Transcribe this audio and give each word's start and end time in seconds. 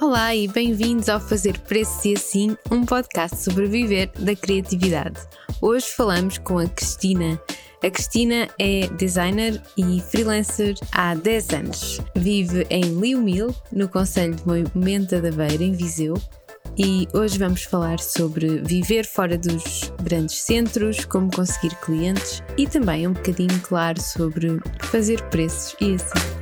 Olá 0.00 0.32
e 0.32 0.46
bem-vindos 0.46 1.08
ao 1.08 1.18
Fazer 1.18 1.58
Preços 1.58 2.04
e 2.04 2.14
Assim, 2.14 2.56
um 2.70 2.86
podcast 2.86 3.36
sobre 3.38 3.66
viver 3.66 4.08
da 4.16 4.36
criatividade. 4.36 5.20
Hoje 5.60 5.86
falamos 5.88 6.38
com 6.38 6.56
a 6.56 6.68
Cristina. 6.68 7.40
A 7.82 7.90
Cristina 7.90 8.46
é 8.60 8.86
designer 8.96 9.60
e 9.76 10.00
freelancer 10.00 10.76
há 10.92 11.16
10 11.16 11.50
anos. 11.50 12.00
Vive 12.14 12.64
em 12.70 12.82
Liumil, 13.00 13.52
no 13.72 13.88
Conselho 13.88 14.36
de 14.36 14.46
Moimenta 14.46 15.20
da 15.20 15.32
Beira, 15.32 15.64
em 15.64 15.72
Viseu. 15.72 16.14
E 16.76 17.08
hoje 17.12 17.36
vamos 17.36 17.64
falar 17.64 17.98
sobre 17.98 18.58
viver 18.58 19.04
fora 19.04 19.36
dos 19.36 19.92
grandes 20.04 20.36
centros, 20.36 21.04
como 21.06 21.28
conseguir 21.28 21.74
clientes 21.80 22.40
e 22.56 22.68
também 22.68 23.08
um 23.08 23.14
bocadinho, 23.14 23.60
claro, 23.62 24.00
sobre 24.00 24.60
fazer 24.78 25.20
preços 25.22 25.74
e 25.80 25.96
assim. 25.96 26.37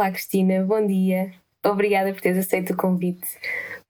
Olá, 0.00 0.10
Cristina, 0.10 0.64
bom 0.64 0.86
dia. 0.86 1.30
Obrigada 1.62 2.10
por 2.14 2.22
teres 2.22 2.38
aceito 2.38 2.72
o 2.72 2.76
convite 2.76 3.28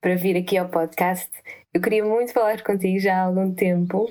para 0.00 0.16
vir 0.16 0.36
aqui 0.36 0.59
ao 0.59 0.69
podcast. 0.69 1.30
Eu 1.73 1.80
queria 1.80 2.05
muito 2.05 2.33
falar 2.33 2.60
contigo 2.64 2.98
já 2.98 3.16
há 3.16 3.27
algum 3.27 3.55
tempo, 3.55 4.10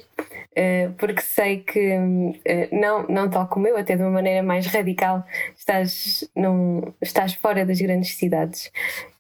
eh, 0.56 0.92
porque 0.98 1.20
sei 1.22 1.60
que, 1.60 2.00
eh, 2.46 2.70
não, 2.72 3.06
não 3.10 3.30
tal 3.30 3.50
como 3.50 3.68
eu, 3.68 3.76
até 3.76 3.98
de 3.98 4.02
uma 4.02 4.12
maneira 4.12 4.42
mais 4.42 4.66
radical, 4.68 5.26
estás, 5.58 6.24
num, 6.34 6.84
estás 7.02 7.34
fora 7.34 7.66
das 7.66 7.82
grandes 7.82 8.16
cidades 8.16 8.72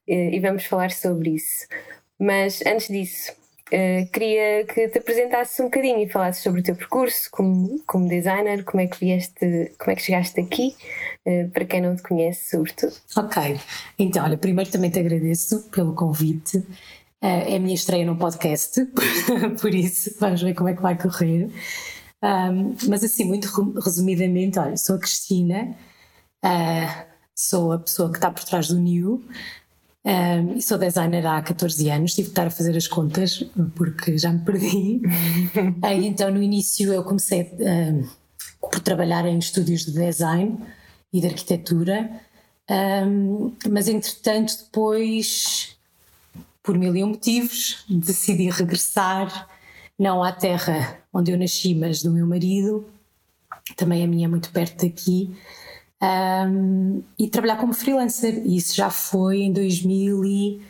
eh, 0.07 0.29
e 0.35 0.39
vamos 0.39 0.63
falar 0.63 0.91
sobre 0.91 1.31
isso. 1.31 1.67
Mas 2.17 2.61
antes 2.65 2.87
disso, 2.87 3.33
Uh, 3.71 4.09
queria 4.11 4.65
que 4.65 4.87
te 4.87 4.97
apresentasses 4.97 5.59
um 5.59 5.65
bocadinho 5.65 5.99
e 5.99 6.09
falasses 6.09 6.41
sobre 6.41 6.61
o 6.61 6.63
teu 6.63 6.75
percurso 6.75 7.29
como, 7.31 7.79
como 7.85 8.07
designer, 8.07 8.63
como 8.63 8.81
é 8.81 8.87
que 8.87 8.99
vieste, 8.99 9.75
como 9.77 9.91
é 9.91 9.95
que 9.95 10.01
chegaste 10.01 10.41
aqui, 10.41 10.75
uh, 11.27 11.49
para 11.51 11.65
quem 11.65 11.79
não 11.79 11.95
te 11.95 12.01
conhece, 12.01 12.49
sobretudo. 12.49 12.93
Ok, 13.15 13.59
então, 13.99 14.25
olha, 14.25 14.37
primeiro 14.37 14.71
também 14.71 14.89
te 14.89 14.97
agradeço 14.97 15.69
pelo 15.69 15.93
convite. 15.93 16.57
Uh, 16.57 16.65
é 17.21 17.57
a 17.57 17.59
minha 17.59 17.75
estreia 17.75 18.05
no 18.05 18.17
podcast, 18.17 18.83
por 19.61 19.75
isso 19.75 20.15
vamos 20.19 20.41
ver 20.41 20.55
como 20.55 20.69
é 20.69 20.73
que 20.73 20.81
vai 20.81 20.97
correr. 20.97 21.51
Um, 22.23 22.75
mas 22.87 23.03
assim, 23.03 23.23
muito 23.23 23.47
resumidamente, 23.79 24.57
olha, 24.57 24.77
sou 24.77 24.95
a 24.95 24.99
Cristina, 24.99 25.77
sou 27.35 27.71
a 27.71 27.79
pessoa 27.79 28.09
que 28.09 28.17
está 28.17 28.31
por 28.31 28.43
trás 28.43 28.67
do 28.67 28.79
New. 28.79 29.23
Um, 30.05 30.61
sou 30.61 30.77
designer 30.77 31.25
há 31.27 31.41
14 31.41 31.89
anos, 31.89 32.13
tive 32.13 32.27
de 32.27 32.31
estar 32.31 32.47
a 32.47 32.49
fazer 32.49 32.75
as 32.75 32.87
contas 32.87 33.43
porque 33.75 34.17
já 34.17 34.31
me 34.31 34.39
perdi. 34.39 35.01
Aí, 35.83 36.05
então, 36.05 36.31
no 36.31 36.41
início, 36.41 36.93
eu 36.93 37.03
comecei 37.03 37.51
um, 37.59 38.07
por 38.61 38.79
trabalhar 38.79 39.25
em 39.25 39.37
estúdios 39.37 39.85
de 39.85 39.91
design 39.91 40.57
e 41.11 41.19
de 41.19 41.27
arquitetura, 41.27 42.09
um, 43.05 43.51
mas 43.69 43.87
entretanto, 43.87 44.57
depois, 44.63 45.75
por 46.63 46.77
mil 46.77 46.95
e 46.95 47.03
um 47.03 47.09
motivos, 47.09 47.83
decidi 47.89 48.49
regressar, 48.49 49.49
não 49.97 50.23
à 50.23 50.31
terra 50.31 50.97
onde 51.11 51.31
eu 51.31 51.37
nasci, 51.37 51.75
mas 51.75 52.01
do 52.01 52.11
meu 52.11 52.25
marido, 52.25 52.87
também 53.75 54.03
a 54.03 54.07
minha 54.07 54.25
é 54.25 54.29
muito 54.29 54.49
perto 54.51 54.85
daqui 54.85 55.35
um, 56.01 57.03
e 57.17 57.27
trabalhar 57.27 57.57
como 57.57 57.73
freelancer. 57.73 58.41
E 58.45 58.57
isso 58.57 58.75
já 58.75 58.89
foi 58.89 59.41
em 59.41 59.51
2011, 59.53 60.61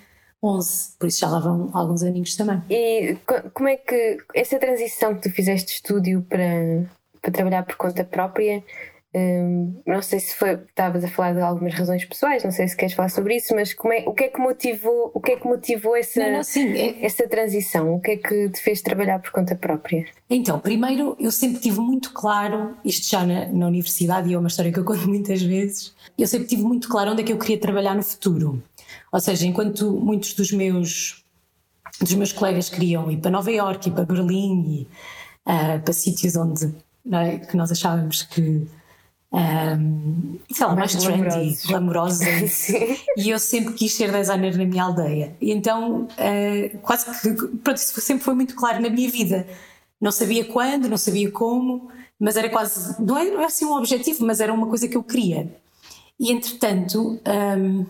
por 0.97 1.08
isso 1.08 1.19
já 1.19 1.30
lá 1.30 1.39
vão 1.39 1.69
alguns 1.73 2.03
aninhos 2.03 2.36
também. 2.36 2.61
E 2.69 3.17
como 3.53 3.69
é 3.69 3.77
que 3.77 4.17
essa 4.33 4.59
transição 4.59 5.16
que 5.16 5.21
tu 5.30 5.31
fizeste 5.31 5.67
de 5.67 5.73
estúdio 5.73 6.25
para, 6.27 6.86
para 7.21 7.31
trabalhar 7.31 7.63
por 7.63 7.75
conta 7.75 8.03
própria 8.03 8.64
Hum, 9.11 9.81
não 9.87 10.03
sei 10.03 10.20
se 10.20 10.36
foi, 10.36 10.53
estavas 10.53 11.03
a 11.03 11.08
falar 11.08 11.33
de 11.33 11.42
algumas 11.42 11.73
razões 11.73 12.05
pessoais, 12.05 12.43
não 12.43 12.52
sei 12.52 12.67
se 12.67 12.77
queres 12.77 12.93
falar 12.93 13.09
sobre 13.09 13.37
isso, 13.37 13.55
mas 13.55 13.73
como 13.73 13.92
é, 13.92 14.03
o 14.05 14.14
que 14.14 14.25
é 14.25 14.27
que 14.27 14.39
motivou, 14.39 15.11
o 15.15 15.20
que 15.20 15.31
é 15.31 15.36
que 15.36 15.47
motivou 15.47 15.95
essa, 15.95 16.20
não, 16.20 16.37
não, 16.37 16.43
sim, 16.43 16.73
é... 16.73 17.03
essa 17.03 17.27
transição? 17.27 17.95
O 17.95 17.99
que 17.99 18.11
é 18.11 18.17
que 18.17 18.49
te 18.49 18.61
fez 18.61 18.83
trabalhar 18.83 19.17
por 19.17 19.31
conta 19.31 19.55
própria? 19.55 20.05
Então, 20.30 20.59
primeiro, 20.59 21.17
eu 21.20 21.31
sempre 21.31 21.59
tive 21.59 21.80
muito 21.80 22.14
claro, 22.14 22.77
isto 22.86 23.09
já 23.09 23.25
na, 23.25 23.47
na 23.47 23.65
universidade, 23.65 24.30
e 24.30 24.36
é 24.36 24.37
uma 24.37 24.47
história 24.47 24.71
que 24.71 24.77
eu 24.77 24.86
conto 24.86 25.05
muitas 25.09 25.41
vezes, 25.41 25.95
eu 26.15 26.27
sempre 26.27 26.47
tive 26.47 26.61
muito 26.61 26.87
claro 26.87 27.11
onde 27.11 27.23
é 27.23 27.26
que 27.26 27.33
eu 27.33 27.39
queria 27.39 27.59
trabalhar 27.59 27.95
no 27.95 28.03
futuro. 28.03 28.61
Ou 29.11 29.20
seja, 29.20 29.47
enquanto 29.47 29.91
muitos 29.91 30.36
dos 30.36 30.52
meus, 30.52 31.26
dos 31.99 32.14
meus 32.14 32.31
colegas 32.31 32.70
queriam 32.70 33.11
ir 33.11 33.17
para 33.17 33.31
Nova 33.31 33.52
Iorque, 33.52 33.89
ir 33.89 33.93
para 33.93 34.05
Berlim, 34.05 34.64
e 34.67 34.87
uh, 35.49 35.81
para 35.81 35.93
sítios 35.93 36.36
onde 36.36 36.71
é, 37.11 37.39
que 37.39 37.58
nós 37.58 37.71
achávamos 37.71 38.21
que 38.21 38.67
um, 39.31 40.39
sei 40.51 40.65
lá, 40.65 40.75
mais, 40.75 40.93
mais 40.95 41.05
trendy, 41.05 41.67
glamourosos. 41.67 42.69
e 43.17 43.29
eu 43.29 43.39
sempre 43.39 43.73
quis 43.73 43.93
ser 43.93 44.11
designer 44.11 44.57
na 44.57 44.65
minha 44.65 44.83
aldeia. 44.83 45.35
E 45.39 45.51
então, 45.51 46.03
uh, 46.03 46.77
quase 46.79 47.05
que, 47.21 47.33
pronto, 47.57 47.77
isso 47.77 48.01
sempre 48.01 48.23
foi 48.23 48.33
muito 48.33 48.55
claro 48.55 48.81
na 48.81 48.89
minha 48.89 49.09
vida. 49.09 49.47
Não 50.01 50.11
sabia 50.11 50.45
quando, 50.45 50.89
não 50.89 50.97
sabia 50.97 51.29
como, 51.31 51.91
mas 52.19 52.37
era 52.37 52.49
quase, 52.49 53.01
não 53.01 53.17
era, 53.17 53.29
não 53.29 53.37
era 53.37 53.47
assim 53.47 53.65
um 53.65 53.73
objetivo, 53.73 54.25
mas 54.25 54.39
era 54.39 54.53
uma 54.53 54.67
coisa 54.67 54.87
que 54.87 54.97
eu 54.97 55.03
queria. 55.03 55.53
E 56.19 56.31
entretanto, 56.31 57.19
um, 57.57 57.85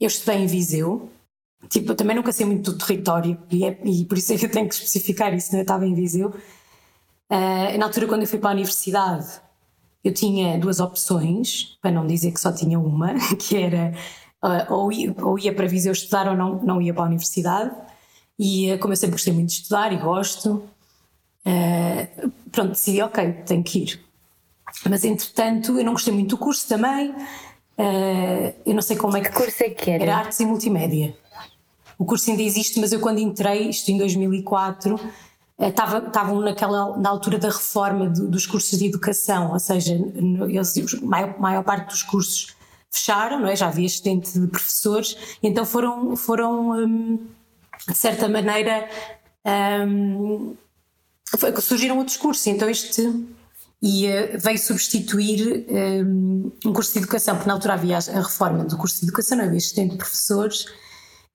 eu 0.00 0.06
estudei 0.06 0.40
em 0.40 0.46
Viseu, 0.46 1.10
tipo, 1.68 1.92
eu 1.92 1.96
também 1.96 2.16
nunca 2.16 2.32
sei 2.32 2.44
muito 2.44 2.72
do 2.72 2.78
território, 2.78 3.38
e, 3.50 3.64
é, 3.64 3.78
e 3.84 4.04
por 4.04 4.18
isso 4.18 4.32
é 4.32 4.36
que 4.38 4.46
eu 4.46 4.50
tenho 4.50 4.68
que 4.68 4.74
especificar 4.74 5.32
isso, 5.34 5.52
né? 5.52 5.60
eu 5.60 5.62
estava 5.62 5.86
em 5.86 5.94
Viseu. 5.94 6.28
Uh, 7.30 7.78
na 7.78 7.86
altura, 7.86 8.06
quando 8.06 8.22
eu 8.22 8.28
fui 8.28 8.38
para 8.38 8.50
a 8.50 8.52
universidade, 8.52 9.40
eu 10.04 10.12
tinha 10.12 10.58
duas 10.58 10.80
opções, 10.80 11.78
para 11.80 11.90
não 11.90 12.06
dizer 12.06 12.32
que 12.32 12.40
só 12.40 12.52
tinha 12.52 12.78
uma, 12.78 13.14
que 13.38 13.56
era 13.56 13.94
uh, 14.42 14.74
ou, 14.74 14.92
ia, 14.92 15.14
ou, 15.18 15.38
ia, 15.38 15.54
para 15.54 15.66
Viseu 15.66 15.92
estudar 15.92 16.28
ou 16.28 16.36
não, 16.36 16.62
não 16.62 16.82
ia 16.82 16.92
para 16.92 17.04
a 17.04 17.06
universidade. 17.06 17.70
E 18.38 18.72
uh, 18.72 18.78
como 18.78 18.92
eu 18.92 18.96
sempre 18.96 19.14
gostei 19.14 19.32
muito 19.32 19.48
de 19.48 19.54
estudar 19.54 19.92
e 19.92 19.96
gosto, 19.96 20.68
uh, 21.46 22.30
pronto, 22.50 22.70
decidi, 22.70 23.00
ok, 23.00 23.32
tenho 23.46 23.62
que 23.62 23.78
ir. 23.80 24.00
Mas 24.88 25.04
entretanto, 25.04 25.78
eu 25.78 25.84
não 25.84 25.92
gostei 25.92 26.12
muito 26.12 26.30
do 26.30 26.38
curso 26.38 26.66
também. 26.66 27.14
eu 28.64 28.74
não 28.74 28.80
sei 28.80 28.96
como 28.96 29.16
é 29.16 29.20
que. 29.20 29.28
Que 29.28 29.36
curso 29.36 29.62
é 29.62 29.70
que 29.70 29.90
era? 29.90 30.02
Era 30.02 30.16
Artes 30.16 30.40
e 30.40 30.46
Multimédia. 30.46 31.14
O 31.98 32.04
curso 32.04 32.30
ainda 32.30 32.42
existe, 32.42 32.80
mas 32.80 32.90
eu 32.90 32.98
quando 32.98 33.18
entrei, 33.18 33.68
isto 33.68 33.90
em 33.90 33.98
2004, 33.98 34.98
estavam 35.58 36.40
naquela 36.40 36.96
na 36.98 37.10
altura 37.10 37.38
da 37.38 37.48
reforma 37.48 38.08
do, 38.08 38.28
dos 38.28 38.46
cursos 38.46 38.78
de 38.78 38.86
educação, 38.86 39.52
ou 39.52 39.58
seja, 39.58 39.94
eles, 39.94 40.76
a 40.76 41.06
maior, 41.06 41.38
maior, 41.38 41.64
parte 41.64 41.88
dos 41.88 42.02
cursos 42.02 42.56
fecharam, 42.90 43.40
não 43.40 43.48
é? 43.48 43.56
Já 43.56 43.68
havia 43.68 43.86
excedente 43.86 44.38
de 44.38 44.46
professores, 44.46 45.16
então 45.42 45.64
foram, 45.64 46.16
foram 46.16 46.70
hum, 46.70 47.26
de 47.88 47.96
certa 47.96 48.28
maneira 48.28 48.88
hum, 49.86 50.56
surgiram 51.60 51.98
outros 51.98 52.16
cursos, 52.16 52.46
então 52.46 52.68
este 52.68 53.02
e 53.82 54.06
veio 54.38 54.58
substituir 54.58 55.66
um, 55.68 56.52
um, 56.64 56.72
curso 56.72 56.92
de 56.92 57.00
educação, 57.00 57.34
porque 57.34 57.48
na 57.48 57.54
altura 57.54 57.74
havia 57.74 57.98
a 57.98 58.20
reforma 58.20 58.64
do 58.64 58.76
curso 58.76 59.00
de 59.00 59.06
educação, 59.06 59.36
não 59.36 59.44
havia 59.44 59.58
excedente 59.58 59.92
de 59.92 59.96
professores, 59.96 60.66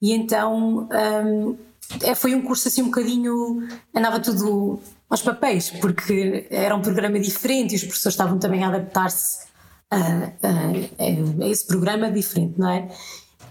e 0.01 0.13
então 0.13 0.87
um, 0.89 1.57
é, 2.01 2.15
foi 2.15 2.35
um 2.35 2.41
curso 2.41 2.67
assim 2.67 2.81
um 2.81 2.85
bocadinho. 2.85 3.67
andava 3.93 4.19
tudo 4.19 4.79
aos 5.09 5.21
papéis, 5.21 5.69
porque 5.69 6.47
era 6.49 6.75
um 6.75 6.81
programa 6.81 7.19
diferente 7.19 7.73
e 7.73 7.75
os 7.75 7.83
professores 7.83 8.13
estavam 8.13 8.37
também 8.37 8.63
a 8.63 8.67
adaptar-se 8.67 9.47
a, 9.89 9.97
a, 9.97 11.43
a, 11.43 11.47
esse 11.47 11.65
programa 11.65 12.11
diferente, 12.11 12.59
não 12.59 12.69
é? 12.69 12.89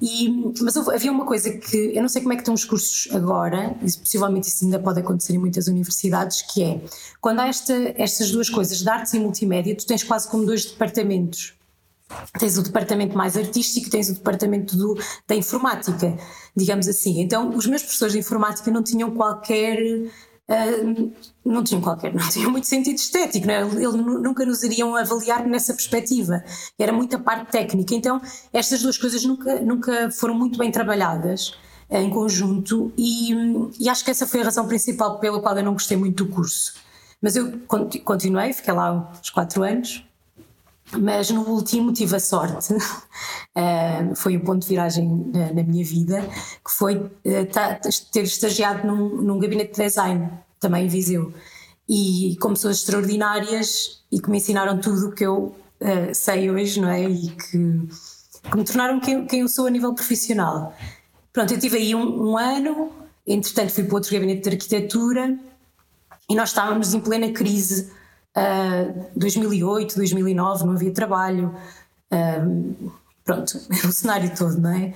E, 0.00 0.28
mas 0.60 0.76
havia 0.76 1.10
uma 1.10 1.24
coisa 1.24 1.50
que 1.50 1.92
eu 1.94 2.02
não 2.02 2.08
sei 2.08 2.20
como 2.20 2.32
é 2.34 2.36
que 2.36 2.42
estão 2.42 2.52
os 2.52 2.64
cursos 2.64 3.08
agora, 3.14 3.74
e 3.80 3.91
possivelmente 3.98 4.48
isso 4.48 4.65
ainda 4.65 4.78
pode 4.78 5.00
acontecer 5.00 5.34
em 5.34 5.38
muitas 5.38 5.68
universidades, 5.68 6.42
que 6.42 6.62
é 6.62 6.80
quando 7.21 7.41
há 7.41 7.48
esta, 7.48 7.72
estas 7.97 8.30
duas 8.30 8.50
coisas, 8.50 8.83
de 8.83 8.88
artes 8.88 9.15
e 9.15 9.18
multimédia, 9.18 9.74
tu 9.74 9.86
tens 9.86 10.03
quase 10.03 10.28
como 10.28 10.44
dois 10.44 10.66
departamentos. 10.66 11.54
Tens 12.38 12.56
o 12.56 12.62
departamento 12.62 13.16
mais 13.16 13.36
artístico, 13.36 13.91
tens 13.91 14.08
o 14.08 14.14
departamento 14.14 14.76
do, 14.76 14.94
da 15.26 15.34
informática, 15.34 16.16
digamos 16.54 16.86
assim. 16.86 17.20
Então, 17.20 17.50
os 17.50 17.66
meus 17.66 17.82
professores 17.82 18.12
de 18.12 18.20
informática 18.20 18.70
não 18.70 18.82
tinham 18.82 19.10
qualquer. 19.10 19.78
Uh, 20.48 21.12
não 21.44 21.64
tinham 21.64 21.82
qualquer, 21.82 22.14
não 22.14 22.28
tinham 22.28 22.53
muito 22.53 22.68
sentido 22.68 22.97
estético, 22.97 23.50
é? 23.50 23.62
eles 23.62 23.94
nunca 23.94 24.47
nos 24.47 24.62
iriam 24.62 24.94
avaliar 24.94 25.44
nessa 25.44 25.74
perspectiva, 25.74 26.44
era 26.78 26.92
muita 26.92 27.18
parte 27.18 27.50
técnica. 27.50 27.92
Então, 27.97 28.20
estas 28.52 28.80
duas 28.82 28.97
coisas 28.97 29.24
nunca, 29.24 29.60
nunca 29.60 30.09
foram 30.12 30.34
muito 30.34 30.56
bem 30.56 30.70
trabalhadas 30.70 31.48
uh, 31.91 31.97
em 31.97 32.09
conjunto, 32.09 32.92
e, 32.97 33.32
e 33.80 33.88
acho 33.88 34.04
que 34.04 34.12
essa 34.12 34.24
foi 34.24 34.42
a 34.42 34.44
razão 34.44 34.68
principal 34.68 35.18
pela 35.18 35.41
qual 35.42 35.59
eu 35.59 35.64
não 35.64 35.72
gostei 35.72 35.97
muito 35.97 36.24
do 36.24 36.32
curso. 36.32 36.74
Mas 37.20 37.34
eu 37.34 37.60
continuei, 38.04 38.52
fiquei 38.52 38.72
lá 38.72 39.10
uns 39.20 39.30
quatro 39.30 39.64
anos, 39.64 40.06
Mas 40.92 41.30
no 41.30 41.42
último 41.48 41.92
tive 41.92 42.16
a 42.16 42.21
sorte, 42.21 42.72
uh, 42.72 44.15
foi 44.15 44.36
um 44.36 44.41
ponto 44.41 44.62
de 44.62 44.68
viragem 44.68 45.30
na, 45.33 45.53
na 45.53 45.62
minha 45.62 45.84
vida, 45.84 46.22
que 46.65 46.71
foi 46.71 46.97
uh, 46.97 47.10
ter 48.12 48.22
estagiado 48.22 48.86
num, 48.86 49.21
num, 49.21 49.38
gabinete 49.38 49.72
de 49.72 49.83
design, 49.83 50.30
também 50.60 50.84
em 50.84 50.88
Viseu. 50.88 51.33
E 51.88 52.36
com 52.41 52.50
pessoas 52.50 52.78
extraordinárias 52.78 54.03
e 54.10 54.21
que 54.21 54.30
me 54.30 54.38
ensinaram 54.38 54.78
tudo 54.78 55.09
o 55.09 55.12
que 55.12 55.24
eu 55.24 55.54
uh, 55.80 56.15
sei 56.15 56.50
hoje, 56.50 56.80
não 56.80 56.88
é? 56.88 57.03
E 57.03 57.30
que, 57.30 57.88
que 58.50 58.56
me 58.56 58.65
tornaram 58.65 59.00
quem, 59.00 59.27
quem, 59.27 59.41
eu 59.41 59.48
sou 59.48 59.66
a 59.66 59.71
nível 59.71 59.92
profissional. 59.92 60.72
Pronto, 61.33 61.53
eu 61.53 61.59
tive 61.59 61.78
aí 61.78 61.94
um, 61.97 62.30
um 62.30 62.38
ano, 62.38 62.92
entretanto 63.27 63.72
fui 63.72 63.84
para 63.84 63.97
outro 63.97 64.12
gabinete 64.12 64.42
de 64.42 64.50
arquitetura 64.50 65.36
e 66.28 66.34
nós 66.34 66.50
estávamos 66.50 66.94
em 66.94 67.00
plena 67.00 67.30
crise 67.33 67.91
Uh, 68.36 69.06
2008, 69.16 69.97
2009 69.97 70.66
não 70.66 70.74
havia 70.74 70.92
trabalho, 70.92 71.54
uh, 72.12 72.92
pronto, 73.24 73.59
o 73.88 73.92
cenário 73.92 74.30
todo, 74.36 74.59
não 74.59 74.71
é? 74.71 74.92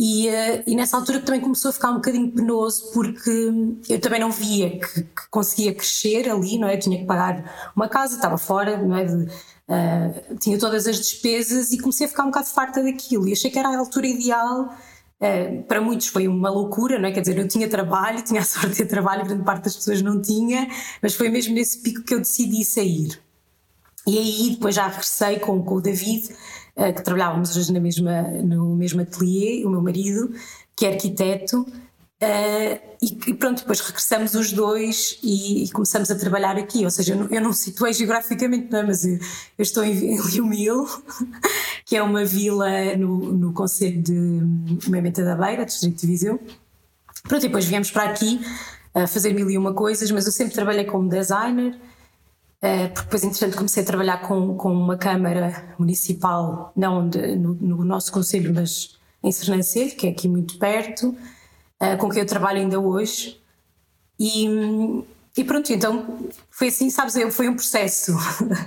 E, 0.00 0.28
uh, 0.28 0.62
e, 0.66 0.76
nessa 0.76 0.96
altura 0.96 1.20
também 1.20 1.40
começou 1.40 1.70
a 1.70 1.72
ficar 1.72 1.90
um 1.90 1.96
bocadinho 1.96 2.30
penoso 2.30 2.92
porque 2.94 3.52
eu 3.88 4.00
também 4.00 4.20
não 4.20 4.30
via 4.30 4.78
que, 4.78 5.02
que 5.02 5.28
conseguia 5.28 5.74
crescer 5.74 6.30
ali, 6.30 6.56
não 6.56 6.68
é? 6.68 6.76
Eu 6.76 6.78
tinha 6.78 6.98
que 6.98 7.04
pagar 7.04 7.72
uma 7.74 7.88
casa, 7.88 8.14
estava 8.14 8.38
fora, 8.38 8.78
não 8.78 8.96
é? 8.96 9.04
De, 9.04 9.24
uh, 9.24 10.36
tinha 10.40 10.58
todas 10.58 10.86
as 10.86 10.96
despesas 10.96 11.72
e 11.72 11.78
comecei 11.78 12.06
a 12.06 12.08
ficar 12.08 12.22
um 12.22 12.26
bocado 12.28 12.46
farta 12.46 12.82
daquilo 12.82 13.28
e 13.28 13.32
achei 13.32 13.50
que 13.50 13.58
era 13.58 13.68
a 13.68 13.78
altura 13.78 14.06
ideal 14.06 14.72
Uh, 15.20 15.62
para 15.64 15.80
muitos 15.80 16.06
foi 16.06 16.28
uma 16.28 16.48
loucura, 16.48 16.98
não 16.98 17.08
é? 17.08 17.12
Quer 17.12 17.20
dizer, 17.20 17.38
eu 17.38 17.48
tinha 17.48 17.68
trabalho, 17.68 18.22
tinha 18.22 18.40
a 18.40 18.44
sorte 18.46 18.70
de 18.70 18.76
ter 18.76 18.86
trabalho, 18.86 19.24
grande 19.24 19.44
parte 19.44 19.64
das 19.64 19.76
pessoas 19.76 20.00
não 20.00 20.22
tinha, 20.22 20.68
mas 21.02 21.14
foi 21.14 21.28
mesmo 21.28 21.54
nesse 21.54 21.82
pico 21.82 22.02
que 22.02 22.14
eu 22.14 22.18
decidi 22.18 22.64
sair. 22.64 23.20
E 24.06 24.16
aí 24.18 24.50
depois 24.50 24.74
já 24.74 24.86
regressei 24.86 25.38
com, 25.38 25.62
com 25.62 25.74
o 25.74 25.80
David, 25.80 26.30
uh, 26.76 26.92
que 26.94 27.02
trabalhávamos 27.02 27.56
hoje 27.56 27.72
na 27.72 27.80
mesma, 27.80 28.22
no 28.22 28.76
mesmo 28.76 29.00
ateliê, 29.00 29.64
o 29.64 29.70
meu 29.70 29.82
marido, 29.82 30.32
que 30.76 30.86
é 30.86 30.92
arquiteto, 30.92 31.66
Uh, 32.20 32.74
e, 33.00 33.16
e, 33.28 33.34
pronto, 33.34 33.60
depois 33.60 33.78
regressamos 33.78 34.34
os 34.34 34.52
dois 34.52 35.20
e, 35.22 35.62
e, 35.62 35.70
começamos 35.70 36.10
a 36.10 36.16
trabalhar 36.16 36.56
aqui. 36.56 36.84
Ou 36.84 36.90
seja, 36.90 37.14
eu 37.14 37.16
não, 37.16 37.28
eu 37.30 37.40
não 37.40 37.52
situei 37.52 37.92
geograficamente, 37.92 38.72
não, 38.72 38.80
é? 38.80 38.82
mas 38.82 39.04
eu, 39.04 39.14
eu, 39.14 39.20
estou 39.62 39.84
em, 39.84 39.92
em 40.14 40.20
Liumil, 40.20 40.84
que 41.88 41.96
é 41.96 42.02
uma 42.02 42.22
vila 42.22 42.68
no, 42.98 43.32
no 43.32 43.52
Conselho 43.54 44.02
de 44.02 44.12
Moimenta 44.86 45.24
da 45.24 45.34
Beira, 45.34 45.64
Distrito 45.64 46.02
de 46.02 46.06
Viseu. 46.06 46.38
Pronto, 47.22 47.40
depois 47.40 47.64
viemos 47.64 47.90
para 47.90 48.10
aqui 48.10 48.38
a 48.92 49.06
fazer 49.06 49.32
mil 49.32 49.50
e 49.50 49.56
uma 49.56 49.72
coisas, 49.72 50.10
mas 50.10 50.26
eu 50.26 50.32
sempre 50.32 50.52
trabalhei 50.52 50.84
como 50.84 51.08
designer. 51.08 51.80
Uh, 52.58 52.88
porque 52.92 53.04
depois, 53.04 53.24
entretanto, 53.24 53.56
comecei 53.56 53.82
a 53.82 53.86
trabalhar 53.86 54.18
com, 54.18 54.54
com 54.54 54.70
uma 54.70 54.98
Câmara 54.98 55.74
Municipal, 55.78 56.74
não 56.76 57.08
de, 57.08 57.36
no, 57.36 57.54
no 57.54 57.82
nosso 57.82 58.12
Conselho, 58.12 58.52
mas 58.54 58.98
em 59.24 59.32
Sernancelho, 59.32 59.96
que 59.96 60.08
é 60.08 60.10
aqui 60.10 60.28
muito 60.28 60.58
perto 60.58 61.08
uh, 61.08 61.96
com 61.96 62.10
quem 62.10 62.20
eu 62.20 62.26
trabalho 62.26 62.58
ainda 62.58 62.78
hoje. 62.78 63.40
E, 64.20 64.46
e 65.38 65.44
pronto, 65.44 65.72
então 65.72 66.28
foi 66.50 66.66
assim, 66.66 66.90
sabes, 66.90 67.14
foi 67.32 67.48
um 67.48 67.54
processo, 67.54 68.12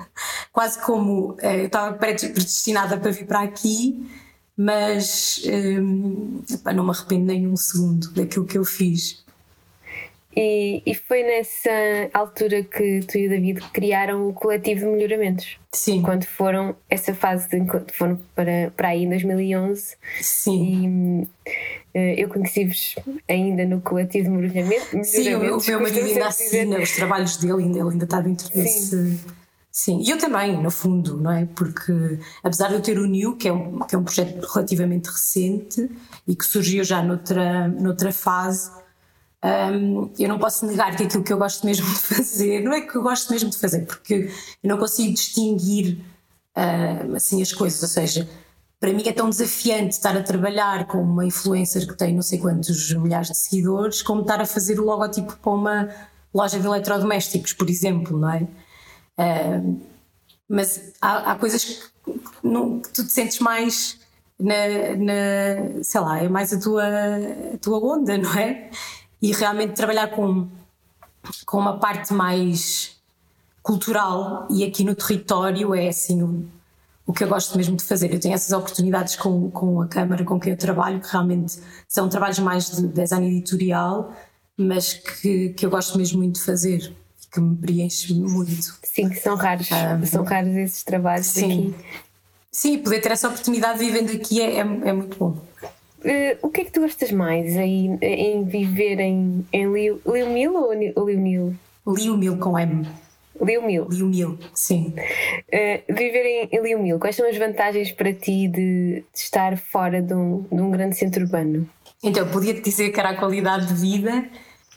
quase 0.53 0.81
como 0.81 1.31
uh, 1.33 1.37
eu 1.41 1.65
estava 1.65 1.97
predestinada 1.97 2.97
para 2.97 3.11
vir 3.11 3.25
para 3.25 3.41
aqui, 3.41 4.09
mas 4.55 5.41
um, 5.45 6.41
não 6.73 6.85
me 6.85 6.91
arrependo 6.91 7.25
nem 7.25 7.45
um 7.45 7.57
segundo 7.57 8.09
daquilo 8.13 8.45
que 8.45 8.57
eu 8.57 8.63
fiz. 8.63 9.21
E, 10.35 10.81
e, 10.85 10.95
foi 10.95 11.23
nessa 11.23 11.69
altura 12.13 12.63
que 12.63 13.01
tu 13.01 13.17
e 13.17 13.27
o 13.27 13.29
David 13.29 13.61
criaram 13.73 14.29
o 14.29 14.33
coletivo 14.33 14.85
de 14.85 14.85
melhoramentos. 14.85 15.57
Sim. 15.73 16.01
Quando 16.01 16.23
foram, 16.23 16.73
essa 16.89 17.13
fase, 17.13 17.49
de, 17.49 17.93
foram 17.93 18.17
para, 18.33 18.71
para 18.77 18.89
aí 18.89 19.03
em 19.03 19.09
2011. 19.09 19.97
Sim. 20.21 21.27
E, 21.45 21.49
eh, 21.49 21.80
eu 21.93 22.29
conheci-vos 22.29 22.95
ainda 23.27 23.65
no 23.65 23.81
coletivo 23.81 24.29
de 24.29 24.37
melhoramento. 24.37 25.03
Sim, 25.03 25.35
o 25.35 25.39
meu, 25.39 25.57
o 25.57 25.63
meu 25.65 25.81
marido 25.81 26.05
ainda 26.05 26.27
assina 26.27 26.79
os 26.79 26.91
trabalhos 26.91 27.37
dele, 27.37 27.63
ainda, 27.63 27.79
ele 27.79 27.89
ainda 27.89 28.05
está 28.05 28.21
dentro 28.21 28.49
desse. 28.53 28.89
Sim. 28.89 29.19
Sim, 29.73 30.01
e 30.05 30.09
eu 30.09 30.17
também, 30.17 30.61
no 30.61 30.69
fundo, 30.69 31.15
não 31.15 31.31
é? 31.31 31.45
Porque 31.45 32.19
apesar 32.43 32.67
de 32.67 32.73
eu 32.73 32.81
ter 32.81 32.99
o 32.99 33.05
New, 33.05 33.37
que 33.37 33.47
é 33.47 33.53
um, 33.53 33.79
que 33.79 33.95
é 33.95 33.97
um 33.97 34.03
projeto 34.03 34.45
relativamente 34.45 35.07
recente 35.07 35.89
e 36.27 36.35
que 36.35 36.45
surgiu 36.45 36.83
já 36.83 37.01
noutra, 37.01 37.69
noutra 37.69 38.11
fase, 38.11 38.69
um, 39.43 40.11
eu 40.19 40.27
não 40.27 40.37
posso 40.37 40.65
negar 40.65 40.93
que 40.95 41.03
aquilo 41.03 41.23
que 41.23 41.31
eu 41.31 41.37
gosto 41.37 41.65
mesmo 41.65 41.87
de 41.87 41.99
fazer, 42.01 42.61
não 42.61 42.73
é 42.73 42.81
que 42.81 42.95
eu 42.95 43.01
gosto 43.01 43.31
mesmo 43.31 43.49
de 43.49 43.57
fazer, 43.57 43.85
porque 43.85 44.29
eu 44.61 44.69
não 44.69 44.77
consigo 44.77 45.13
distinguir 45.13 45.99
uh, 46.57 47.15
assim 47.15 47.41
as 47.41 47.53
coisas, 47.53 47.81
ou 47.81 47.87
seja, 47.87 48.27
para 48.81 48.91
mim 48.91 49.03
é 49.05 49.13
tão 49.13 49.29
desafiante 49.29 49.93
estar 49.93 50.17
a 50.17 50.23
trabalhar 50.23 50.87
com 50.87 50.97
uma 50.97 51.23
influencer 51.23 51.87
que 51.87 51.95
tem 51.95 52.15
não 52.15 52.23
sei 52.23 52.39
quantos 52.39 52.91
milhares 52.95 53.27
de 53.27 53.37
seguidores, 53.37 54.01
como 54.01 54.21
estar 54.21 54.41
a 54.41 54.45
fazer 54.45 54.79
o 54.79 54.85
logotipo 54.85 55.37
para 55.37 55.51
uma 55.51 55.89
loja 56.33 56.59
de 56.59 56.65
eletrodomésticos, 56.65 57.53
por 57.53 57.69
exemplo, 57.69 58.17
não 58.17 58.31
é? 58.31 58.47
Uh, 59.19 59.79
mas 60.49 60.93
há, 60.99 61.31
há 61.31 61.35
coisas 61.35 61.63
que, 61.63 62.19
não, 62.43 62.79
que, 62.79 62.89
tu 62.89 63.05
te 63.05 63.11
sentes 63.11 63.37
mais 63.37 63.99
na, 64.39 64.55
na, 64.97 65.83
sei 65.83 66.01
lá, 66.01 66.23
é 66.23 66.27
mais 66.27 66.51
a 66.51 66.59
tua, 66.59 66.83
a 67.53 67.57
tua 67.59 67.77
onda, 67.77 68.17
não 68.17 68.33
é? 68.33 68.71
E 69.21 69.31
realmente 69.31 69.73
trabalhar 69.73 70.07
com, 70.07 70.49
com 71.45 71.57
uma 71.59 71.77
parte 71.77 72.13
mais 72.15 72.99
cultural 73.61 74.47
e 74.49 74.63
aqui 74.63 74.83
no 74.83 74.95
território 74.95 75.75
é 75.75 75.89
assim 75.89 76.49
o 77.11 77.13
que 77.13 77.25
eu 77.25 77.27
gosto 77.27 77.57
mesmo 77.57 77.75
de 77.75 77.83
fazer. 77.83 78.13
Eu 78.13 78.19
tenho 78.21 78.33
essas 78.33 78.53
oportunidades 78.53 79.17
com, 79.17 79.51
com 79.51 79.81
a 79.81 79.87
Câmara 79.87 80.23
com 80.23 80.39
quem 80.39 80.53
eu 80.53 80.57
trabalho, 80.57 81.01
que 81.01 81.11
realmente 81.11 81.59
são 81.85 82.07
trabalhos 82.07 82.39
mais 82.39 82.71
de 82.71 82.87
design 82.87 83.27
editorial, 83.27 84.15
mas 84.55 84.93
que, 84.93 85.49
que 85.49 85.65
eu 85.65 85.69
gosto 85.69 85.97
mesmo 85.97 86.19
muito 86.19 86.35
de 86.35 86.45
fazer 86.45 86.95
que 87.29 87.39
me 87.41 87.57
preenche 87.57 88.13
muito. 88.13 88.79
Sim, 88.83 89.09
que 89.09 89.19
são 89.19 89.35
raros, 89.35 89.69
um, 89.71 90.05
são 90.05 90.23
raros 90.23 90.55
esses 90.55 90.83
trabalhos 90.83 91.27
sim. 91.27 91.73
aqui. 91.73 91.85
Sim, 92.49 92.77
poder 92.79 93.01
ter 93.01 93.11
essa 93.11 93.27
oportunidade 93.27 93.77
vivendo 93.79 94.11
aqui 94.11 94.41
é, 94.41 94.55
é, 94.55 94.59
é 94.59 94.93
muito 94.93 95.17
bom. 95.17 95.37
Uh, 96.03 96.37
o 96.41 96.49
que 96.49 96.61
é 96.61 96.65
que 96.65 96.71
tu 96.71 96.79
gostas 96.79 97.11
mais 97.11 97.55
em, 97.57 97.97
em 98.01 98.43
viver 98.45 98.99
em, 99.01 99.45
em 99.51 99.71
Liu, 99.71 100.01
Liu 100.05 100.29
Mil 100.29 100.55
ou 100.55 100.73
Liu 100.73 101.19
Nil? 101.19 101.55
Liu 101.85 102.17
Mil 102.17 102.37
com 102.37 102.57
M. 102.57 102.87
Liu 103.43 103.61
Mil. 103.61 103.87
Liu 103.89 104.07
Mil, 104.07 104.39
sim. 104.53 104.93
Uh, 104.97 105.93
viver 105.93 106.25
em, 106.25 106.49
em 106.51 106.61
Liu 106.61 106.79
Mil, 106.79 106.99
quais 106.99 107.15
são 107.15 107.27
as 107.27 107.37
vantagens 107.37 107.91
para 107.91 108.13
ti 108.13 108.47
de, 108.47 109.03
de 109.13 109.19
estar 109.19 109.57
fora 109.57 110.01
de 110.01 110.13
um, 110.13 110.45
de 110.51 110.61
um 110.61 110.71
grande 110.71 110.95
centro 110.95 111.23
urbano? 111.23 111.67
Então, 112.03 112.27
podia-te 112.29 112.61
dizer 112.61 112.91
que 112.91 112.99
era 112.99 113.09
a 113.09 113.15
qualidade 113.15 113.67
de 113.67 113.73
vida, 113.73 114.29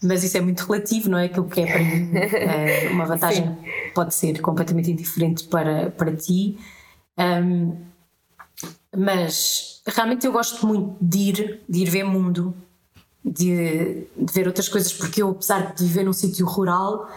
mas 0.03 0.23
isso 0.25 0.37
é 0.37 0.41
muito 0.41 0.61
relativo, 0.61 1.09
não 1.09 1.19
é? 1.19 1.27
Aquilo 1.27 1.49
que 1.49 1.61
é 1.61 1.67
para 1.67 1.79
mim 1.79 2.11
uh, 2.11 2.93
uma 2.93 3.07
vantagem 3.07 3.47
sim. 3.47 3.93
pode 3.95 4.15
ser 4.15 4.41
completamente 4.41 4.91
indiferente 4.91 5.45
para, 5.45 5.91
para 5.91 6.15
ti. 6.15 6.59
Um, 7.19 7.77
mas 8.97 9.83
realmente 9.87 10.27
eu 10.27 10.33
gosto 10.33 10.67
muito 10.67 10.97
de 11.01 11.19
ir, 11.19 11.61
de 11.69 11.83
ir 11.83 11.91
ver 11.91 12.05
mundo, 12.05 12.55
de, 13.25 14.07
de 14.17 14.33
ver 14.33 14.47
outras 14.47 14.69
coisas, 14.69 14.93
porque 14.93 15.23
eu, 15.23 15.31
apesar 15.31 15.75
de 15.75 15.85
viver 15.85 16.05
num 16.05 16.13
sítio 16.13 16.47
rural, 16.47 17.09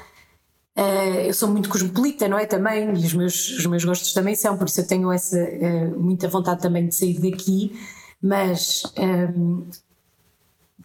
Uh, 0.78 1.26
eu 1.26 1.34
sou 1.34 1.50
muito 1.50 1.70
cosmopolita, 1.70 2.28
não 2.28 2.38
é? 2.38 2.46
Também, 2.46 2.90
e 2.90 3.06
os 3.06 3.14
meus, 3.16 3.50
os 3.50 3.66
meus 3.66 3.84
gostos 3.84 4.14
também 4.14 4.36
são, 4.36 4.56
por 4.56 4.68
isso 4.68 4.80
eu 4.80 4.88
tenho 4.88 5.12
essa 5.12 5.36
uh, 5.36 6.00
muita 6.00 6.28
vontade 6.28 6.62
também 6.62 6.88
de 6.88 6.94
sair 6.94 7.20
daqui, 7.20 7.74
mas 8.22 8.84
um, 9.36 9.68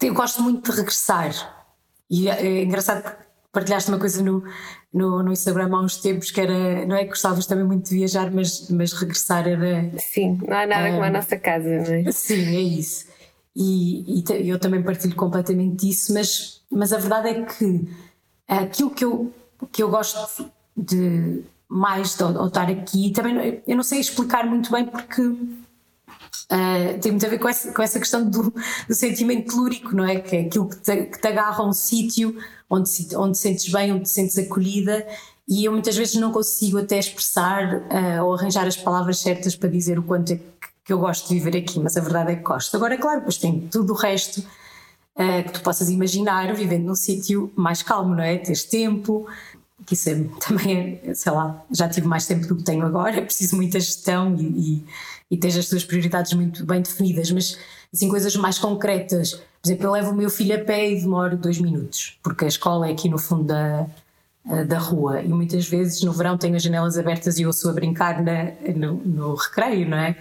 eh, 0.01 0.07
eu 0.07 0.13
gosto 0.15 0.41
muito 0.41 0.71
de 0.71 0.77
regressar. 0.77 1.67
E 2.09 2.27
é, 2.27 2.63
engraçado 2.63 3.03
que 3.03 3.23
partilhaste 3.51 3.89
uma 3.89 3.99
coisa 3.99 4.23
no, 4.23 4.43
no, 4.91 5.21
no, 5.21 5.31
Instagram 5.31 5.69
há 5.71 5.81
uns 5.81 5.97
tempos 5.97 6.31
que 6.31 6.41
era, 6.41 6.87
não 6.87 6.95
é 6.95 7.03
que 7.03 7.11
gostavas 7.11 7.45
também 7.45 7.63
muito 7.63 7.87
de 7.89 7.95
viajar, 7.95 8.31
mas, 8.31 8.69
mas 8.71 8.93
regressar 8.93 9.47
era. 9.47 9.91
Sim, 9.99 10.39
não 10.47 10.57
há 10.57 10.65
nada 10.65 10.89
um, 10.89 10.93
como 10.93 11.03
a 11.03 11.09
nossa 11.11 11.37
casa, 11.37 11.69
não 11.69 11.93
é? 11.93 12.11
Sim, 12.11 12.55
é 12.55 12.61
isso. 12.61 13.05
E, 13.55 14.23
e 14.23 14.49
eu 14.49 14.57
também 14.57 14.81
partilho 14.81 15.15
completamente 15.15 15.85
disso, 15.85 16.15
mas, 16.15 16.63
mas 16.71 16.91
a 16.91 16.97
verdade 16.97 17.29
é 17.29 17.45
que 17.45 17.87
aquilo 18.47 18.89
que 18.89 19.05
eu 19.05 19.31
que 19.71 19.83
eu 19.83 19.89
gosto 19.89 20.51
de 20.75 21.43
mais 21.67 22.15
de, 22.15 22.23
de 22.33 22.45
estar 22.45 22.69
aqui. 22.69 23.11
Também 23.11 23.61
eu 23.67 23.75
não 23.75 23.83
sei 23.83 23.99
explicar 23.99 24.45
muito 24.45 24.71
bem 24.71 24.85
porque 24.85 25.21
uh, 25.21 26.99
tem 27.01 27.11
muito 27.11 27.25
a 27.25 27.29
ver 27.29 27.39
com 27.39 27.49
essa, 27.49 27.71
com 27.71 27.81
essa 27.81 27.99
questão 27.99 28.29
do, 28.29 28.53
do 28.87 28.93
sentimento 28.93 29.51
telúrico, 29.51 29.95
não 29.95 30.05
é? 30.05 30.19
Que 30.19 30.35
é 30.35 30.41
aquilo 30.41 30.69
que 30.69 30.77
te, 30.77 31.03
que 31.05 31.19
te 31.19 31.27
agarra 31.27 31.63
a 31.63 31.67
um 31.67 31.73
sítio 31.73 32.37
onde, 32.69 32.89
onde 33.15 33.33
te 33.33 33.39
sentes 33.39 33.71
bem, 33.71 33.91
onde 33.91 34.03
te 34.03 34.09
sentes 34.09 34.37
acolhida. 34.37 35.05
E 35.47 35.65
eu 35.65 35.71
muitas 35.71 35.97
vezes 35.97 36.15
não 36.15 36.31
consigo 36.31 36.77
até 36.77 36.97
expressar 36.97 37.75
uh, 37.75 38.23
ou 38.23 38.33
arranjar 38.33 38.65
as 38.65 38.77
palavras 38.77 39.19
certas 39.19 39.55
para 39.55 39.69
dizer 39.69 39.99
o 39.99 40.03
quanto 40.03 40.33
é 40.33 40.39
que 40.85 40.91
eu 40.91 40.99
gosto 40.99 41.27
de 41.27 41.35
viver 41.35 41.57
aqui, 41.57 41.79
mas 41.79 41.97
a 41.97 42.01
verdade 42.01 42.33
é 42.33 42.35
que 42.35 42.43
gosto. 42.43 42.75
Agora, 42.75 42.93
é 42.93 42.97
claro, 42.97 43.19
depois 43.19 43.37
tem 43.37 43.67
tudo 43.67 43.93
o 43.93 43.95
resto 43.95 44.39
uh, 44.39 45.43
que 45.45 45.51
tu 45.51 45.61
possas 45.61 45.89
imaginar 45.89 46.53
vivendo 46.53 46.85
num 46.85 46.95
sítio 46.95 47.51
mais 47.55 47.81
calmo, 47.81 48.15
não 48.15 48.23
é? 48.23 48.37
Tens 48.37 48.63
tempo, 48.63 49.27
que 49.85 49.93
isso 49.93 50.09
é, 50.09 50.15
também 50.45 50.99
é, 51.03 51.13
sei 51.13 51.31
lá, 51.31 51.63
já 51.71 51.87
tive 51.89 52.07
mais 52.07 52.25
tempo 52.25 52.47
do 52.47 52.55
que 52.55 52.63
tenho 52.63 52.85
agora, 52.85 53.21
preciso 53.23 53.55
muita 53.55 53.79
gestão 53.79 54.35
e, 54.35 54.85
e, 55.31 55.37
e 55.37 55.47
as 55.47 55.67
tuas 55.67 55.83
prioridades 55.83 56.33
muito 56.33 56.65
bem 56.65 56.81
definidas, 56.81 57.31
mas 57.31 57.57
assim, 57.93 58.09
coisas 58.09 58.35
mais 58.35 58.57
concretas. 58.57 59.33
Por 59.33 59.67
exemplo, 59.67 59.85
eu 59.85 59.91
levo 59.91 60.11
o 60.11 60.15
meu 60.15 60.29
filho 60.29 60.55
a 60.55 60.59
pé 60.59 60.91
e 60.91 60.99
demoro 60.99 61.37
dois 61.37 61.57
minutos, 61.59 62.17
porque 62.21 62.45
a 62.45 62.47
escola 62.47 62.89
é 62.89 62.91
aqui 62.91 63.07
no 63.07 63.17
fundo 63.17 63.45
da, 63.45 63.87
da 64.67 64.77
rua 64.77 65.21
e 65.21 65.29
muitas 65.29 65.67
vezes 65.67 66.01
no 66.03 66.11
verão 66.11 66.37
tenho 66.37 66.55
as 66.55 66.63
janelas 66.63 66.97
abertas 66.97 67.39
e 67.39 67.53
sou 67.53 67.71
a 67.71 67.73
brincar 67.73 68.21
na, 68.21 68.51
no, 68.75 68.95
no 68.95 69.35
recreio, 69.35 69.87
não 69.87 69.97
é? 69.97 70.17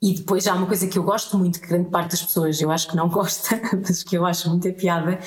E 0.00 0.14
depois 0.14 0.46
há 0.46 0.54
uma 0.54 0.66
coisa 0.66 0.86
que 0.86 0.98
eu 0.98 1.02
gosto 1.02 1.36
muito, 1.36 1.60
que 1.60 1.66
grande 1.66 1.90
parte 1.90 2.12
das 2.12 2.22
pessoas 2.22 2.60
eu 2.60 2.70
acho 2.70 2.88
que 2.88 2.96
não 2.96 3.08
gosta, 3.08 3.60
mas 3.82 4.02
que 4.02 4.16
eu 4.16 4.24
acho 4.24 4.48
muita 4.48 4.72
piada, 4.72 5.18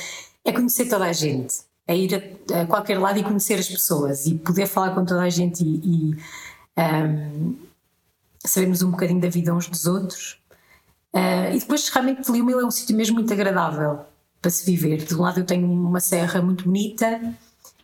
é 0.45 0.51
conhecer 0.51 0.87
toda 0.87 1.05
a 1.05 1.13
gente. 1.13 1.55
É 1.87 1.95
ir 1.95 2.15
a, 2.15 2.61
a 2.61 2.65
qualquer 2.65 2.97
lado 2.97 3.19
e 3.19 3.23
conhecer 3.23 3.55
as 3.55 3.67
pessoas 3.67 4.25
e 4.25 4.35
poder 4.35 4.67
falar 4.67 4.95
com 4.95 5.03
toda 5.03 5.21
a 5.21 5.29
gente 5.29 5.63
e, 5.63 5.81
e 5.83 6.17
um, 6.77 7.55
sabermos 8.45 8.81
um 8.81 8.91
bocadinho 8.91 9.19
da 9.19 9.29
vida 9.29 9.53
uns 9.53 9.67
dos 9.67 9.85
outros. 9.85 10.41
Uh, 11.13 11.53
e 11.53 11.59
depois 11.59 11.87
realmente 11.89 12.31
Liumil 12.31 12.59
é 12.59 12.65
um 12.65 12.71
sítio 12.71 12.95
mesmo 12.95 13.15
muito 13.15 13.31
agradável 13.31 13.99
para 14.41 14.49
se 14.49 14.65
viver. 14.65 14.97
De 14.97 15.13
um 15.15 15.21
lado 15.21 15.39
eu 15.39 15.45
tenho 15.45 15.69
uma 15.71 15.99
serra 15.99 16.41
muito 16.41 16.65
bonita 16.65 17.21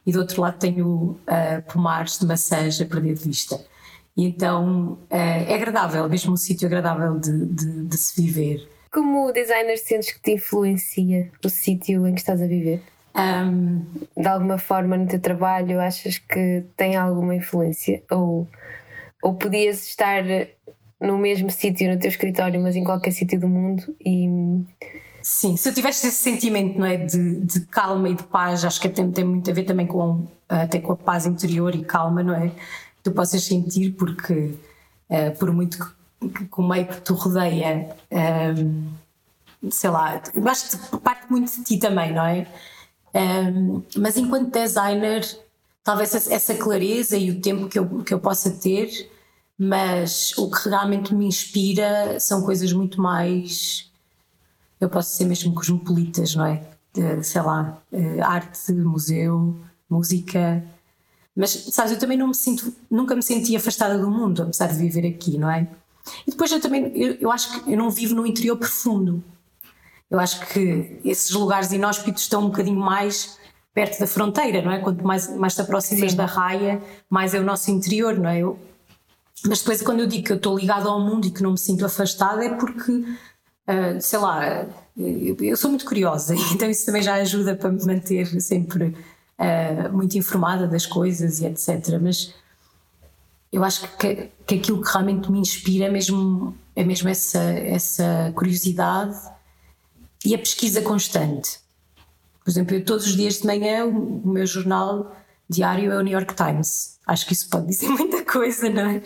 e 0.06 0.12
do 0.12 0.20
outro 0.20 0.42
lado 0.42 0.58
tenho 0.58 0.88
uh, 0.88 1.72
pomares 1.72 2.18
de 2.18 2.26
maçãs 2.26 2.82
a 2.82 2.86
perder 2.86 3.14
de 3.14 3.24
vista. 3.24 3.64
E 4.18 4.26
então 4.26 4.94
uh, 4.94 5.08
é 5.10 5.54
agradável, 5.54 6.10
mesmo 6.10 6.34
um 6.34 6.38
sítio 6.38 6.68
agradável 6.68 7.20
de, 7.20 7.46
de, 7.46 7.84
de 7.86 7.98
se 7.98 8.22
viver. 8.22 8.68
Como 8.92 9.32
designer 9.32 9.78
sentes 9.78 10.12
que 10.12 10.22
te 10.22 10.32
influencia 10.32 11.32
o 11.46 11.50
sítio 11.50 12.08
em 12.08 12.14
que 12.14 12.20
estás 12.20 12.42
a 12.42 12.48
viver? 12.48 12.82
Um, 13.16 13.86
de 14.16 14.28
alguma 14.28 14.58
forma 14.58 14.96
no 14.96 15.08
teu 15.08 15.20
trabalho 15.20 15.80
achas 15.80 16.18
que 16.18 16.64
tem 16.78 16.96
alguma 16.96 17.36
influência? 17.36 18.04
Ou, 18.12 18.48
ou 19.22 19.34
podias 19.34 19.88
estar 19.88 20.24
no 21.00 21.18
mesmo 21.18 21.50
sítio, 21.50 21.92
no 21.92 22.00
teu 22.00 22.10
escritório, 22.10 22.62
mas 22.62 22.76
em 22.76 22.84
qualquer 22.84 23.12
sítio 23.12 23.40
do 23.40 23.48
mundo 23.48 23.96
e. 24.06 24.28
Sim, 25.22 25.58
se 25.58 25.70
eu 25.70 25.74
tivesse 25.74 26.08
esse 26.08 26.16
sentimento 26.16 26.80
não 26.80 26.86
é, 26.86 26.98
de, 26.98 27.42
de 27.42 27.62
calma 27.66 28.10
e 28.10 28.16
de 28.16 28.24
paz, 28.24 28.64
acho 28.64 28.80
que 28.80 28.88
tem, 28.88 29.12
tem 29.12 29.26
muito 29.26 29.50
a 29.52 29.54
ver 29.54 29.64
também 29.64 29.86
com, 29.86 30.26
até 30.48 30.80
com 30.80 30.94
a 30.94 30.96
paz 30.96 31.26
interior 31.26 31.76
e 31.76 31.84
calma, 31.84 32.24
não 32.24 32.34
é? 32.34 32.52
Tu 33.04 33.12
possas 33.12 33.44
sentir, 33.44 33.92
porque 33.92 34.56
uh, 35.10 35.38
por 35.38 35.52
muito 35.52 35.78
que, 35.78 36.50
o 36.58 36.68
meio 36.68 36.88
que 36.88 37.02
tu 37.02 37.14
rodeia, 37.14 37.90
um, 38.12 39.70
sei 39.70 39.90
lá, 39.90 40.22
acho 40.46 40.70
que 40.70 40.98
parte 40.98 41.30
muito 41.30 41.52
de 41.52 41.64
ti 41.64 41.78
também, 41.78 42.14
não 42.14 42.26
é? 42.26 42.48
Um, 43.14 43.82
mas 43.98 44.18
enquanto 44.18 44.52
designer, 44.52 45.26
talvez 45.84 46.14
essa 46.14 46.54
clareza 46.56 47.18
e 47.18 47.32
o 47.32 47.42
tempo 47.42 47.68
que 47.68 47.80
eu, 47.80 48.04
que 48.04 48.14
eu 48.14 48.20
possa 48.20 48.52
ter, 48.52 49.10
mas 49.58 50.38
o 50.38 50.50
que 50.50 50.70
realmente 50.70 51.14
me 51.14 51.26
inspira 51.26 52.20
são 52.20 52.44
coisas 52.44 52.72
muito 52.72 53.02
mais, 53.02 53.92
eu 54.80 54.90
posso 54.90 55.16
ser 55.16 55.26
mesmo 55.26 55.54
cosmopolitas, 55.54 56.36
não 56.36 56.46
é? 56.46 56.64
De, 56.94 57.24
sei 57.24 57.42
lá, 57.42 57.82
eh, 57.92 58.22
arte, 58.22 58.72
museu, 58.72 59.60
música. 59.90 60.64
Mas, 61.36 61.52
sabes, 61.72 61.92
eu 61.92 62.00
também 62.00 62.18
não 62.18 62.28
me 62.28 62.36
sinto, 62.36 62.74
nunca 62.90 63.16
me 63.16 63.22
senti 63.22 63.56
afastada 63.56 63.98
do 63.98 64.10
mundo, 64.10 64.44
apesar 64.44 64.68
de 64.68 64.78
viver 64.78 65.08
aqui, 65.08 65.38
não 65.38 65.50
é? 65.50 65.68
E 66.26 66.32
depois 66.32 66.52
eu 66.52 66.62
também, 66.62 66.92
eu, 66.96 67.14
eu 67.16 67.32
acho 67.32 67.64
que 67.64 67.74
eu 67.74 67.78
não 67.78 67.90
vivo 67.92 68.16
no 68.16 68.26
interior 68.26 68.58
profundo. 68.58 69.24
Eu 70.10 70.20
acho 70.20 70.46
que 70.48 71.00
esses 71.06 71.32
lugares 71.32 71.72
inóspitos 71.72 72.24
estão 72.24 72.42
um 72.42 72.48
bocadinho 72.48 72.80
mais 72.80 73.38
perto 73.74 74.00
da 74.00 74.08
fronteira, 74.08 74.62
não 74.62 74.72
é? 74.72 74.80
Quanto 74.80 75.06
mais, 75.06 75.34
mais 75.36 75.56
te 75.56 75.62
aproximas 75.62 76.12
Sim. 76.12 76.18
da 76.18 76.26
raia, 76.26 76.82
mais 77.10 77.34
é 77.34 77.40
o 77.40 77.44
nosso 77.44 77.70
interior, 77.70 78.18
não 78.18 78.30
é? 78.30 78.40
Eu, 78.40 78.60
mas 79.46 79.60
depois, 79.60 79.82
quando 79.82 80.02
eu 80.02 80.08
digo 80.08 80.26
que 80.26 80.32
eu 80.32 80.38
estou 80.38 80.58
ligada 80.58 80.90
ao 80.90 81.00
mundo 81.00 81.28
e 81.28 81.32
que 81.32 81.42
não 81.42 81.52
me 81.52 81.58
sinto 81.58 81.86
afastada, 81.86 82.44
é 82.44 82.50
porque, 82.56 82.92
uh, 82.92 84.02
sei 84.02 84.20
lá, 84.20 84.66
eu, 84.98 85.38
eu, 85.40 85.56
sou 85.56 85.70
muito 85.70 85.86
curiosa, 85.86 86.36
então 86.54 86.70
isso 86.70 86.86
também 86.86 87.02
já 87.02 87.16
ajuda 87.16 87.56
para 87.56 87.70
me 87.70 87.86
manter 87.86 88.26
sempre 88.42 88.96
uh, 89.38 89.94
muito 89.94 90.18
informada 90.18 90.68
das 90.68 90.86
coisas 90.86 91.40
e 91.40 91.46
etc. 91.46 92.00
Mas 92.02 92.34
eu 93.52 93.64
acho 93.64 93.88
que, 93.98 94.30
que 94.46 94.56
aquilo 94.56 94.82
que 94.82 94.92
realmente 94.92 95.32
me 95.32 95.40
inspira 95.40 95.86
é 95.86 95.90
mesmo, 95.90 96.56
é 96.76 96.84
mesmo 96.84 97.08
essa, 97.08 97.40
essa 97.40 98.34
curiosidade 98.36 99.16
e 100.26 100.36
a 100.36 100.38
pesquisa 100.38 100.82
constante. 100.82 101.60
Por 102.44 102.50
exemplo, 102.50 102.76
eu 102.76 102.84
todos 102.84 103.06
os 103.06 103.16
dias 103.16 103.40
de 103.40 103.46
manhã 103.46 103.86
o, 103.86 104.28
meu 104.28 104.46
jornal 104.46 105.16
diário 105.50 105.92
é 105.92 105.98
o 105.98 106.02
New 106.02 106.14
York 106.14 106.34
Times. 106.36 107.00
Acho 107.06 107.26
que 107.26 107.34
isso 107.34 107.50
pode 107.50 107.68
dizer 107.68 107.90
muita 107.90 108.24
coisa, 108.24 108.70
não 108.70 108.90
é? 108.90 109.02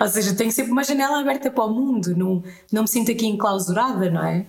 Ou 0.00 0.08
seja, 0.08 0.34
tenho 0.34 0.52
sempre 0.52 0.72
uma 0.72 0.84
janela 0.84 1.20
aberta 1.20 1.50
para 1.50 1.64
o 1.64 1.74
mundo, 1.74 2.16
não, 2.16 2.42
não 2.70 2.82
me 2.82 2.88
sinto 2.88 3.10
aqui 3.10 3.26
enclausurada, 3.26 4.10
não 4.10 4.24
é? 4.24 4.46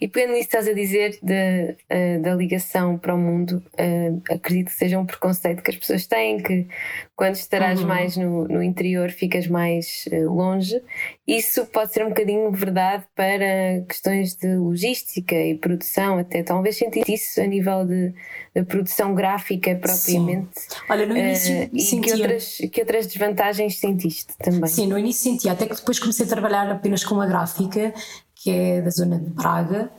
E 0.00 0.08
pegando 0.08 0.32
nisso 0.32 0.48
estás 0.48 0.68
a 0.68 0.72
dizer 0.72 1.18
de, 1.22 1.76
uh, 1.90 2.22
da 2.22 2.34
ligação 2.34 2.98
para 2.98 3.14
o 3.14 3.18
mundo, 3.18 3.62
uh, 3.74 4.22
acredito 4.30 4.66
que 4.66 4.74
seja 4.74 4.98
um 4.98 5.06
preconceito 5.06 5.62
que 5.62 5.70
as 5.70 5.76
pessoas 5.76 6.06
têm, 6.06 6.42
que 6.42 6.66
quando 7.14 7.34
estarás 7.34 7.80
uhum. 7.80 7.86
mais 7.86 8.16
no, 8.16 8.46
no 8.48 8.62
interior 8.62 9.10
ficas 9.10 9.46
mais 9.46 10.08
uh, 10.12 10.32
longe. 10.32 10.80
Isso 11.26 11.66
pode 11.66 11.92
ser 11.92 12.04
um 12.04 12.08
bocadinho 12.08 12.50
verdade 12.50 13.04
para 13.14 13.84
questões 13.88 14.34
de 14.34 14.56
logística 14.56 15.34
e 15.34 15.54
produção, 15.54 16.18
até 16.18 16.42
talvez 16.42 16.76
sentiste 16.76 17.12
isso 17.12 17.40
a 17.40 17.46
nível 17.46 17.84
de, 17.84 18.14
de 18.54 18.64
produção 18.64 19.14
gráfica 19.14 19.74
propriamente. 19.74 20.48
Sim. 20.54 20.76
Olha, 20.88 21.06
no 21.06 21.16
início 21.16 21.70
e 21.72 21.80
sentia... 21.80 22.14
que 22.14 22.22
outras, 22.22 22.58
que 22.72 22.80
outras 22.80 23.06
desvantagens 23.06 23.78
sentiste 23.78 24.34
também? 24.38 24.68
Sim, 24.68 24.86
no 24.86 24.98
início 24.98 25.30
sentia, 25.30 25.52
até 25.52 25.66
que 25.66 25.74
depois 25.74 25.98
comecei 25.98 26.24
a 26.24 26.28
trabalhar 26.28 26.70
apenas 26.70 27.04
com 27.04 27.20
a 27.20 27.26
gráfica 27.26 27.92
que 28.40 28.50
é 28.50 28.80
da 28.80 28.90
zona 28.90 29.18
de 29.18 29.30
Braga, 29.30 29.90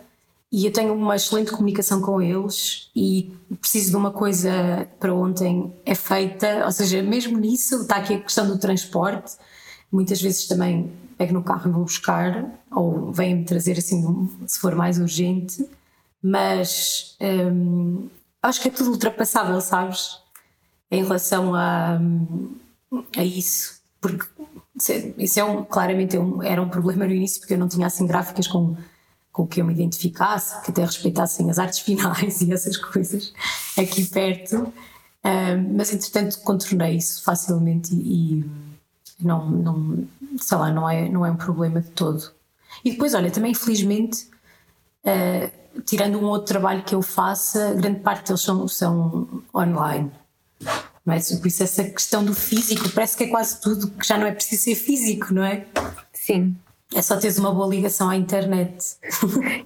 e 0.52 0.66
eu 0.66 0.72
tenho 0.72 0.94
uma 0.94 1.16
excelente 1.16 1.52
comunicação 1.52 2.02
com 2.02 2.22
eles 2.22 2.90
e 2.96 3.32
preciso 3.60 3.92
de 3.92 3.96
uma 3.98 4.12
coisa 4.12 4.88
para 5.00 5.14
ontem 5.14 5.72
é 5.86 5.94
feita, 5.94 6.66
ou 6.66 6.72
seja, 6.72 7.04
mesmo 7.04 7.38
nisso 7.38 7.82
está 7.82 7.98
aqui 7.98 8.16
a 8.16 8.20
questão 8.20 8.48
do 8.48 8.58
transporte, 8.58 9.34
muitas 9.92 10.22
vezes 10.22 10.48
também 10.48 10.92
pego 11.18 11.34
no 11.34 11.44
carro 11.44 11.70
e 11.70 11.74
vou 11.74 11.84
buscar, 11.84 12.50
ou 12.72 13.12
vêm-me 13.12 13.44
trazer 13.44 13.78
assim 13.78 14.30
se 14.48 14.58
for 14.58 14.74
mais 14.74 14.98
urgente, 14.98 15.70
mas 16.24 17.18
hum, 17.22 18.08
acho 18.42 18.62
que 18.62 18.70
é 18.70 18.72
tudo 18.72 18.92
ultrapassável, 18.92 19.60
sabes? 19.62 20.18
Em 20.90 21.04
relação 21.04 21.54
a, 21.54 22.00
a 23.16 23.24
isso, 23.24 23.79
porque 24.02 24.26
isso 25.18 25.40
é 25.40 25.44
um, 25.44 25.64
claramente 25.64 26.16
é 26.16 26.20
um, 26.20 26.42
era 26.42 26.62
um 26.62 26.70
problema 26.70 27.06
no 27.06 27.14
início 27.14 27.40
porque 27.40 27.54
eu 27.54 27.58
não 27.58 27.68
tinha 27.68 27.88
assim 27.88 28.08
gráficas 28.08 28.48
com, 28.48 28.78
com 29.32 29.46
que 29.46 29.62
eu 29.62 29.66
me 29.66 29.74
identificasse, 29.74 30.62
que 30.64 30.72
até 30.72 30.84
respeitassem 30.84 31.50
as 31.50 31.60
artes 31.60 31.80
finais 31.84 32.42
e 32.42 32.54
essas 32.54 32.78
coisas 32.78 33.34
aqui 33.78 34.06
perto. 34.06 34.72
Um, 35.22 35.76
mas 35.76 35.94
entretanto 35.94 36.40
contornei 36.44 36.96
isso 36.96 37.22
facilmente 37.24 37.94
e, 37.94 38.40
e 39.20 39.26
não, 39.26 39.50
não, 39.50 40.08
sei 40.38 40.58
lá, 40.58 40.72
não 40.72 40.90
é, 40.90 41.10
não 41.10 41.26
é 41.26 41.32
um 41.32 41.36
problema 41.36 41.82
de 41.82 41.90
todo. 41.92 42.32
E 42.86 42.92
depois, 42.92 43.14
olha, 43.14 43.30
também 43.30 43.52
infelizmente, 43.52 44.30
uh, 45.04 45.82
tirando 45.82 46.18
um 46.18 46.26
outro 46.26 46.48
trabalho 46.48 46.84
que 46.84 46.96
eu 46.96 47.02
faça, 47.02 47.74
grande 47.74 48.00
parte 48.00 48.28
deles 48.28 48.42
são, 48.42 48.68
são 48.68 49.44
online. 49.54 50.10
Não 51.10 51.16
é? 51.16 51.40
Por 51.40 51.48
isso, 51.48 51.64
essa 51.64 51.84
questão 51.84 52.24
do 52.24 52.34
físico 52.34 52.90
parece 52.90 53.18
que 53.18 53.24
é 53.26 53.28
quase 53.28 53.60
tudo 53.60 53.90
que 53.92 54.08
já 54.08 54.18
não 54.18 54.28
é 54.28 54.32
preciso 54.32 54.64
ser 54.64 54.76
físico, 54.76 55.34
não 55.34 55.44
é? 55.44 55.66
Sim. 56.14 56.56
É 56.96 57.02
só 57.02 57.18
teres 57.18 57.38
uma 57.38 57.54
boa 57.54 57.68
ligação 57.68 58.10
à 58.10 58.16
internet. 58.16 58.98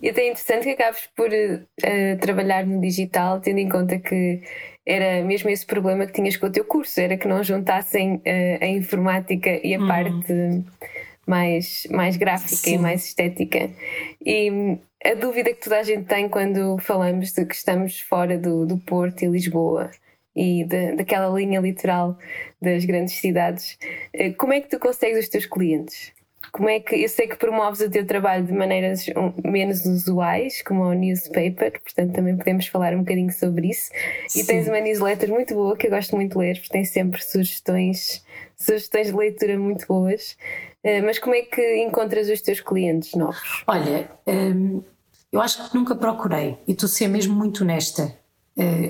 e 0.02 0.10
até 0.10 0.24
é 0.24 0.32
interessante 0.32 0.64
que 0.64 0.72
acabes 0.72 1.08
por 1.16 1.30
uh, 1.30 2.18
trabalhar 2.20 2.66
no 2.66 2.82
digital, 2.82 3.40
tendo 3.40 3.60
em 3.60 3.70
conta 3.70 3.98
que 3.98 4.42
era 4.86 5.24
mesmo 5.24 5.50
esse 5.50 5.66
problema 5.66 6.06
que 6.06 6.12
tinhas 6.12 6.36
com 6.36 6.48
o 6.48 6.52
teu 6.52 6.66
curso, 6.66 7.00
era 7.00 7.18
que 7.18 7.28
não 7.28 7.42
juntassem 7.42 8.16
uh, 8.16 8.22
a 8.62 8.68
informática 8.68 9.50
e 9.66 9.74
a 9.74 9.80
hum. 9.80 9.88
parte 9.88 10.64
mais, 11.26 11.88
mais 11.90 12.18
gráfica 12.18 12.56
Sim. 12.56 12.76
e 12.76 12.78
mais 12.78 13.06
estética. 13.06 13.70
E 14.26 14.52
hum, 14.52 14.80
a 15.04 15.14
dúvida 15.14 15.54
que 15.54 15.64
toda 15.64 15.80
a 15.80 15.84
gente 15.84 16.06
tem 16.06 16.28
quando 16.28 16.78
falamos 16.80 17.32
de 17.32 17.46
que 17.46 17.56
estamos 17.56 18.02
fora 18.02 18.38
do, 18.38 18.66
do 18.66 18.78
Porto 18.78 19.24
e 19.24 19.28
Lisboa 19.28 19.92
e 20.36 20.66
daquela 20.96 21.34
linha 21.38 21.60
literal 21.60 22.18
das 22.62 22.86
grandes 22.86 23.16
cidades. 23.16 23.78
Eh, 24.14 24.32
como 24.32 24.54
é 24.54 24.62
que 24.62 24.70
tu 24.70 24.80
consegues 24.80 25.20
os 25.20 25.30
teus 25.30 25.46
clientes? 25.46 26.12
Como 26.52 26.70
é 26.70 26.80
que 26.80 26.96
eu 26.96 27.10
sei 27.10 27.28
que 27.28 27.36
promoves 27.36 27.82
o 27.82 27.90
teu 27.90 28.06
trabalho 28.06 28.46
de 28.46 28.54
maneiras 28.54 29.06
menos 29.44 29.86
usuais, 29.86 30.62
como 30.62 30.84
o 30.84 30.94
newspaper, 30.94 31.82
portanto 31.82 32.14
também 32.14 32.38
podemos 32.38 32.68
falar 32.68 32.94
um 32.94 33.00
bocadinho 33.00 33.32
sobre 33.32 33.70
isso. 33.70 33.90
Sim. 34.28 34.42
E 34.42 34.46
tens 34.46 34.68
uma 34.68 34.80
newsletter 34.80 35.30
muito 35.30 35.56
boa 35.56 35.76
que 35.76 35.88
eu 35.88 35.92
gosto 35.92 36.16
muito 36.16 36.34
de 36.34 36.38
ler, 36.38 36.56
porque 36.56 36.70
tem 36.70 36.86
sempre 36.86 37.24
sugestões, 37.24 38.24
sugestões 38.56 39.08
de 39.08 39.14
leitura 39.14 39.58
muito 39.58 39.88
boas. 39.88 40.38
Eh, 40.84 41.02
mas 41.02 41.18
como 41.18 41.34
é 41.34 41.42
que 41.42 41.78
encontras 41.78 42.30
os 42.30 42.42
teus 42.42 42.60
clientes 42.60 43.16
novos? 43.16 43.64
Olha, 43.66 44.10
hum, 44.28 44.84
eu 45.32 45.42
acho 45.42 45.70
que 45.70 45.76
nunca 45.76 45.96
procurei, 45.96 46.58
e 46.68 46.74
estou 46.74 46.86
a 46.86 46.90
ser 46.90 47.08
mesmo 47.08 47.34
muito 47.36 47.64
honesta 47.64 48.16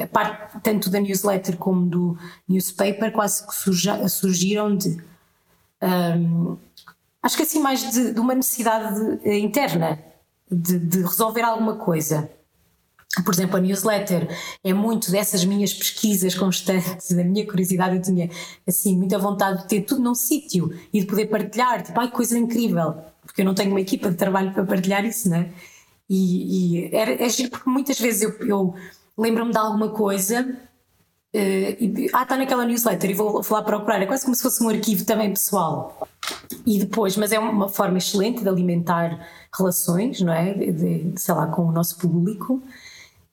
a 0.01 0.07
parte 0.07 0.59
tanto 0.61 0.89
da 0.89 0.99
newsletter 0.99 1.57
como 1.57 1.85
do 1.85 2.17
newspaper 2.47 3.11
quase 3.11 3.47
que 3.47 3.55
surja, 3.55 4.07
surgiram 4.09 4.75
de 4.75 5.01
um, 5.81 6.57
acho 7.21 7.37
que 7.37 7.43
assim 7.43 7.59
mais 7.59 7.91
de, 7.91 8.13
de 8.13 8.19
uma 8.19 8.35
necessidade 8.35 8.93
de, 8.95 9.29
uh, 9.29 9.33
interna 9.33 9.99
de, 10.51 10.79
de 10.79 11.01
resolver 11.01 11.41
alguma 11.41 11.75
coisa 11.75 12.29
por 13.23 13.31
exemplo, 13.31 13.57
a 13.57 13.59
newsletter 13.59 14.27
é 14.63 14.73
muito 14.73 15.11
dessas 15.11 15.45
minhas 15.45 15.71
pesquisas 15.71 16.33
constantes, 16.33 17.11
da 17.11 17.23
minha 17.23 17.45
curiosidade. 17.45 17.97
Eu 17.97 18.01
tinha, 18.01 18.29
assim, 18.67 18.97
muita 18.97 19.19
vontade 19.19 19.61
de 19.61 19.67
ter 19.67 19.81
tudo 19.81 20.01
num 20.01 20.15
sítio 20.15 20.75
e 20.91 20.99
de 20.99 21.05
poder 21.05 21.27
partilhar. 21.27 21.83
Tipo, 21.83 21.99
ai, 21.99 22.09
coisa 22.09 22.39
incrível. 22.39 22.95
Porque 23.21 23.41
eu 23.41 23.45
não 23.45 23.53
tenho 23.53 23.69
uma 23.69 23.81
equipa 23.81 24.09
de 24.09 24.17
trabalho 24.17 24.51
para 24.51 24.65
partilhar 24.65 25.05
isso, 25.05 25.29
né? 25.29 25.51
E, 26.09 26.87
e 26.87 26.95
era, 26.95 27.23
é 27.23 27.29
giro 27.29 27.51
porque 27.51 27.69
muitas 27.69 27.99
vezes 27.99 28.23
eu, 28.23 28.31
eu 28.47 28.75
lembro-me 29.17 29.51
de 29.51 29.57
alguma 29.57 29.89
coisa. 29.89 30.57
Uh, 31.35 32.09
ah, 32.13 32.23
está 32.23 32.37
naquela 32.37 32.65
newsletter 32.65 33.09
e 33.09 33.13
vou, 33.13 33.41
vou 33.41 33.57
lá 33.57 33.63
procurar. 33.63 34.01
É 34.01 34.05
quase 34.05 34.23
como 34.23 34.35
se 34.35 34.43
fosse 34.43 34.63
um 34.63 34.69
arquivo 34.69 35.05
também 35.05 35.29
pessoal. 35.29 36.07
E 36.65 36.79
depois, 36.79 37.17
mas 37.17 37.31
é 37.31 37.39
uma 37.39 37.67
forma 37.67 37.97
excelente 37.97 38.41
de 38.41 38.49
alimentar 38.49 39.27
relações, 39.55 40.21
não 40.21 40.33
é? 40.33 40.53
De, 40.53 40.71
de, 40.71 41.19
sei 41.19 41.33
lá, 41.33 41.47
com 41.47 41.63
o 41.65 41.71
nosso 41.71 41.97
público. 41.97 42.61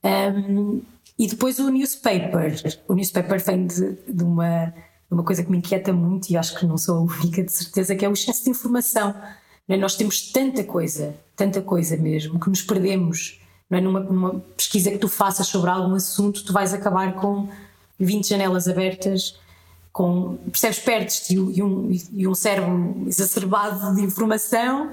Um, 0.03 0.81
e 1.19 1.27
depois 1.27 1.59
o 1.59 1.69
newspaper. 1.69 2.55
O 2.89 2.95
newspaper 2.95 3.45
vem 3.45 3.67
de, 3.67 3.99
de, 4.09 4.25
uma, 4.25 4.73
uma 5.11 5.23
coisa 5.23 5.45
que 5.45 5.51
me 5.51 5.59
inquieta 5.59 5.93
muito 5.93 6.31
e 6.31 6.37
acho 6.37 6.59
que 6.59 6.65
não 6.65 6.79
sou 6.79 6.97
a 6.97 7.01
única 7.03 7.43
de 7.43 7.53
certeza, 7.53 7.95
que 7.95 8.05
é 8.05 8.09
o 8.09 8.13
excesso 8.13 8.45
de 8.45 8.51
informação. 8.51 9.15
É? 9.69 9.77
Nós 9.77 9.97
temos 9.97 10.33
tanta 10.33 10.65
coisa, 10.65 11.15
tanta 11.37 11.61
coisa 11.61 11.97
mesmo, 11.97 12.41
que 12.41 12.49
nos 12.49 12.63
perdemos. 12.63 13.39
Não 13.71 13.79
é? 13.79 13.81
numa, 13.81 14.01
numa 14.01 14.41
pesquisa 14.57 14.91
que 14.91 14.99
tu 14.99 15.09
faças 15.09 15.47
sobre 15.47 15.71
algum 15.71 15.95
assunto, 15.95 16.45
tu 16.45 16.53
vais 16.53 16.75
acabar 16.75 17.15
com 17.15 17.49
20 17.99 18.29
janelas 18.29 18.67
abertas, 18.67 19.39
com, 19.93 20.37
percebes, 20.51 20.81
perdes-te 20.81 21.35
e, 21.35 21.63
um, 21.63 21.91
e 22.13 22.27
um 22.27 22.35
cérebro 22.35 23.05
exacerbado 23.07 23.95
de 23.95 24.03
informação 24.03 24.91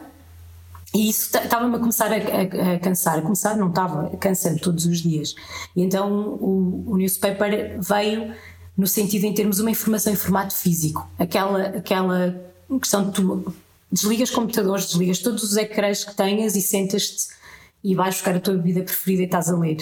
e 0.93 1.09
isso 1.09 1.37
estava-me 1.37 1.75
a 1.75 1.79
começar 1.79 2.11
a, 2.11 2.15
a, 2.15 2.75
a, 2.75 2.79
cansar. 2.79 3.19
A 3.19 3.21
começar, 3.21 3.55
não 3.55 3.69
estava, 3.69 4.09
cansando 4.17 4.59
todos 4.59 4.85
os 4.85 5.01
dias. 5.01 5.35
E 5.75 5.83
então 5.83 6.37
o, 6.39 6.85
o 6.87 6.97
newspaper 6.97 7.79
veio 7.81 8.33
no 8.75 8.87
sentido 8.87 9.25
em 9.25 9.33
termos 9.33 9.59
uma 9.59 9.71
informação 9.71 10.13
em 10.13 10.15
formato 10.15 10.55
físico. 10.55 11.07
Aquela, 11.19 11.63
aquela 11.67 12.41
questão 12.79 13.05
de 13.05 13.11
tu 13.11 13.53
desligas 13.91 14.29
computadores, 14.29 14.87
desligas 14.87 15.19
todos 15.19 15.43
os 15.43 15.57
ecrãs 15.57 16.03
que 16.03 16.15
tenhas 16.15 16.55
e 16.55 16.61
sentas-te 16.61 17.36
e 17.83 17.95
vais 17.95 18.15
buscar 18.15 18.35
a 18.35 18.39
tua 18.39 18.55
bebida 18.55 18.83
preferida 18.83 19.23
e 19.23 19.25
estás 19.25 19.49
a 19.49 19.57
ler. 19.57 19.77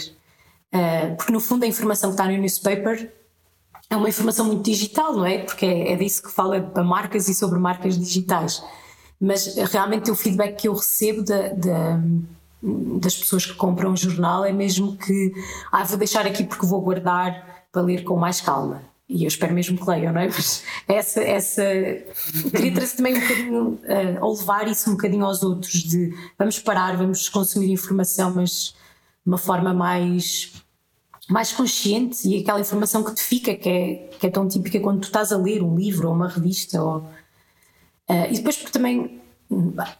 Uh, 0.73 1.15
porque 1.15 1.31
no 1.31 1.39
fundo 1.39 1.63
a 1.63 1.67
informação 1.67 2.09
que 2.09 2.15
está 2.15 2.25
no 2.25 2.37
newspaper 2.37 3.11
é 3.89 3.95
uma 3.95 4.09
informação 4.09 4.45
muito 4.45 4.63
digital, 4.63 5.13
não 5.13 5.25
é? 5.25 5.39
Porque 5.39 5.65
é, 5.65 5.93
é 5.93 5.95
disso 5.95 6.23
que 6.23 6.31
fala 6.31 6.61
para 6.61 6.83
marcas 6.83 7.29
e 7.29 7.33
sobre 7.33 7.59
marcas 7.59 7.97
digitais 7.97 8.61
mas 9.19 9.55
realmente 9.55 10.11
o 10.11 10.15
feedback 10.15 10.61
que 10.61 10.67
eu 10.67 10.73
recebo 10.73 11.23
da, 11.23 11.49
da, 11.49 11.99
das 12.61 13.15
pessoas 13.15 13.45
que 13.45 13.53
compram 13.53 13.93
o 13.93 13.97
jornal 13.97 14.45
é 14.45 14.51
mesmo 14.51 14.97
que 14.97 15.33
ah, 15.71 15.83
vou 15.83 15.97
deixar 15.97 16.25
aqui 16.25 16.43
porque 16.43 16.65
vou 16.65 16.81
guardar 16.81 17.65
para 17.71 17.81
ler 17.81 18.03
com 18.03 18.15
mais 18.17 18.41
calma. 18.41 18.83
E 19.07 19.23
eu 19.23 19.27
espero 19.27 19.53
mesmo 19.53 19.77
que 19.77 19.87
leiam, 19.87 20.11
não 20.11 20.21
é? 20.21 20.27
Mas 20.27 20.63
essa, 20.87 21.21
essa 21.21 21.63
queria 22.51 22.73
trazer 22.73 22.97
também 22.97 23.15
um 23.15 23.19
bocadinho, 23.19 23.63
uh, 23.63 23.79
ou 24.21 24.37
levar 24.37 24.67
isso 24.67 24.89
um 24.89 24.93
bocadinho 24.93 25.25
aos 25.25 25.43
outros, 25.43 25.83
de 25.83 26.13
vamos 26.37 26.59
parar, 26.59 26.97
vamos 26.97 27.29
consumir 27.29 27.71
informação, 27.71 28.33
mas 28.33 28.73
de 29.23 29.27
uma 29.27 29.37
forma 29.37 29.73
mais 29.73 30.53
mais 31.27 31.51
consciente 31.51 32.27
e 32.27 32.39
aquela 32.41 32.59
informação 32.59 33.03
que 33.03 33.15
te 33.15 33.21
fica, 33.23 33.55
que 33.55 33.67
é, 33.67 33.95
que 34.19 34.27
é 34.27 34.29
tão 34.29 34.47
típica 34.47 34.79
quando 34.79 35.01
tu 35.01 35.05
estás 35.05 35.31
a 35.31 35.37
ler 35.37 35.63
um 35.63 35.75
livro 35.75 36.07
ou 36.07 36.13
uma 36.13 36.27
revista 36.27 36.83
ou 36.83 37.03
Uh, 38.09 38.31
e 38.31 38.35
depois 38.35 38.55
porque 38.55 38.71
também 38.71 39.19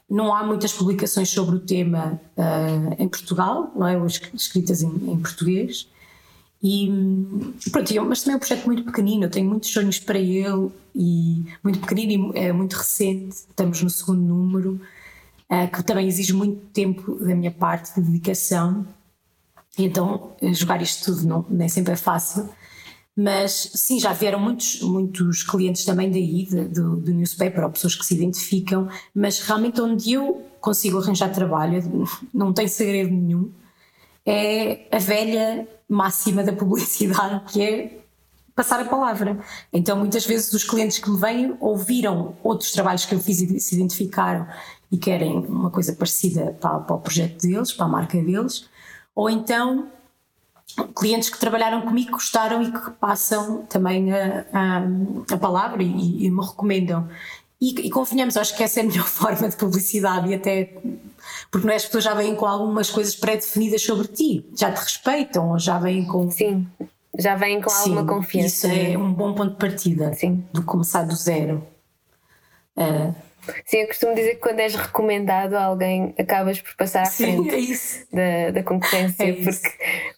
não 0.10 0.34
há 0.34 0.44
muitas 0.44 0.72
publicações 0.74 1.30
sobre 1.30 1.56
o 1.56 1.60
tema 1.60 2.20
uh, 2.38 2.96
em 3.02 3.08
Portugal, 3.08 3.72
não 3.76 3.88
é? 3.88 3.96
escritas 4.34 4.82
em, 4.82 4.90
em 4.90 5.20
português. 5.20 5.88
E 6.64 6.90
pronto, 7.72 8.06
mas 8.06 8.24
também 8.24 8.34
é 8.34 8.36
um 8.38 8.40
projeto 8.40 8.66
muito 8.66 8.84
pequenino, 8.84 9.26
eu 9.26 9.30
tenho 9.30 9.48
muitos 9.48 9.72
sonhos 9.72 10.00
para 10.00 10.18
ele 10.18 10.72
e 10.96 11.46
muito 11.64 11.80
pequenino 11.80 12.34
e 12.34 12.40
é 12.40 12.52
muito 12.52 12.74
recente, 12.74 13.36
estamos 13.36 13.82
no 13.84 13.90
segundo 13.90 14.22
número, 14.22 14.82
uh, 15.52 15.72
que 15.72 15.84
também 15.84 16.08
exige 16.08 16.34
muito 16.34 16.66
tempo 16.68 17.16
da 17.16 17.36
minha 17.36 17.52
parte 17.52 17.94
de 17.94 18.02
dedicação. 18.02 18.86
E 19.78 19.84
então 19.84 20.32
jogar 20.54 20.82
isto 20.82 21.14
tudo 21.14 21.28
não, 21.28 21.46
nem 21.50 21.70
sempre 21.70 21.94
é 21.94 21.98
fácil. 21.98 22.50
Mas 23.16 23.72
sim, 23.76 23.98
já 24.00 24.12
vieram 24.12 24.40
muitos, 24.40 24.82
muitos 24.82 25.44
clientes 25.44 25.86
também 25.86 26.12
daí, 26.12 26.46
de, 26.46 26.66
do, 26.66 26.98
do 26.98 27.14
newspaper, 27.14 27.64
ou 27.64 27.70
pessoas 27.70 27.96
que 27.96 28.06
se 28.06 28.14
identificam, 28.14 28.90
mas 29.14 29.40
realmente 29.40 29.80
onde 29.80 30.14
eu 30.14 30.44
consigo 30.60 30.98
arranjar 30.98 31.32
trabalho, 31.32 32.06
não 32.34 32.52
tem 32.52 32.68
segredo 32.68 33.12
nenhum, 33.12 33.52
é 34.26 34.88
a 34.92 34.98
velha 34.98 35.66
máxima 35.88 36.44
da 36.44 36.54
publicidade, 36.54 37.42
que 37.52 37.62
é 37.62 38.00
passar 38.56 38.80
a 38.80 38.86
palavra. 38.86 39.40
Então, 39.72 39.98
muitas 39.98 40.26
vezes, 40.26 40.52
os 40.54 40.64
clientes 40.64 40.98
que 40.98 41.10
me 41.10 41.20
vêm 41.20 41.58
ouviram 41.60 42.36
outros 42.42 42.72
trabalhos 42.72 43.06
que 43.06 43.14
eu 43.14 43.20
fiz 43.20 43.42
e 43.42 43.60
se 43.60 43.76
identificaram 43.76 44.48
e 44.92 44.98
querem 44.98 45.46
uma 45.46 45.70
coisa 45.70 45.94
parecida 45.94 46.56
para, 46.60 46.80
para 46.80 46.96
o 46.96 47.00
projeto 47.00 47.42
deles, 47.42 47.74
para 47.74 47.86
a 47.86 47.90
marca 47.90 48.18
deles, 48.22 48.70
ou 49.14 49.30
então 49.30 49.90
clientes 50.96 51.30
que 51.30 51.40
trabalharam 51.40 51.82
comigo 51.82 52.12
gostaram 52.12 52.62
e 52.62 52.72
que 52.72 52.92
passam 52.92 53.66
também 53.68 54.12
a, 54.12 54.46
a, 54.52 54.84
a 55.34 55.38
palavra 55.38 55.84
e, 55.84 56.26
e, 56.26 56.30
me 56.30 56.46
recomendam. 56.46 57.08
E, 57.62 57.88
e 57.88 57.90
convenhamos, 57.90 58.36
acho 58.36 58.56
que 58.56 58.64
essa 58.64 58.80
é 58.80 58.84
a 58.84 58.86
melhor 58.86 59.06
forma 59.08 59.48
de 59.48 59.56
publicidade 59.56 60.30
e 60.30 60.36
até 60.36 60.74
porque 61.52 61.66
não 61.66 61.74
é, 61.74 61.78
as 61.78 61.86
pessoas 61.86 62.04
já 62.04 62.14
vêm 62.14 62.36
com 62.36 62.46
algumas 62.46 62.90
coisas 62.90 63.16
pré-definidas 63.16 63.82
sobre 63.82 64.08
ti, 64.08 64.46
já 64.56 64.72
te 64.72 64.80
respeitam 64.80 65.52
ou 65.52 65.60
já 65.60 65.80
vêm 65.80 66.06
com. 66.06 66.30
Sim, 66.30 66.68
já 67.18 67.36
vêm 67.36 67.62
com 67.62 67.70
Sim, 67.70 67.98
alguma 67.98 68.06
confiança. 68.06 68.68
Isso 68.68 68.68
é 68.68 68.98
um 68.98 69.14
bom 69.14 69.34
ponto 69.34 69.52
de 69.52 69.58
partida 69.58 70.14
Sim. 70.14 70.44
de 70.54 70.62
começar 70.62 71.04
do 71.04 71.16
zero. 71.16 71.66
Uh, 72.78 73.16
Sim, 73.66 73.78
eu 73.78 73.88
costumo 73.88 74.16
dizer 74.16 74.36
que 74.36 74.42
quando 74.42 74.60
és 74.60 74.76
recomendado 74.76 75.56
a 75.56 75.64
alguém, 75.64 76.14
acabas 76.18 76.62
por 76.62 76.76
passar 76.76 77.04
à 77.04 77.06
frente 77.06 77.50
é 78.12 78.16
da, 78.16 78.52
da 78.52 78.64
concorrência, 78.64 79.24
é 79.30 79.34
porque 79.34 79.70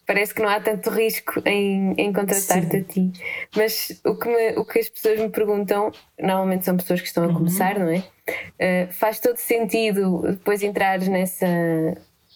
parece 0.06 0.34
que 0.34 0.42
não 0.42 0.48
há 0.48 0.60
tanto 0.60 0.90
risco 0.90 1.42
em, 1.44 1.94
em 1.96 2.12
contratar-te 2.12 2.76
a 2.76 2.82
ti. 2.82 3.12
Mas 3.56 4.00
o 4.04 4.14
que, 4.16 4.28
me, 4.28 4.50
o 4.58 4.64
que 4.64 4.78
as 4.78 4.88
pessoas 4.88 5.18
me 5.18 5.28
perguntam, 5.28 5.90
normalmente 6.18 6.64
são 6.64 6.76
pessoas 6.76 7.00
que 7.00 7.08
estão 7.08 7.24
a 7.24 7.26
uhum. 7.28 7.34
começar, 7.34 7.76
uhum. 7.76 7.84
não 7.84 7.92
é? 7.92 7.98
Uh, 7.98 8.92
faz 8.92 9.18
todo 9.20 9.38
sentido 9.38 10.22
depois 10.22 10.62
entrares 10.62 11.08
nessa, 11.08 11.46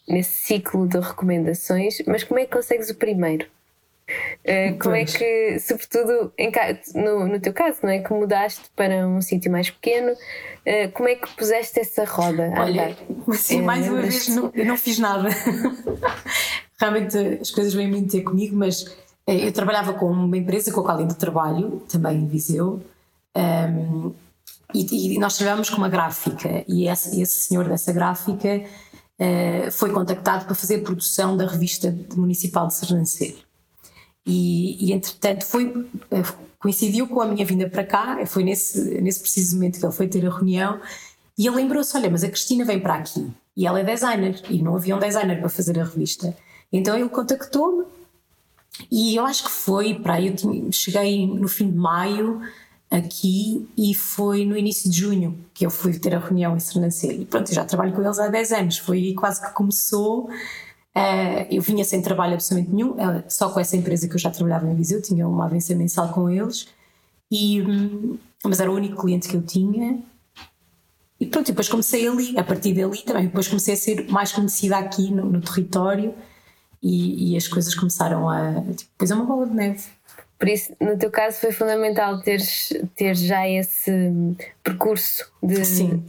nesse 0.08 0.30
ciclo 0.30 0.88
de 0.88 0.98
recomendações, 0.98 2.02
mas 2.06 2.24
como 2.24 2.40
é 2.40 2.44
que 2.44 2.52
consegues 2.52 2.90
o 2.90 2.94
primeiro? 2.94 3.46
Uh, 4.42 4.78
como 4.78 4.94
é 4.94 5.04
que, 5.04 5.58
sobretudo 5.60 6.32
em, 6.36 6.50
no, 6.94 7.26
no 7.28 7.40
teu 7.40 7.52
caso, 7.52 7.78
não 7.82 7.90
é? 7.90 8.00
Que 8.00 8.12
mudaste 8.12 8.62
para 8.74 9.06
um 9.06 9.20
sítio 9.20 9.52
mais 9.52 9.70
pequeno, 9.70 10.12
uh, 10.12 10.92
como 10.92 11.08
é 11.08 11.14
que 11.14 11.28
puseste 11.36 11.80
essa 11.80 12.04
roda? 12.04 12.52
Olha, 12.58 12.96
assim, 13.28 13.60
é, 13.60 13.62
mais 13.62 13.88
uma 13.88 14.02
vez, 14.02 14.28
não, 14.28 14.50
eu 14.54 14.66
não 14.66 14.76
fiz 14.76 14.98
nada. 14.98 15.28
Realmente 16.78 17.16
as 17.40 17.50
coisas 17.50 17.72
vêm 17.72 17.88
muito 17.88 18.10
ter 18.10 18.22
comigo, 18.22 18.56
mas 18.56 18.84
eu 19.26 19.52
trabalhava 19.52 19.92
com 19.92 20.10
uma 20.10 20.36
empresa 20.36 20.72
com 20.72 20.80
a 20.80 20.84
qual 20.84 20.98
ainda 20.98 21.14
trabalho, 21.14 21.82
também 21.88 22.18
em 22.18 22.26
Viseu, 22.26 22.82
um, 23.36 24.12
e, 24.74 25.14
e, 25.14 25.18
nós 25.18 25.36
trabalhávamos 25.36 25.70
com 25.70 25.76
uma 25.76 25.88
gráfica, 25.88 26.64
e 26.66 26.88
esse, 26.88 27.20
esse 27.20 27.46
senhor 27.46 27.68
dessa 27.68 27.92
gráfica 27.92 28.64
uh, 29.18 29.70
foi 29.70 29.90
contactado 29.90 30.46
para 30.46 30.54
fazer 30.54 30.76
a 30.76 30.82
produção 30.82 31.36
da 31.36 31.46
revista 31.46 31.94
municipal 32.16 32.66
de 32.66 32.74
Sernancelho. 32.74 33.51
E, 34.24 34.86
e 34.86 34.92
entretanto 34.92 35.44
foi, 35.44 35.86
eh, 36.10 36.22
coincidiu 36.58 37.08
com 37.08 37.20
a 37.20 37.26
minha 37.26 37.44
vinda 37.44 37.68
para 37.68 37.84
cá, 37.84 38.24
foi 38.26 38.44
nesse, 38.44 39.00
nesse 39.00 39.20
preciso 39.20 39.56
momento 39.56 39.80
que 39.80 39.84
ele 39.84 39.92
foi 39.92 40.06
ter 40.06 40.24
a 40.26 40.30
reunião 40.30 40.80
e 41.36 41.46
ele 41.46 41.56
lembrou-se: 41.56 41.96
olha, 41.96 42.08
mas 42.10 42.22
a 42.22 42.28
Cristina 42.28 42.64
vem 42.64 42.78
para 42.78 42.94
aqui 42.94 43.30
e 43.56 43.66
ela 43.66 43.80
é 43.80 43.84
designer 43.84 44.40
e 44.48 44.62
não 44.62 44.76
havia 44.76 44.96
um 44.96 44.98
designer 44.98 45.40
para 45.40 45.48
fazer 45.48 45.78
a 45.78 45.84
revista. 45.84 46.36
Então 46.72 46.96
ele 46.96 47.08
contactou-me 47.08 47.84
e 48.90 49.16
eu 49.16 49.26
acho 49.26 49.44
que 49.44 49.50
foi 49.50 49.94
para 49.94 50.14
aí, 50.14 50.28
eu 50.28 50.72
cheguei 50.72 51.26
no 51.26 51.48
fim 51.48 51.70
de 51.70 51.76
maio 51.76 52.40
aqui 52.90 53.68
e 53.76 53.94
foi 53.94 54.44
no 54.44 54.56
início 54.56 54.90
de 54.90 54.98
junho 55.00 55.38
que 55.54 55.64
eu 55.64 55.70
fui 55.70 55.98
ter 55.98 56.14
a 56.14 56.18
reunião 56.18 56.54
em 56.56 56.60
Sernancelho. 56.60 57.22
E 57.22 57.24
pronto, 57.24 57.50
eu 57.50 57.54
já 57.54 57.64
trabalho 57.64 57.92
com 57.92 58.02
eles 58.02 58.18
há 58.18 58.28
10 58.28 58.52
anos, 58.52 58.78
foi 58.78 59.14
quase 59.14 59.42
que 59.42 59.50
começou 59.52 60.30
Uh, 60.94 61.46
eu 61.50 61.62
vinha 61.62 61.84
sem 61.84 62.02
trabalho 62.02 62.34
absolutamente 62.34 62.74
nenhum, 62.74 62.90
uh, 62.92 63.24
só 63.26 63.48
com 63.48 63.58
essa 63.58 63.76
empresa 63.76 64.06
que 64.06 64.14
eu 64.14 64.18
já 64.18 64.30
trabalhava 64.30 64.68
em 64.68 64.74
Viseu, 64.74 65.00
tinha 65.00 65.26
uma 65.26 65.46
avença 65.46 65.74
mensal 65.74 66.12
com 66.12 66.28
eles, 66.28 66.68
e, 67.30 67.62
um, 67.62 68.18
mas 68.44 68.60
era 68.60 68.70
o 68.70 68.74
único 68.74 69.00
cliente 69.00 69.26
que 69.26 69.34
eu 69.34 69.42
tinha. 69.42 70.00
E 71.18 71.24
pronto, 71.24 71.46
depois 71.46 71.68
comecei 71.68 72.06
ali, 72.06 72.38
a 72.38 72.44
partir 72.44 72.74
dali 72.74 72.98
também, 72.98 73.24
depois 73.24 73.48
comecei 73.48 73.72
a 73.72 73.76
ser 73.76 74.06
mais 74.10 74.32
conhecida 74.32 74.76
aqui 74.76 75.10
no, 75.10 75.24
no 75.24 75.40
território 75.40 76.14
e, 76.82 77.32
e 77.32 77.36
as 77.36 77.48
coisas 77.48 77.74
começaram 77.74 78.28
a. 78.28 78.52
Tipo, 78.74 78.90
depois 78.92 79.10
é 79.10 79.14
uma 79.14 79.24
bola 79.24 79.46
de 79.46 79.54
neve. 79.54 79.84
Por 80.38 80.48
isso, 80.48 80.74
no 80.80 80.98
teu 80.98 81.10
caso, 81.10 81.38
foi 81.38 81.52
fundamental 81.52 82.20
teres, 82.20 82.72
teres 82.96 83.20
já 83.20 83.48
esse 83.48 83.90
percurso 84.62 85.32
de. 85.42 85.64
Sim 85.64 86.04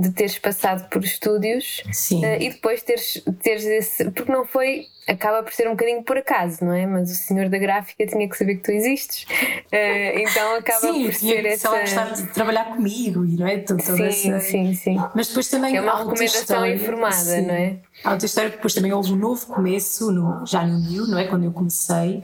de 0.00 0.10
teres 0.12 0.38
passado 0.38 0.88
por 0.88 1.02
estúdios 1.04 1.82
uh, 2.12 2.40
e 2.40 2.50
depois 2.50 2.82
teres, 2.82 3.22
teres 3.42 3.64
esse. 3.64 4.10
Porque 4.10 4.30
não 4.30 4.44
foi. 4.44 4.86
Acaba 5.08 5.42
por 5.42 5.52
ser 5.54 5.66
um 5.66 5.70
bocadinho 5.70 6.02
por 6.02 6.18
acaso, 6.18 6.62
não 6.62 6.74
é? 6.74 6.86
Mas 6.86 7.10
o 7.10 7.14
senhor 7.14 7.48
da 7.48 7.56
gráfica 7.56 8.06
tinha 8.06 8.28
que 8.28 8.36
saber 8.36 8.56
que 8.56 8.62
tu 8.62 8.70
existes. 8.70 9.24
Uh, 9.24 10.18
então 10.18 10.56
acaba 10.56 10.80
sim, 10.80 11.06
por 11.06 11.14
ser 11.14 11.46
essa. 11.46 11.70
Sim, 11.70 11.80
gostar 11.80 12.12
de 12.12 12.26
trabalhar 12.26 12.66
comigo 12.66 13.24
e 13.24 13.36
não 13.36 13.46
é? 13.46 13.58
Toda 13.58 13.82
sim, 13.82 14.04
essa... 14.04 14.40
sim, 14.40 14.74
sim. 14.74 14.96
Mas 15.14 15.28
depois 15.28 15.48
também. 15.48 15.76
É 15.76 15.80
uma 15.80 15.98
recomendação 15.98 16.40
história, 16.42 16.74
informada, 16.74 17.14
sim. 17.14 17.46
não 17.46 17.54
é? 17.54 17.76
Há 18.04 18.12
outra 18.12 18.26
história 18.26 18.50
que 18.50 18.56
depois 18.56 18.74
também 18.74 18.92
houve 18.92 19.12
um 19.12 19.16
novo 19.16 19.46
começo, 19.46 20.12
no, 20.12 20.46
já 20.46 20.64
no 20.64 20.78
New, 20.78 21.06
não 21.06 21.18
é? 21.18 21.26
Quando 21.26 21.44
eu 21.44 21.52
comecei. 21.52 22.22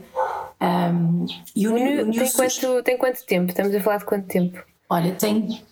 Um, 0.61 1.25
e 1.55 1.67
o, 1.67 1.71
o 1.71 1.75
New, 1.75 2.05
New 2.05 2.13
tem, 2.13 2.31
quanto, 2.31 2.83
tem 2.83 2.97
quanto 2.97 3.25
tempo? 3.25 3.49
Estamos 3.49 3.75
a 3.75 3.81
falar 3.81 3.97
de 3.97 4.05
quanto 4.05 4.27
tempo? 4.27 4.63
Olha, 4.89 5.11
tem 5.13 5.65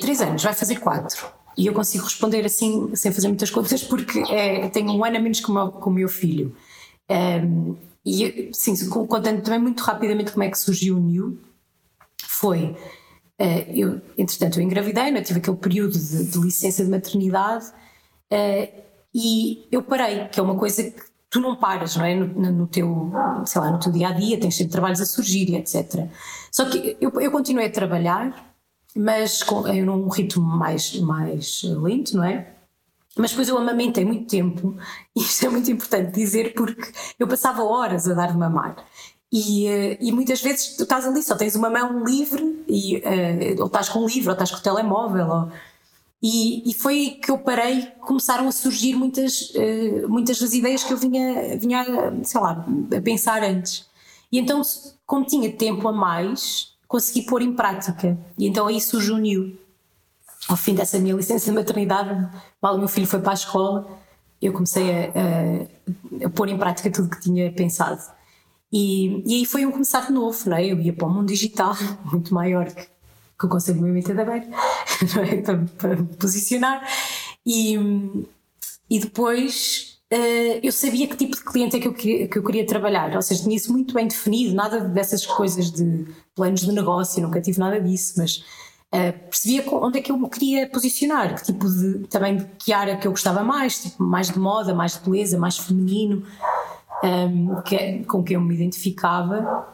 três 0.00 0.20
anos, 0.20 0.42
vai 0.42 0.54
fazer 0.54 0.76
quatro. 0.76 1.26
E 1.58 1.66
eu 1.66 1.72
consigo 1.72 2.04
responder 2.04 2.44
assim, 2.46 2.94
sem 2.94 3.10
fazer 3.10 3.26
muitas 3.26 3.50
contas, 3.50 3.82
porque 3.82 4.20
é, 4.30 4.68
tenho 4.68 4.92
um 4.92 5.04
ano 5.04 5.16
a 5.16 5.20
menos 5.20 5.40
que 5.40 5.50
o 5.50 5.54
meu, 5.54 5.64
o 5.64 5.90
meu 5.90 6.08
filho. 6.08 6.54
Um, 7.10 7.74
e 8.06 8.50
sim, 8.52 8.88
contando 8.88 9.42
também 9.42 9.58
muito 9.58 9.82
rapidamente 9.82 10.30
como 10.30 10.44
é 10.44 10.50
que 10.50 10.58
surgiu 10.58 10.96
o 10.96 11.00
New, 11.00 11.36
foi. 12.22 12.76
Uh, 13.40 13.70
eu, 13.74 14.00
entretanto, 14.16 14.60
eu 14.60 14.64
engravidei, 14.64 15.10
não, 15.10 15.22
tive 15.22 15.40
aquele 15.40 15.56
período 15.56 15.98
de, 15.98 16.24
de 16.26 16.38
licença 16.38 16.84
de 16.84 16.90
maternidade 16.90 17.66
uh, 17.66 18.82
e 19.12 19.66
eu 19.70 19.82
parei, 19.82 20.28
que 20.28 20.38
é 20.38 20.42
uma 20.42 20.56
coisa 20.56 20.84
que 20.84 21.02
tu 21.28 21.40
não 21.40 21.56
paras, 21.56 21.96
não 21.96 22.04
é? 22.04 22.14
No, 22.14 22.52
no, 22.52 22.66
teu, 22.68 23.12
sei 23.44 23.60
lá, 23.60 23.70
no 23.72 23.80
teu 23.80 23.90
dia 23.90 24.08
a 24.08 24.12
dia, 24.12 24.38
tens 24.38 24.56
sempre 24.56 24.72
trabalhos 24.72 25.00
a 25.00 25.06
surgir 25.06 25.54
etc. 25.56 26.08
Só 26.52 26.64
que 26.66 26.96
eu, 27.00 27.10
eu 27.20 27.30
continuei 27.30 27.66
a 27.66 27.70
trabalhar 27.70 28.47
mas 28.98 29.44
com, 29.44 29.64
em 29.68 29.88
um 29.88 30.08
ritmo 30.08 30.44
mais, 30.44 30.98
mais 30.98 31.62
lento, 31.62 32.16
não 32.16 32.24
é? 32.24 32.52
Mas 33.16 33.30
depois 33.30 33.48
eu 33.48 33.56
amamentei 33.56 34.04
muito 34.04 34.26
tempo, 34.26 34.74
e 35.14 35.20
isto 35.20 35.46
é 35.46 35.48
muito 35.48 35.70
importante 35.70 36.12
dizer 36.12 36.52
porque 36.52 36.90
eu 37.16 37.28
passava 37.28 37.62
horas 37.62 38.08
a 38.08 38.14
dar 38.14 38.32
de 38.32 38.36
mamar. 38.38 38.76
E, 39.30 39.68
eh, 39.68 39.98
e 40.00 40.10
muitas 40.10 40.42
vezes 40.42 40.74
tu 40.76 40.82
estás 40.82 41.06
ali, 41.06 41.22
só 41.22 41.36
tens 41.36 41.54
uma 41.54 41.70
mão 41.70 42.02
livre, 42.02 42.64
e, 42.66 42.96
uh, 42.96 43.60
ou 43.60 43.66
estás 43.66 43.88
com 43.88 44.00
um 44.00 44.06
livro, 44.06 44.30
ou 44.30 44.32
estás 44.32 44.50
com 44.50 44.56
o 44.56 44.62
telemóvel. 44.62 45.28
Ou, 45.28 45.52
e, 46.20 46.68
e 46.68 46.74
foi 46.74 47.20
que 47.22 47.30
eu 47.30 47.38
parei, 47.38 47.82
começaram 48.00 48.48
a 48.48 48.52
surgir 48.52 48.94
muitas, 48.94 49.52
muitas 50.08 50.40
das 50.40 50.52
ideias 50.54 50.82
que 50.82 50.92
eu 50.92 50.96
vinha, 50.96 51.56
vinha, 51.56 51.84
sei 52.24 52.40
lá, 52.40 52.66
a 52.96 53.00
pensar 53.00 53.44
antes. 53.44 53.86
E 54.32 54.38
então, 54.38 54.60
como 55.06 55.24
tinha 55.24 55.52
tempo 55.52 55.86
a 55.86 55.92
mais, 55.92 56.76
consegui 56.88 57.22
pôr 57.22 57.42
em 57.42 57.54
prática. 57.54 58.18
E 58.36 58.48
então 58.48 58.66
aí 58.66 58.80
surgiu 58.80 59.14
o 59.14 59.18
NIU. 59.18 59.56
Ao 60.48 60.56
fim 60.56 60.74
dessa 60.74 60.98
minha 60.98 61.14
licença 61.14 61.44
de 61.44 61.52
maternidade, 61.52 62.26
mal 62.60 62.74
o 62.74 62.78
meu 62.78 62.88
filho 62.88 63.06
foi 63.06 63.20
para 63.20 63.32
a 63.32 63.34
escola, 63.34 63.86
eu 64.40 64.52
comecei 64.52 64.90
a, 64.90 65.12
a, 66.22 66.26
a 66.26 66.30
pôr 66.30 66.48
em 66.48 66.56
prática 66.56 66.90
tudo 66.90 67.10
que 67.10 67.20
tinha 67.20 67.52
pensado. 67.52 68.00
E, 68.72 69.22
e, 69.26 69.36
aí 69.36 69.44
foi 69.44 69.66
um 69.66 69.72
começar 69.72 70.10
novo, 70.10 70.48
não 70.48 70.56
é? 70.56 70.64
Eu 70.64 70.80
ia 70.80 70.92
para 70.92 71.06
o 71.06 71.10
mundo 71.10 71.28
digital, 71.28 71.74
muito 72.10 72.32
maior 72.32 72.66
que, 72.66 72.82
que 73.38 73.46
o 73.46 73.48
Conselho 73.48 73.80
Movimento 73.80 74.14
da 74.14 74.24
Beira, 74.24 74.46
é? 75.30 75.42
para, 75.42 75.58
para 75.76 75.96
me 75.96 76.06
posicionar. 76.16 76.88
E, 77.44 77.76
e 78.88 78.98
depois 78.98 79.97
Uh, 80.10 80.56
eu 80.62 80.72
sabia 80.72 81.06
que 81.06 81.16
tipo 81.16 81.36
de 81.36 81.44
cliente 81.44 81.76
é 81.76 81.80
que 81.80 81.86
eu, 81.86 81.92
queria, 81.92 82.26
que 82.28 82.38
eu 82.38 82.42
queria 82.42 82.66
trabalhar, 82.66 83.14
ou 83.14 83.20
seja, 83.20 83.42
tinha 83.42 83.54
isso 83.54 83.70
muito 83.70 83.92
bem 83.92 84.08
definido, 84.08 84.54
nada 84.54 84.80
dessas 84.80 85.26
coisas 85.26 85.70
de 85.70 86.06
planos 86.34 86.62
de 86.62 86.72
negócio, 86.72 87.20
nunca 87.20 87.42
tive 87.42 87.58
nada 87.58 87.78
disso, 87.78 88.14
mas 88.16 88.38
uh, 88.94 89.12
percebia 89.28 89.62
onde 89.70 89.98
é 89.98 90.02
que 90.02 90.10
eu 90.10 90.16
me 90.16 90.30
queria 90.30 90.66
posicionar, 90.66 91.34
que 91.34 91.44
tipo 91.44 91.68
de, 91.68 92.06
também 92.08 92.38
de 92.38 92.46
que 92.58 92.72
área 92.72 92.96
que 92.96 93.06
eu 93.06 93.10
gostava 93.10 93.42
mais, 93.44 93.82
tipo, 93.82 94.02
mais 94.02 94.30
de 94.30 94.38
moda, 94.38 94.74
mais 94.74 94.94
de 94.94 95.00
beleza, 95.00 95.38
mais 95.38 95.58
feminino, 95.58 96.24
um, 97.04 97.06
ehm, 97.06 97.62
que, 97.62 97.76
é, 97.76 98.02
com 98.04 98.24
quem 98.24 98.36
eu 98.36 98.40
me 98.40 98.54
identificava. 98.54 99.68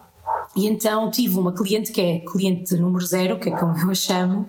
E 0.56 0.66
então 0.66 1.12
tive 1.12 1.38
uma 1.38 1.52
cliente 1.52 1.92
que 1.92 2.00
é 2.00 2.18
cliente 2.20 2.74
número 2.76 3.06
zero, 3.06 3.38
que 3.38 3.50
é 3.50 3.56
como 3.56 3.78
eu 3.78 3.90
a 3.90 3.94
chamo, 3.94 4.48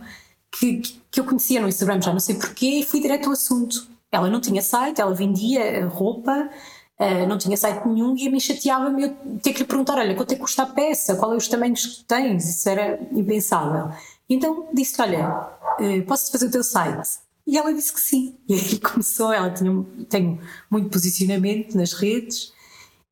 que, 0.52 0.82
que 1.12 1.20
eu 1.20 1.26
conhecia 1.26 1.62
no 1.62 1.68
Instagram, 1.68 2.02
já 2.02 2.12
não 2.12 2.20
sei 2.20 2.36
porquê, 2.36 2.80
e 2.80 2.84
fui 2.84 3.00
direto 3.00 3.28
ao 3.28 3.34
assunto 3.34 3.95
ela 4.16 4.30
não 4.30 4.40
tinha 4.40 4.62
site, 4.62 5.02
ela 5.02 5.14
vendia 5.14 5.88
roupa, 5.88 6.50
uh, 7.00 7.28
não 7.28 7.38
tinha 7.38 7.58
site 7.58 7.86
nenhum 7.88 8.16
e 8.18 8.30
mim 8.30 8.40
chateava-me 8.40 9.04
eu 9.04 9.16
ter 9.42 9.54
que 9.54 9.60
lhe 9.60 9.66
perguntar: 9.66 9.98
olha, 9.98 10.16
quanto 10.16 10.32
é 10.32 10.36
que 10.36 10.42
custa 10.42 10.64
a 10.64 10.68
peça? 10.68 11.16
Qual 11.16 11.34
é 11.34 11.36
os 11.36 11.48
tamanhos 11.48 11.86
que 11.86 12.04
tens? 12.06 12.50
Isso 12.50 12.70
era 12.70 13.00
impensável. 13.12 13.92
Então 14.30 14.68
disse: 14.74 15.02
olha, 15.02 15.50
uh, 15.80 16.06
posso 16.08 16.32
fazer 16.32 16.48
o 16.48 16.52
teu 16.52 16.64
site? 16.64 17.20
E 17.48 17.58
ela 17.58 17.74
disse 17.74 17.94
que 17.94 18.00
sim. 18.00 18.36
E 18.50 18.54
aí 18.56 18.80
começou, 18.80 19.32
ela 19.32 19.52
tinha, 19.52 19.86
tem 20.10 20.40
muito 20.70 20.90
posicionamento 20.90 21.76
nas 21.76 21.94
redes 21.94 22.55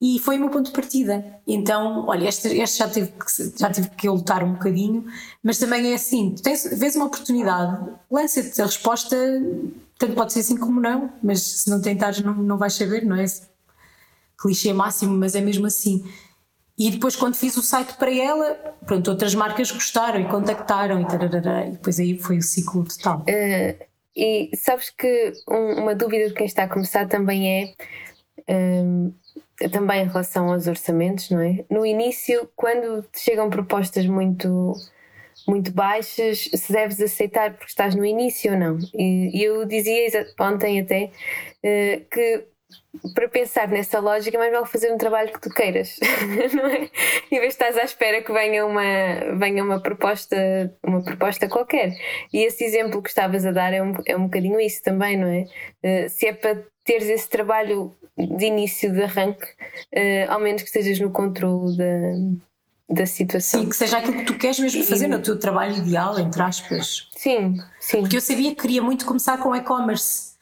e 0.04 0.20
foi 0.20 0.36
o 0.36 0.42
meu 0.42 0.50
ponto 0.50 0.66
de 0.66 0.74
partida. 0.74 1.40
Então, 1.48 2.06
olha, 2.08 2.28
este, 2.28 2.50
este 2.60 2.80
já, 2.80 2.90
tive 2.90 3.08
que, 3.08 3.58
já 3.58 3.72
tive 3.72 3.90
que 3.92 4.10
lutar 4.10 4.44
um 4.44 4.52
bocadinho, 4.52 5.06
mas 5.42 5.58
também 5.58 5.94
é 5.94 5.96
assim: 5.96 6.36
tens, 6.44 6.68
vês 6.78 6.98
uma 6.98 7.06
oportunidade, 7.06 7.90
lança-te 8.12 8.62
a 8.62 8.66
resposta 8.66 9.16
tanto 9.98 10.16
pode 10.16 10.34
ser 10.34 10.42
assim 10.42 10.58
como 10.58 10.82
não, 10.82 11.10
mas 11.24 11.42
se 11.42 11.70
não 11.70 11.82
tentares 11.82 12.20
não, 12.20 12.34
não 12.34 12.58
vais 12.58 12.74
saber, 12.74 13.06
não 13.06 13.16
é? 13.16 13.24
Clichê 14.38 14.74
máximo, 14.74 15.16
mas 15.18 15.36
é 15.36 15.40
mesmo 15.40 15.66
assim. 15.68 16.04
E 16.78 16.92
depois, 16.92 17.16
quando 17.16 17.36
fiz 17.36 17.56
o 17.56 17.62
site 17.62 17.94
para 17.94 18.14
ela, 18.14 18.56
pronto, 18.86 19.10
outras 19.10 19.34
marcas 19.34 19.72
gostaram 19.72 20.20
e 20.20 20.28
contactaram 20.28 21.00
e, 21.00 21.08
tararara, 21.08 21.68
e 21.68 21.72
depois 21.72 21.98
aí 21.98 22.20
foi 22.20 22.40
o 22.40 22.42
ciclo 22.42 22.84
total. 22.84 23.20
Uh, 23.20 23.86
e 24.14 24.52
sabes 24.58 24.90
que 24.90 25.32
um, 25.48 25.84
uma 25.84 25.96
dúvida 25.96 26.28
de 26.28 26.34
quem 26.34 26.46
está 26.46 26.64
a 26.64 26.68
começar 26.68 27.08
também 27.08 27.48
é 27.48 28.84
um, 28.84 29.14
também 29.70 30.04
em 30.04 30.08
relação 30.08 30.52
aos 30.52 30.68
orçamentos, 30.68 31.30
não 31.30 31.40
é? 31.40 31.66
No 31.70 31.86
início, 31.86 32.50
quando 32.56 33.04
te 33.04 33.20
chegam 33.20 33.50
propostas 33.50 34.06
muito 34.06 34.74
muito 35.48 35.72
baixas, 35.72 36.50
se 36.54 36.72
deves 36.72 37.02
aceitar 37.02 37.52
porque 37.54 37.70
estás 37.70 37.96
no 37.96 38.06
início 38.06 38.54
ou 38.54 38.58
não. 38.58 38.78
E, 38.94 39.44
eu 39.44 39.66
dizia 39.66 40.26
ontem 40.40 40.80
até 40.80 41.06
uh, 41.06 42.06
que 42.10 42.46
para 43.14 43.28
pensar 43.28 43.68
nessa 43.68 44.00
lógica, 44.00 44.38
mais 44.38 44.52
vale 44.52 44.66
fazer 44.66 44.92
um 44.92 44.98
trabalho 44.98 45.32
que 45.32 45.42
tu 45.42 45.50
queiras, 45.50 45.98
não 46.54 46.68
é? 46.68 46.90
Em 47.32 47.40
vez 47.40 47.42
de 47.42 47.48
estás 47.48 47.78
à 47.78 47.84
espera 47.84 48.22
que 48.22 48.32
venha 48.32 48.66
uma, 48.66 49.36
venha 49.38 49.64
uma 49.64 49.80
proposta, 49.80 50.36
uma 50.84 51.04
proposta 51.04 51.48
qualquer. 51.48 51.94
E 52.32 52.44
esse 52.44 52.64
exemplo 52.64 53.02
que 53.02 53.10
estavas 53.10 53.46
a 53.46 53.52
dar 53.52 53.74
é 53.74 53.82
um, 53.82 53.94
é 54.06 54.16
um 54.16 54.26
bocadinho 54.26 54.60
isso 54.60 54.82
também, 54.84 55.18
não 55.18 55.28
é? 55.28 55.46
Uh, 55.84 56.10
se 56.10 56.28
é 56.28 56.34
para 56.34 56.64
teres 56.84 57.10
esse 57.10 57.30
trabalho 57.30 57.94
de 58.18 58.46
início, 58.46 58.92
de 58.92 59.04
arranque, 59.04 59.46
uh, 59.46 60.30
ao 60.32 60.40
menos 60.40 60.62
que 60.62 60.68
estejas 60.68 61.00
no 61.00 61.10
controle 61.10 61.78
da, 61.78 62.96
da 62.96 63.06
situação. 63.06 63.62
Sim, 63.62 63.70
que 63.70 63.76
seja 63.76 63.98
aquilo 63.98 64.18
que 64.18 64.26
tu 64.26 64.38
queres 64.38 64.60
mesmo 64.60 64.84
fazer 64.84 65.08
no 65.08 65.22
teu 65.22 65.38
trabalho 65.40 65.78
ideal, 65.78 66.20
entre 66.20 66.42
aspas. 66.42 67.10
Sim, 67.16 67.58
sim. 67.80 68.02
Porque 68.02 68.18
eu 68.18 68.22
sabia 68.22 68.54
que 68.54 68.62
queria 68.62 68.82
muito 68.82 69.06
começar 69.06 69.38
com 69.38 69.56
e-commerce 69.56 70.34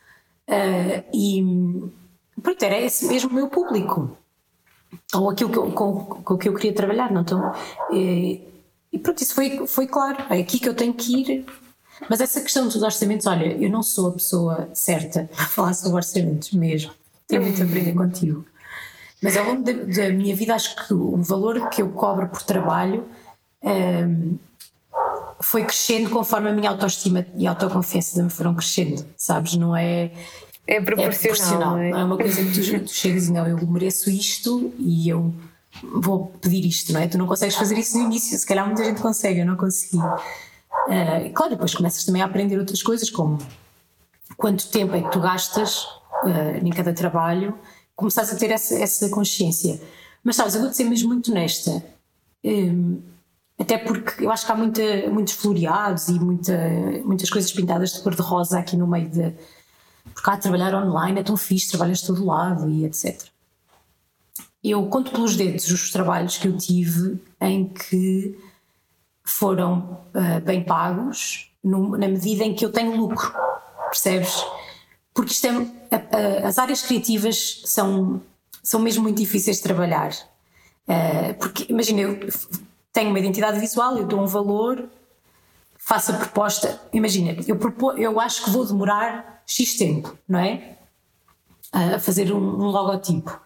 uh, 0.49 1.03
e 1.13 1.43
pronto, 2.41 2.63
era 2.63 2.79
esse 2.79 3.07
mesmo 3.07 3.29
o 3.29 3.33
meu 3.33 3.47
público. 3.47 4.17
Ou 5.13 5.29
aquilo 5.29 5.49
que 5.49 5.57
eu, 5.57 5.71
com, 5.71 6.05
com 6.05 6.33
o 6.33 6.37
que 6.37 6.49
eu 6.49 6.53
queria 6.53 6.73
trabalhar, 6.73 7.11
não 7.11 7.21
então, 7.21 7.53
e, 7.93 8.41
e 8.91 8.99
pronto, 8.99 9.21
isso 9.21 9.33
foi, 9.33 9.65
foi 9.65 9.87
claro, 9.87 10.17
é 10.29 10.39
aqui 10.39 10.59
que 10.59 10.67
eu 10.67 10.73
tenho 10.73 10.93
que 10.93 11.15
ir. 11.15 11.45
Mas 12.09 12.21
essa 12.21 12.41
questão 12.41 12.65
dos 12.65 12.81
orçamentos, 12.81 13.27
olha, 13.27 13.45
eu 13.45 13.69
não 13.69 13.83
sou 13.83 14.09
a 14.09 14.11
pessoa 14.11 14.69
certa 14.73 15.29
para 15.35 15.45
falar 15.45 15.73
sobre 15.73 15.97
orçamentos 15.97 16.51
mesmo. 16.51 16.91
Tenho 17.27 17.43
muito 17.43 17.61
a 17.61 17.65
aprender 17.65 17.93
contigo. 17.93 18.45
Mas 19.21 19.37
ao 19.37 19.45
longo 19.45 19.63
da, 19.63 19.71
da, 19.71 20.09
minha 20.09 20.35
vida, 20.35 20.55
acho 20.55 20.75
que 20.75 20.93
o 20.93 21.17
valor 21.17 21.69
que 21.69 21.81
eu 21.81 21.89
cobro 21.89 22.27
por 22.27 22.41
trabalho 22.41 23.05
um, 23.63 24.37
foi 25.39 25.63
crescendo 25.63 26.09
conforme 26.09 26.49
a 26.49 26.53
minha 26.53 26.69
autoestima 26.69 27.25
e 27.35 27.45
autoconfiança 27.45 28.15
também 28.15 28.29
foram 28.29 28.55
crescendo, 28.55 29.05
sabes? 29.15 29.55
Não 29.55 29.75
é. 29.75 30.11
É 30.67 30.81
proporcional. 30.81 31.11
É, 31.11 31.19
proporcional. 31.19 31.77
é? 31.77 31.89
é 31.89 32.03
uma 32.03 32.17
coisa 32.17 32.43
que 32.43 32.51
tu, 32.51 32.79
tu 32.85 32.93
chegas 32.93 33.27
e 33.27 33.31
não, 33.31 33.47
eu 33.47 33.57
mereço 33.67 34.09
isto 34.09 34.73
e 34.79 35.07
eu 35.07 35.33
vou 35.83 36.27
pedir 36.41 36.65
isto, 36.65 36.91
não 36.91 36.99
é? 36.99 37.07
Tu 37.07 37.17
não 37.17 37.27
consegues 37.27 37.55
fazer 37.55 37.77
isso 37.77 37.97
no 37.97 38.05
início, 38.05 38.37
se 38.37 38.45
calhar 38.45 38.65
muita 38.65 38.83
gente 38.83 39.01
consegue, 39.01 39.39
eu 39.39 39.45
não 39.45 39.55
consegui. 39.55 39.97
Uh, 40.87 41.31
claro, 41.33 41.51
depois 41.51 41.73
começas 41.75 42.03
também 42.03 42.21
a 42.21 42.25
aprender 42.25 42.57
outras 42.57 42.81
coisas, 42.81 43.09
como 43.09 43.37
quanto 44.37 44.67
tempo 44.69 44.95
é 44.95 45.01
que 45.01 45.11
tu 45.11 45.19
gastas 45.19 45.83
uh, 46.23 46.57
em 46.63 46.69
cada 46.71 46.93
trabalho 46.93 47.57
começares 47.95 48.33
a 48.33 48.35
ter 48.35 48.49
essa, 48.51 48.75
essa 48.75 49.09
consciência. 49.09 49.79
Mas 50.23 50.35
sabes, 50.35 50.55
eu 50.55 50.61
vou-te 50.61 50.75
ser 50.75 50.85
mesmo 50.85 51.09
muito 51.09 51.31
honesta, 51.31 51.83
um, 52.43 53.01
até 53.59 53.77
porque 53.77 54.25
eu 54.25 54.31
acho 54.31 54.45
que 54.45 54.51
há 54.51 54.55
muita, 54.55 54.81
muitos 55.09 55.35
floreados 55.35 56.07
e 56.07 56.13
muita, 56.13 56.57
muitas 57.05 57.29
coisas 57.29 57.51
pintadas 57.51 57.93
de 57.93 58.01
cor-de-rosa 58.01 58.57
aqui 58.57 58.75
no 58.75 58.87
meio 58.87 59.07
de. 59.07 59.33
Porque 60.15 60.29
há 60.29 60.37
trabalhar 60.37 60.73
online 60.73 61.19
é 61.19 61.23
tão 61.23 61.37
fixe, 61.37 61.69
trabalhas 61.69 61.99
de 61.99 62.07
todo 62.07 62.25
lado 62.25 62.67
e 62.67 62.85
etc. 62.85 63.23
eu 64.63 64.83
conto 64.87 65.11
pelos 65.11 65.35
dedos 65.35 65.69
os 65.69 65.91
trabalhos 65.91 66.37
que 66.37 66.47
eu 66.47 66.57
tive 66.57 67.21
em 67.39 67.67
que 67.67 68.35
foram 69.23 70.05
uh, 70.13 70.41
bem 70.43 70.63
pagos 70.63 71.51
no, 71.63 71.97
na 71.97 72.07
medida 72.07 72.43
em 72.43 72.53
que 72.53 72.65
eu 72.65 72.71
tenho 72.71 72.95
lucro, 72.95 73.33
percebes? 73.89 74.43
Porque 75.13 75.31
isto 75.31 75.47
é, 75.47 75.49
a, 75.49 76.45
a, 76.45 76.47
as 76.47 76.57
áreas 76.57 76.81
criativas 76.81 77.61
são, 77.65 78.21
são 78.63 78.79
mesmo 78.79 79.03
muito 79.03 79.17
difíceis 79.17 79.57
de 79.57 79.63
trabalhar. 79.63 80.11
Uh, 80.87 81.33
porque, 81.39 81.65
imagina, 81.69 82.01
eu 82.01 82.19
tenho 82.91 83.09
uma 83.09 83.19
identidade 83.19 83.59
visual, 83.59 83.97
eu 83.97 84.05
dou 84.05 84.19
um 84.21 84.27
valor, 84.27 84.89
faço 85.77 86.11
a 86.11 86.15
proposta. 86.15 86.81
Imagina, 86.93 87.35
eu, 87.47 87.55
propo, 87.57 87.91
eu 87.93 88.19
acho 88.19 88.43
que 88.43 88.49
vou 88.49 88.65
demorar 88.65 89.43
X 89.45 89.75
tempo, 89.77 90.17
não 90.27 90.39
é? 90.39 90.77
A 91.71 91.99
fazer 91.99 92.31
um, 92.31 92.37
um 92.37 92.67
logotipo. 92.67 93.39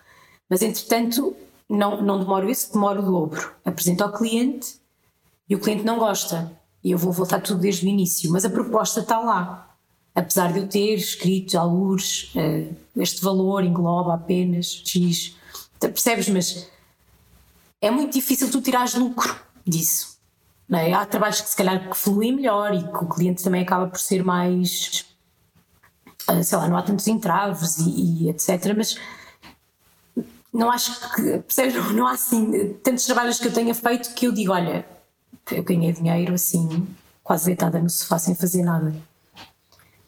Mas, 0.49 0.61
entretanto, 0.61 1.35
não, 1.69 2.01
não 2.01 2.19
demoro 2.19 2.49
isso, 2.49 2.73
demoro 2.73 3.01
o 3.01 3.05
dobro. 3.05 3.51
Apresento 3.63 4.03
ao 4.03 4.11
cliente 4.11 4.79
e 5.49 5.55
o 5.55 5.59
cliente 5.59 5.83
não 5.83 5.97
gosta. 5.97 6.51
E 6.83 6.91
eu 6.91 6.97
vou 6.97 7.11
voltar 7.11 7.41
tudo 7.41 7.59
desde 7.59 7.85
o 7.85 7.89
início. 7.89 8.31
Mas 8.31 8.45
a 8.45 8.49
proposta 8.49 8.99
está 8.99 9.19
lá. 9.19 9.75
Apesar 10.13 10.53
de 10.53 10.59
eu 10.59 10.67
ter 10.67 10.95
escrito 10.95 11.57
alguns, 11.57 12.33
uh, 12.35 12.75
este 12.97 13.21
valor 13.21 13.63
engloba 13.63 14.13
apenas 14.13 14.81
X. 14.85 15.35
Então, 15.77 15.91
percebes? 15.91 16.29
Mas 16.29 16.69
é 17.81 17.91
muito 17.91 18.13
difícil 18.13 18.49
tu 18.49 18.61
tirares 18.61 18.93
lucro 18.93 19.35
disso. 19.65 20.15
É? 20.71 20.93
Há 20.93 21.05
trabalhos 21.05 21.41
que 21.41 21.49
se 21.49 21.55
calhar 21.55 21.89
que 21.89 21.95
fluem 21.95 22.35
melhor 22.35 22.73
e 22.73 22.81
que 22.81 23.03
o 23.03 23.07
cliente 23.07 23.43
também 23.43 23.61
acaba 23.61 23.87
por 23.87 23.99
ser 23.99 24.23
mais. 24.23 25.05
Uh, 26.29 26.43
sei 26.43 26.57
lá, 26.57 26.67
não 26.67 26.77
há 26.77 26.81
tantos 26.81 27.07
entraves 27.07 27.77
e, 27.79 28.23
e 28.23 28.29
etc. 28.29 28.73
Mas 28.75 28.97
não 30.51 30.71
acho 30.71 31.13
que, 31.13 31.39
percebes, 31.39 31.91
não 31.91 32.07
há 32.07 32.13
assim 32.13 32.73
tantos 32.83 33.05
trabalhos 33.05 33.39
que 33.39 33.47
eu 33.47 33.53
tenha 33.53 33.75
feito 33.75 34.13
que 34.13 34.25
eu 34.25 34.31
digo, 34.31 34.53
olha, 34.53 34.85
eu 35.51 35.63
ganhei 35.63 35.91
dinheiro 35.91 36.33
assim, 36.33 36.87
quase 37.23 37.45
deitada 37.45 37.79
no 37.79 37.89
sofá 37.89 38.17
sem 38.17 38.35
fazer 38.35 38.63
nada. 38.63 38.93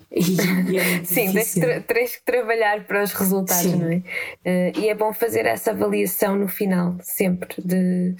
E, 0.09 0.77
é 0.77 1.03
Sim, 1.03 1.33
tens 1.33 1.53
que, 1.53 1.79
tens 1.81 2.15
que 2.15 2.23
trabalhar 2.23 2.85
para 2.85 3.03
os 3.03 3.11
resultados, 3.13 3.63
Sim. 3.63 3.75
não 3.75 3.91
é? 3.91 3.97
Uh, 3.97 4.79
e 4.79 4.89
é 4.89 4.95
bom 4.95 5.13
fazer 5.13 5.45
essa 5.45 5.71
avaliação 5.71 6.35
no 6.35 6.47
final, 6.47 6.95
sempre, 7.01 7.61
de 7.63 8.15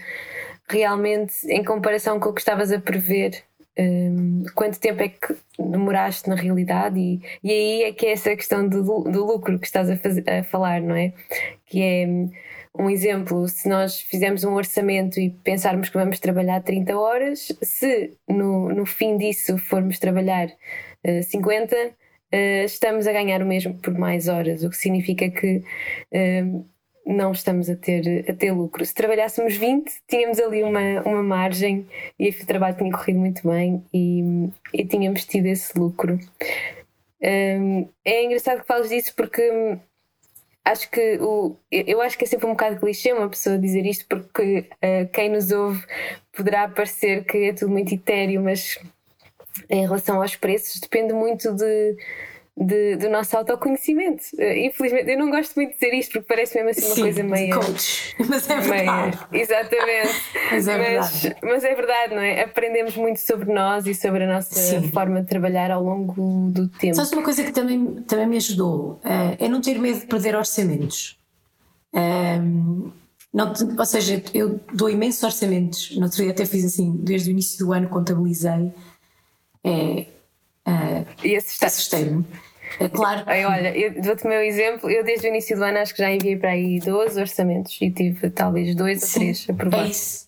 realmente, 0.67 1.33
em 1.47 1.63
comparação 1.63 2.19
com 2.19 2.29
o 2.29 2.33
que 2.33 2.41
estavas 2.41 2.71
a 2.71 2.79
prever, 2.79 3.41
um, 3.79 4.43
quanto 4.55 4.79
tempo 4.79 5.01
é 5.01 5.09
que 5.09 5.35
demoraste 5.57 6.27
na 6.27 6.35
realidade 6.35 6.99
e, 6.99 7.21
e 7.43 7.51
aí 7.51 7.83
é 7.83 7.93
que 7.93 8.05
é 8.05 8.11
essa 8.11 8.35
questão 8.35 8.67
do, 8.67 8.81
do 9.03 9.25
lucro 9.25 9.59
que 9.59 9.67
estás 9.67 9.89
a, 9.89 9.95
fazer, 9.95 10.27
a 10.29 10.43
falar, 10.43 10.81
não 10.81 10.95
é? 10.95 11.13
Que 11.65 11.81
é 11.81 12.07
um 12.79 12.89
exemplo, 12.89 13.47
se 13.47 13.67
nós 13.67 13.99
fizermos 14.01 14.43
um 14.43 14.53
orçamento 14.53 15.19
e 15.19 15.29
pensarmos 15.29 15.89
que 15.89 15.97
vamos 15.97 16.19
trabalhar 16.19 16.61
30 16.61 16.97
horas, 16.97 17.51
se 17.61 18.17
no, 18.27 18.69
no 18.69 18.85
fim 18.85 19.17
disso 19.17 19.57
formos 19.57 19.99
trabalhar 19.99 20.47
uh, 20.47 21.23
50, 21.23 21.75
uh, 21.75 21.95
estamos 22.65 23.07
a 23.07 23.11
ganhar 23.13 23.41
o 23.41 23.45
mesmo 23.45 23.73
por 23.75 23.93
mais 23.93 24.27
horas, 24.27 24.63
o 24.63 24.69
que 24.69 24.77
significa 24.77 25.29
que 25.29 25.57
uh, 26.13 26.65
não 27.05 27.31
estamos 27.31 27.69
a 27.69 27.75
ter, 27.75 28.25
a 28.29 28.33
ter 28.33 28.51
lucro. 28.51 28.85
Se 28.85 28.93
trabalhássemos 28.93 29.55
20, 29.55 29.91
tínhamos 30.07 30.39
ali 30.39 30.61
uma, 30.61 31.01
uma 31.05 31.23
margem 31.23 31.87
e 32.19 32.29
o 32.29 32.45
trabalho 32.45 32.77
tinha 32.77 32.91
corrido 32.91 33.19
muito 33.19 33.47
bem 33.47 33.83
e, 33.93 34.49
e 34.73 34.85
tínhamos 34.85 35.25
tido 35.25 35.45
esse 35.45 35.77
lucro. 35.79 36.19
Um, 37.21 37.87
é 38.05 38.25
engraçado 38.25 38.61
que 38.61 38.67
fales 38.67 38.89
disso 38.89 39.13
porque 39.15 39.41
acho 40.71 40.89
que 40.89 41.17
o, 41.21 41.55
eu 41.71 42.01
acho 42.01 42.17
que 42.17 42.25
é 42.25 42.27
sempre 42.27 42.45
um 42.45 42.51
bocado 42.51 42.79
clichê 42.79 43.13
uma 43.13 43.29
pessoa 43.29 43.57
dizer 43.57 43.85
isto 43.85 44.05
porque 44.07 44.69
uh, 44.73 45.07
quem 45.13 45.29
nos 45.29 45.51
ouve 45.51 45.83
poderá 46.35 46.67
parecer 46.67 47.23
que 47.23 47.37
é 47.37 47.53
tudo 47.53 47.71
muito 47.71 47.93
etéreo, 47.93 48.41
mas 48.41 48.77
em 49.69 49.81
relação 49.81 50.21
aos 50.21 50.35
preços 50.35 50.79
depende 50.79 51.13
muito 51.13 51.53
de 51.53 51.97
de, 52.57 52.95
do 52.95 53.09
nosso 53.09 53.37
autoconhecimento. 53.37 54.23
Uh, 54.33 54.65
infelizmente, 54.65 55.11
eu 55.11 55.19
não 55.19 55.29
gosto 55.29 55.55
muito 55.55 55.73
de 55.73 55.75
dizer 55.75 55.93
isto 55.93 56.13
porque 56.13 56.27
parece 56.27 56.55
mesmo 56.55 56.71
assim 56.71 56.85
uma 56.85 56.95
Sim, 56.95 57.01
coisa 57.01 57.23
meio. 57.23 57.59
Coach. 57.59 58.15
Mas 58.27 58.49
é 58.49 58.59
verdade. 58.59 59.19
exatamente. 59.31 60.15
mas, 60.51 60.67
é 60.67 60.77
mas, 60.77 60.87
verdade. 60.87 61.35
mas 61.43 61.63
é 61.63 61.75
verdade, 61.75 62.15
não 62.15 62.21
é? 62.21 62.43
Aprendemos 62.43 62.95
muito 62.95 63.19
sobre 63.19 63.53
nós 63.53 63.85
e 63.85 63.93
sobre 63.93 64.23
a 64.23 64.27
nossa 64.27 64.55
Sim. 64.55 64.89
forma 64.91 65.21
de 65.21 65.27
trabalhar 65.27 65.69
ao 65.69 65.83
longo 65.83 66.49
do 66.49 66.67
tempo. 66.67 66.95
Sabes 66.95 67.11
uma 67.11 67.23
coisa 67.23 67.43
que 67.43 67.51
também, 67.51 68.01
também 68.07 68.25
me 68.25 68.37
ajudou? 68.37 68.99
Uh, 69.03 69.37
é 69.37 69.47
não 69.47 69.61
ter 69.61 69.77
medo 69.77 69.99
de 69.99 70.07
perder 70.07 70.35
orçamentos. 70.35 71.19
Um, 71.93 71.99
ehm, 71.99 72.91
não, 73.31 73.53
ou 73.77 73.85
seja, 73.85 74.23
eu 74.33 74.59
dou 74.73 74.89
imensos 74.89 75.21
orçamentos. 75.21 75.95
No 75.95 76.05
outro 76.05 76.23
dia 76.23 76.31
até 76.31 76.43
fiz 76.45 76.65
assim, 76.65 76.95
desde 76.97 77.29
o 77.29 77.31
início 77.31 77.63
do 77.63 77.71
ano 77.71 77.87
contabilizei. 77.87 78.71
É, 79.63 80.07
uh, 80.67 81.05
e 81.23 81.35
assustei-me. 81.35 82.25
É 82.79 82.89
claro. 82.89 83.23
Aí, 83.25 83.45
olha, 83.45 84.01
dou-te 84.01 84.25
o 84.25 84.27
meu 84.27 84.41
exemplo. 84.41 84.89
Eu, 84.89 85.03
desde 85.03 85.27
o 85.27 85.29
início 85.29 85.55
do 85.55 85.63
ano, 85.63 85.79
acho 85.79 85.95
que 85.95 86.01
já 86.01 86.11
enviei 86.11 86.37
para 86.37 86.51
aí 86.51 86.79
12 86.79 87.19
orçamentos 87.19 87.77
e 87.81 87.89
tive 87.89 88.29
talvez 88.29 88.75
dois 88.75 89.01
Sim, 89.01 89.07
ou 89.07 89.13
três 89.13 89.49
aprovados. 89.49 89.87
É 89.87 89.89
isso. 89.89 90.27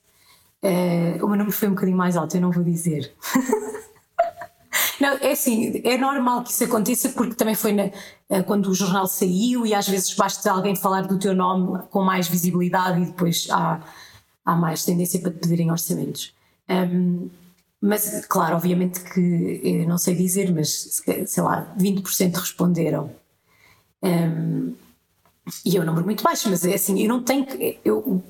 Uh, 0.61 1.23
o 1.23 1.27
meu 1.27 1.37
número 1.37 1.51
foi 1.51 1.67
um 1.67 1.71
bocadinho 1.71 1.97
mais 1.97 2.17
alto, 2.17 2.35
eu 2.35 2.41
não 2.41 2.51
vou 2.51 2.63
dizer. 2.63 3.13
não, 4.99 5.17
é 5.21 5.31
assim, 5.31 5.81
é 5.85 5.97
normal 5.97 6.43
que 6.43 6.51
isso 6.51 6.63
aconteça 6.63 7.09
porque 7.09 7.35
também 7.35 7.55
foi 7.55 7.71
na, 7.71 7.85
uh, 7.85 8.43
quando 8.45 8.67
o 8.67 8.73
jornal 8.73 9.07
saiu 9.07 9.65
e 9.65 9.73
às 9.73 9.87
vezes 9.87 10.13
basta 10.15 10.51
alguém 10.51 10.75
falar 10.75 11.01
do 11.01 11.17
teu 11.17 11.33
nome 11.33 11.79
com 11.89 12.01
mais 12.01 12.27
visibilidade 12.27 13.01
e 13.01 13.05
depois 13.05 13.47
há, 13.51 13.79
há 14.43 14.55
mais 14.55 14.83
tendência 14.83 15.19
para 15.21 15.31
te 15.31 15.39
pedirem 15.39 15.71
orçamentos. 15.71 16.33
Um, 16.67 17.29
mas, 17.81 18.25
claro, 18.27 18.55
obviamente 18.55 18.99
que 19.01 19.61
eu 19.63 19.87
não 19.87 19.97
sei 19.97 20.15
dizer, 20.15 20.51
mas 20.51 21.01
sei 21.25 21.43
lá, 21.43 21.73
20% 21.77 22.35
responderam. 22.35 23.11
Um, 24.03 24.73
e 25.65 25.77
é 25.77 25.81
um 25.81 25.85
número 25.85 26.05
muito 26.05 26.23
baixo, 26.23 26.49
mas 26.49 26.63
é 26.65 26.75
assim, 26.75 27.01
eu 27.01 27.07
não 27.07 27.23
tenho 27.23 27.45
que. 27.45 27.79
Eu, 27.83 28.23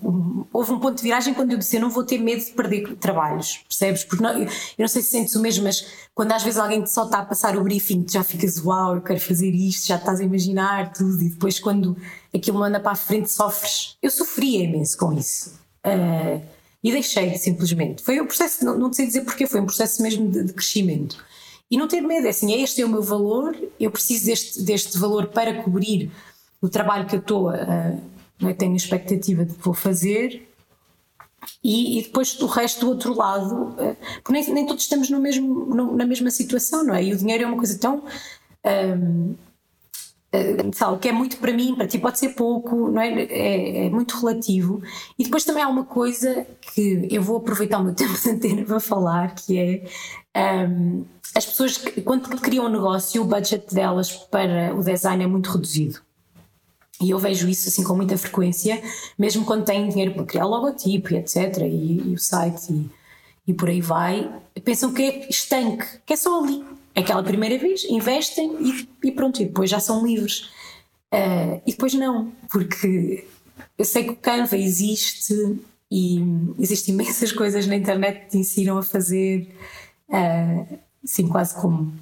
houve 0.53 0.71
um 0.71 0.79
ponto 0.79 0.95
de 0.97 1.03
viragem 1.03 1.33
quando 1.33 1.51
eu 1.51 1.57
disse: 1.57 1.75
eu 1.75 1.81
não 1.81 1.89
vou 1.89 2.03
ter 2.03 2.17
medo 2.17 2.43
de 2.43 2.51
perder 2.51 2.95
trabalhos, 2.95 3.57
percebes? 3.67 4.03
Porque 4.03 4.23
não, 4.23 4.31
eu, 4.31 4.45
eu, 4.45 4.49
não 4.79 4.87
sei 4.87 5.01
se 5.01 5.11
sentes 5.11 5.35
o 5.35 5.41
mesmo, 5.41 5.63
mas 5.63 5.85
quando 6.13 6.31
às 6.31 6.43
vezes 6.43 6.59
alguém 6.59 6.85
só 6.85 7.05
está 7.05 7.19
a 7.19 7.25
passar 7.25 7.57
o 7.57 7.63
briefing, 7.63 8.05
já 8.09 8.23
ficas: 8.23 8.63
uau, 8.63 8.95
eu 8.95 9.01
quero 9.01 9.19
fazer 9.19 9.49
isto, 9.49 9.87
já 9.87 9.97
estás 9.97 10.19
a 10.21 10.23
imaginar 10.23 10.93
tudo, 10.93 11.21
e 11.21 11.29
depois 11.29 11.59
quando 11.59 11.97
aquilo 12.33 12.63
anda 12.63 12.79
para 12.79 12.93
a 12.93 12.95
frente, 12.95 13.29
sofres. 13.29 13.97
Eu 14.01 14.11
sofria 14.11 14.63
imenso 14.63 14.97
com 14.97 15.11
isso. 15.11 15.59
Uh, 15.85 16.41
e 16.83 16.91
deixei 16.91 17.37
simplesmente. 17.37 18.01
Foi 18.01 18.19
um 18.19 18.25
processo, 18.25 18.63
não, 18.63 18.77
não 18.77 18.93
sei 18.93 19.07
dizer 19.07 19.21
porquê, 19.21 19.45
foi 19.45 19.59
um 19.59 19.65
processo 19.65 20.01
mesmo 20.01 20.29
de, 20.29 20.43
de, 20.45 20.53
crescimento. 20.53 21.23
E 21.69 21.77
não 21.77 21.87
ter 21.87 22.01
medo, 22.01 22.25
é 22.25 22.29
assim, 22.29 22.53
é 22.53 22.61
este 22.61 22.81
é 22.81 22.85
o 22.85 22.89
meu 22.89 23.03
valor, 23.03 23.55
eu 23.79 23.91
preciso 23.91 24.25
deste, 24.25 24.61
deste 24.61 24.97
valor 24.97 25.27
para 25.27 25.61
cobrir 25.61 26.09
o 26.61 26.67
trabalho 26.67 27.05
que 27.05 27.15
eu 27.15 27.19
estou, 27.19 27.49
uh, 27.49 28.53
tenho 28.57 28.73
a 28.73 28.77
expectativa 28.77 29.45
de 29.45 29.53
que 29.53 29.63
vou 29.63 29.73
fazer. 29.73 30.47
E, 31.63 31.99
e, 31.99 32.03
depois 32.03 32.33
do 32.33 32.47
resto 32.47 32.81
do 32.81 32.89
outro 32.89 33.15
lado, 33.15 33.69
uh, 33.69 33.95
porque 34.23 34.33
nem, 34.33 34.53
nem, 34.53 34.65
todos 34.65 34.83
estamos 34.83 35.09
no 35.09 35.19
mesmo, 35.19 35.65
no, 35.65 35.95
na 35.95 36.05
mesma 36.05 36.31
situação, 36.31 36.83
não 36.83 36.95
é? 36.95 37.03
E 37.03 37.13
o 37.13 37.17
dinheiro 37.17 37.43
é 37.43 37.47
uma 37.47 37.57
coisa 37.57 37.77
tão. 37.77 38.03
Um, 38.65 39.35
Uh, 40.31 40.69
sabe, 40.75 40.99
que 40.99 41.09
é 41.09 41.11
muito 41.11 41.37
para 41.37 41.51
mim, 41.51 41.73
para 41.75 41.87
ti 41.87 41.97
pode 41.97 42.19
ser 42.19 42.29
pouco, 42.29 42.91
não 42.91 43.01
é? 43.01 43.23
é? 43.23 43.85
É, 43.85 43.89
muito 43.89 44.15
relativo. 44.15 44.81
E 45.17 45.23
depois 45.23 45.43
também 45.43 45.63
há 45.63 45.67
uma 45.67 45.85
coisa 45.85 46.45
que 46.61 47.07
eu 47.09 47.21
vou 47.21 47.37
aproveitar 47.37 47.79
o 47.79 47.83
meu 47.83 47.93
tempo 47.95 48.13
de 48.13 48.29
antena 48.29 48.63
para 48.63 48.79
falar, 48.79 49.33
que 49.33 49.59
é 49.59 50.67
um, 50.67 51.03
as 51.35 51.45
pessoas, 51.45 51.77
quando 52.05 52.29
criam 52.41 52.65
um 52.65 52.69
negócio, 52.69 53.21
o 53.21 53.25
budget 53.25 53.73
delas 53.73 54.11
para 54.11 54.75
o 54.75 54.83
design 54.83 55.23
é 55.23 55.27
muito 55.27 55.49
reduzido. 55.49 55.99
E 57.01 57.09
eu 57.11 57.17
vejo 57.17 57.47
isso 57.47 57.69
assim 57.69 57.83
com 57.83 57.95
muita 57.95 58.17
frequência, 58.17 58.81
mesmo 59.17 59.45
quando 59.45 59.63
têm 59.65 59.87
dinheiro 59.89 60.13
para 60.13 60.25
criar 60.25 60.45
logotipo 60.45 61.13
e 61.13 61.17
etc. 61.17 61.57
E, 61.63 62.09
e 62.09 62.13
o 62.13 62.19
site 62.19 62.71
e, 62.71 62.89
e 63.47 63.53
por 63.53 63.69
aí 63.69 63.81
vai, 63.81 64.29
pensam 64.63 64.93
que 64.93 65.01
é 65.01 65.29
estanque, 65.29 65.85
que 66.05 66.13
é 66.13 66.15
só 66.15 66.43
ali 66.43 66.63
aquela 66.99 67.23
primeira 67.23 67.57
vez, 67.57 67.83
investem 67.85 68.57
e, 68.61 69.07
e 69.07 69.11
pronto, 69.11 69.41
e 69.41 69.45
depois 69.45 69.69
já 69.69 69.79
são 69.79 70.05
livres. 70.05 70.49
Uh, 71.13 71.61
e 71.65 71.71
depois 71.71 71.93
não, 71.93 72.31
porque 72.49 73.27
eu 73.77 73.85
sei 73.85 74.03
que 74.03 74.11
o 74.11 74.15
Canva 74.15 74.57
existe 74.57 75.33
e 75.91 76.19
existem 76.59 76.93
imensas 76.95 77.31
coisas 77.31 77.65
na 77.65 77.75
internet 77.75 78.21
que 78.21 78.31
te 78.31 78.37
ensinam 78.37 78.77
a 78.77 78.83
fazer, 78.83 79.49
uh, 80.09 80.79
assim, 81.03 81.27
quase 81.27 81.55
como 81.55 81.93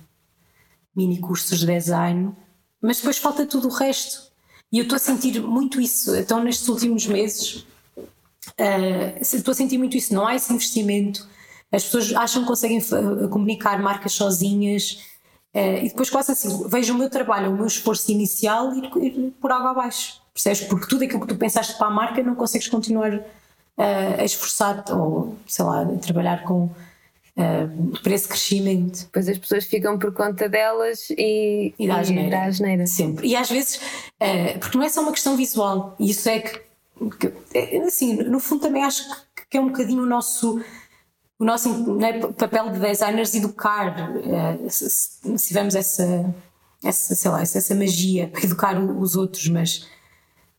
mini 0.96 1.20
cursos 1.20 1.60
de 1.60 1.66
design, 1.68 2.34
mas 2.82 2.98
depois 2.98 3.18
falta 3.18 3.46
tudo 3.46 3.68
o 3.68 3.72
resto. 3.72 4.28
E 4.72 4.80
eu 4.80 4.84
estou 4.84 4.98
a 4.98 5.00
sentir 5.00 5.40
muito 5.42 5.80
isso. 5.80 6.14
Então, 6.16 6.44
nestes 6.44 6.68
últimos 6.68 7.08
meses, 7.08 7.66
uh, 7.98 9.18
estou 9.22 9.52
a 9.54 9.56
sentir 9.56 9.78
muito 9.78 9.96
isso. 9.96 10.14
Não 10.14 10.28
há 10.28 10.36
esse 10.36 10.52
investimento 10.52 11.28
as 11.71 11.84
pessoas 11.84 12.13
acham 12.13 12.43
que 12.43 12.47
conseguem 12.47 12.82
comunicar 13.30 13.82
marcas 13.82 14.13
sozinhas 14.13 15.03
uh, 15.53 15.84
e 15.84 15.89
depois 15.89 16.10
quase 16.10 16.32
assim, 16.32 16.67
vejo 16.69 16.93
o 16.93 16.97
meu 16.97 17.10
trabalho, 17.10 17.51
o 17.51 17.56
meu 17.56 17.67
esforço 17.67 18.12
inicial 18.12 18.73
ir, 18.73 18.89
ir 19.03 19.34
por 19.41 19.51
água 19.51 19.71
abaixo, 19.71 20.21
percebes? 20.34 20.62
Porque 20.62 20.88
tudo 20.88 21.03
aquilo 21.03 21.21
que 21.21 21.27
tu 21.27 21.36
pensaste 21.36 21.77
para 21.77 21.88
a 21.88 21.91
marca 21.91 22.23
não 22.23 22.36
consegues 22.36 22.67
continuar 22.67 23.13
uh, 23.13 24.19
a 24.19 24.23
esforçar-te 24.23 24.91
ou, 24.93 25.36
sei 25.45 25.65
lá, 25.65 25.82
a 25.82 25.97
trabalhar 25.97 26.43
com 26.43 26.65
uh, 27.38 27.99
para 28.01 28.13
esse 28.13 28.27
crescimento. 28.27 29.03
Depois 29.03 29.27
as 29.27 29.38
pessoas 29.38 29.65
ficam 29.65 29.97
por 29.99 30.13
conta 30.13 30.47
delas 30.47 31.10
e, 31.12 31.73
e 31.77 31.88
dá 31.88 31.99
asneira. 31.99 32.43
asneira. 32.43 32.88
Sempre. 32.88 33.27
E 33.27 33.36
às 33.36 33.49
vezes, 33.49 33.75
uh, 33.75 34.60
porque 34.60 34.77
não 34.77 34.86
é 34.86 34.89
só 34.89 35.01
uma 35.01 35.12
questão 35.12 35.36
visual, 35.36 35.95
e 35.99 36.10
isso 36.10 36.30
é 36.30 36.39
que, 36.39 36.62
que 37.19 37.34
assim, 37.86 38.15
no 38.23 38.39
fundo 38.39 38.62
também 38.62 38.84
acho 38.84 39.03
que 39.49 39.58
é 39.58 39.62
um 39.62 39.67
bocadinho 39.67 40.03
o 40.03 40.06
nosso 40.06 40.62
o 41.39 41.45
nosso 41.45 41.69
né, 41.95 42.19
papel 42.19 42.71
de 42.71 42.80
designers 42.80 43.36
educar, 43.36 44.12
uh, 44.12 44.69
se, 44.69 44.89
se, 44.89 45.47
tivermos 45.47 45.76
essa, 45.76 46.34
essa, 46.84 47.15
sei 47.15 47.32
lá, 47.32 47.41
essa, 47.41 47.76
magia 47.76 48.28
para 48.28 48.43
educar 48.43 48.80
os 48.80 49.15
outros, 49.15 49.47
mas 49.47 49.88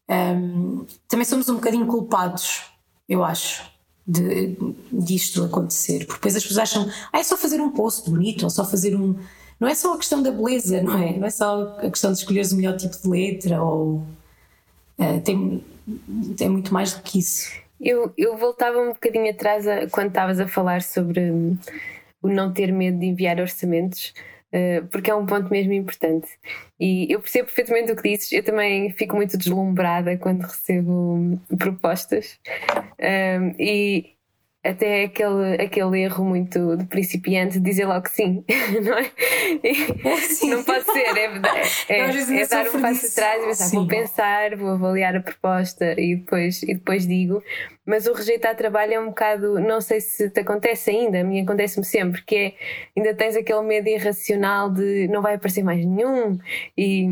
um, 0.09 0.15
ehm, 0.15 0.87
também 1.09 1.25
somos 1.25 1.49
um 1.49 1.55
bocadinho 1.55 1.87
culpados, 1.87 2.63
eu 3.09 3.25
acho, 3.25 3.63
de, 4.09 4.57
disto 4.91 5.45
acontecer, 5.45 6.07
porque 6.07 6.15
depois 6.15 6.37
as 6.37 6.43
pessoas 6.43 6.59
acham, 6.59 6.91
ah, 7.13 7.19
é 7.19 7.23
só 7.23 7.37
fazer 7.37 7.61
um 7.61 7.71
post 7.71 8.09
bonito, 8.09 8.45
ou 8.45 8.51
só 8.51 8.65
fazer 8.65 8.97
um. 8.97 9.17
Não 9.61 9.69
é 9.69 9.75
só 9.75 9.93
a 9.93 9.99
questão 9.99 10.23
da 10.23 10.31
beleza, 10.31 10.81
não 10.81 10.97
é? 10.97 11.19
Não 11.19 11.27
é 11.27 11.31
só 11.31 11.77
a 11.79 11.91
questão 11.91 12.13
de 12.13 12.19
escolheres 12.19 12.53
o 12.53 12.57
melhor 12.57 12.77
tipo 12.77 12.97
de 12.97 13.09
letra, 13.09 13.63
ou. 13.63 14.07
Uh, 14.99 15.21
tem, 15.25 15.65
tem 16.37 16.49
muito 16.49 16.73
mais 16.73 16.95
do 16.95 17.03
que 17.03 17.19
isso. 17.19 17.51
Eu, 17.81 18.13
eu 18.17 18.37
voltava 18.37 18.79
um 18.79 18.93
bocadinho 18.93 19.31
atrás 19.31 19.67
a, 19.67 19.89
quando 19.89 20.09
estavas 20.09 20.41
a 20.41 20.49
falar 20.49 20.83
sobre 20.83 21.31
hum, 21.31 21.57
o 22.23 22.29
não 22.29 22.53
ter 22.53 22.73
medo 22.73 22.99
de 22.99 23.07
enviar 23.07 23.41
orçamentos, 23.41 24.13
uh, 24.53 24.87
porque 24.89 25.11
é 25.11 25.15
um 25.15 25.27
ponto 25.27 25.51
mesmo 25.51 25.73
importante. 25.73 26.29
E 26.79 27.13
eu 27.13 27.21
percebo 27.21 27.47
perfeitamente 27.47 27.93
o 27.93 27.97
que 27.97 28.09
dizes, 28.11 28.33
eu 28.33 28.43
também 28.43 28.91
fico 28.91 29.17
muito 29.17 29.39
deslumbrada 29.39 30.17
quando 30.19 30.43
recebo 30.43 31.15
hum, 31.15 31.39
propostas. 31.57 32.39
Um, 33.01 33.55
e 33.59 34.18
até 34.65 35.05
aquele, 35.05 35.63
aquele 35.63 36.03
erro 36.03 36.25
muito 36.25 36.77
de 36.77 36.85
principiante 36.87 37.55
de 37.55 37.61
dizer 37.61 37.87
logo 37.87 38.09
sim, 38.09 38.45
não 38.83 38.99
é? 38.99 40.17
sim. 40.21 40.51
Não 40.51 40.65
pode 40.65 40.85
ser, 40.85 41.17
é, 41.17 41.27
é, 41.89 42.01
é, 42.01 42.41
é 42.41 42.47
dar 42.47 42.67
um 42.69 42.81
passo 42.81 43.07
atrás 43.07 43.43
e 43.43 43.47
pensar, 43.47 43.65
sim. 43.65 43.77
vou 43.77 43.87
pensar, 43.87 44.57
vou 44.57 44.71
avaliar 44.71 45.15
a 45.17 45.21
proposta 45.21 45.95
e 45.99 46.17
depois, 46.17 46.63
e 46.63 46.75
depois 46.75 47.07
digo. 47.07 47.43
Mas 47.87 48.07
o 48.07 48.13
rejeitar 48.13 48.55
trabalho 48.55 48.95
é 48.95 49.01
um 49.01 49.07
bocado, 49.07 49.59
não 49.61 49.81
sei 49.81 50.01
se 50.01 50.29
te 50.29 50.41
acontece 50.41 50.91
ainda, 50.91 51.21
a 51.21 51.25
mim 51.25 51.41
acontece-me 51.41 51.87
sempre, 51.87 52.23
que 52.23 52.37
é 52.37 52.55
ainda 52.97 53.15
tens 53.15 53.37
aquele 53.37 53.63
medo 53.63 53.89
irracional 53.89 54.71
de 54.71 55.09
não 55.09 55.23
vai 55.23 55.37
aparecer 55.37 55.63
mais 55.63 55.83
nenhum 55.87 56.39
e 56.77 57.07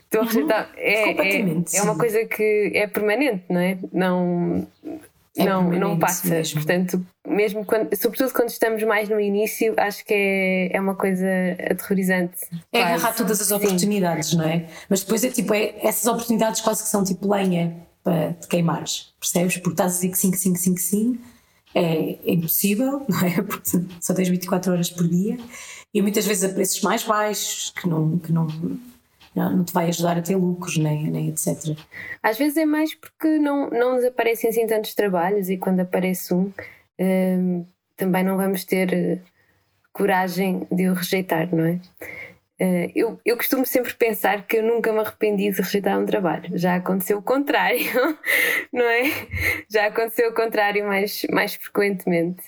estou 0.00 0.22
a 0.22 0.24
uhum. 0.24 0.28
rejeitar. 0.28 0.70
Uhum. 0.70 0.78
É, 0.78 1.10
é, 1.10 1.78
é 1.78 1.82
uma 1.82 1.96
coisa 1.96 2.24
que 2.24 2.72
é 2.74 2.86
permanente, 2.88 3.44
não 3.48 3.60
é? 3.60 3.78
Não 3.92 4.66
é 5.36 5.44
não, 5.44 5.70
não 5.70 5.98
passa. 5.98 6.28
Mesmo. 6.28 6.54
Portanto, 6.54 7.06
mesmo 7.26 7.64
quando, 7.64 7.94
sobretudo 7.96 8.32
quando 8.32 8.48
estamos 8.48 8.82
mais 8.82 9.08
no 9.08 9.20
início, 9.20 9.74
acho 9.76 10.04
que 10.04 10.14
é, 10.14 10.76
é 10.76 10.80
uma 10.80 10.94
coisa 10.94 11.26
aterrorizante. 11.70 12.38
É 12.72 12.80
quase. 12.80 12.94
agarrar 12.94 13.14
todas 13.14 13.40
as 13.40 13.50
oportunidades, 13.50 14.30
Sim. 14.30 14.36
não 14.38 14.44
é? 14.44 14.66
Mas 14.88 15.00
depois 15.02 15.24
é 15.24 15.30
tipo, 15.30 15.52
é, 15.54 15.74
essas 15.82 16.06
oportunidades 16.06 16.60
quase 16.60 16.82
que 16.82 16.88
são 16.88 17.04
tipo 17.04 17.30
lenha 17.32 17.76
para 18.02 18.32
te 18.34 18.46
queimares, 18.48 19.12
percebes? 19.20 19.56
Porque 19.58 19.70
estás 19.70 19.92
a 19.92 19.94
dizer 19.96 20.08
que 20.10 20.18
sim, 20.18 20.30
que 20.30 20.38
sim, 20.38 20.52
que 20.52 20.60
sim, 20.60 20.74
que 20.74 20.80
sim, 20.80 21.20
é, 21.74 22.18
é 22.24 22.32
impossível, 22.32 23.04
não 23.08 23.20
é? 23.20 23.42
Porque 23.42 23.68
só 24.00 24.14
tens 24.14 24.28
24 24.28 24.72
horas 24.72 24.90
por 24.90 25.06
dia 25.06 25.36
e 25.92 26.00
muitas 26.00 26.26
vezes 26.26 26.44
a 26.44 26.52
preços 26.52 26.80
mais 26.82 27.02
baixos 27.02 27.72
que 27.74 27.88
não. 27.88 28.18
Que 28.18 28.32
não 28.32 28.46
não, 29.36 29.62
te 29.62 29.72
vai 29.72 29.88
ajudar 29.88 30.16
a 30.16 30.22
ter 30.22 30.34
lucros, 30.34 30.78
nem, 30.78 31.10
nem 31.10 31.28
etc. 31.28 31.76
Às 32.22 32.38
vezes 32.38 32.56
é 32.56 32.64
mais 32.64 32.94
porque 32.94 33.38
não, 33.38 33.68
não 33.68 33.96
nos 33.96 34.04
aparecem 34.04 34.48
assim 34.48 34.66
tantos 34.66 34.94
trabalhos 34.94 35.50
e 35.50 35.58
quando 35.58 35.80
aparece 35.80 36.32
um 36.32 36.50
hum, 36.98 37.66
também 37.96 38.24
não 38.24 38.38
vamos 38.38 38.64
ter 38.64 38.92
eh, 38.92 39.18
coragem 39.92 40.66
de 40.72 40.88
o 40.88 40.94
rejeitar, 40.94 41.54
não 41.54 41.64
é? 41.66 41.80
Uh, 42.58 42.90
eu, 42.94 43.20
eu 43.22 43.36
costumo 43.36 43.66
sempre 43.66 43.92
pensar 43.92 44.46
que 44.46 44.56
eu 44.56 44.62
nunca 44.62 44.90
me 44.90 45.00
arrependi 45.00 45.50
de 45.50 45.60
rejeitar 45.60 46.00
um 46.00 46.06
trabalho. 46.06 46.56
Já 46.56 46.76
aconteceu 46.76 47.18
o 47.18 47.22
contrário, 47.22 47.84
não 48.72 48.84
é? 48.84 49.12
Já 49.68 49.86
aconteceu 49.86 50.30
o 50.30 50.34
contrário 50.34 50.86
mais, 50.86 51.26
mais 51.30 51.54
frequentemente. 51.54 52.42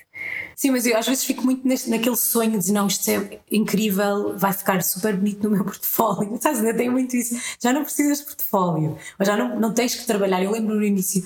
Sim, 0.57 0.71
mas 0.71 0.87
eu 0.87 0.97
às 0.97 1.07
vezes 1.07 1.25
fico 1.25 1.45
muito 1.45 1.69
neste, 1.69 1.91
naquele 1.91 2.17
sonho 2.17 2.59
de 2.59 2.73
não, 2.73 2.87
isto 2.87 3.09
é 3.11 3.39
incrível, 3.53 4.37
vai 4.37 4.53
ficar 4.53 4.83
super 4.83 5.15
bonito 5.15 5.45
no 5.45 5.57
meu 5.57 5.65
portfólio. 5.65 6.35
Estás 6.35 6.59
ainda 6.59 6.73
tenho 6.73 6.91
muito 6.91 7.15
isso. 7.15 7.39
Já 7.61 7.71
não 7.71 7.85
precisas 7.85 8.21
de 8.21 8.25
portfólio, 8.25 8.97
ou 9.19 9.27
já 9.27 9.37
não, 9.37 9.61
não 9.61 9.75
tens 9.75 9.95
que 9.95 10.07
trabalhar. 10.07 10.43
Eu 10.43 10.51
lembro 10.51 10.75
no 10.75 10.83
início, 10.83 11.23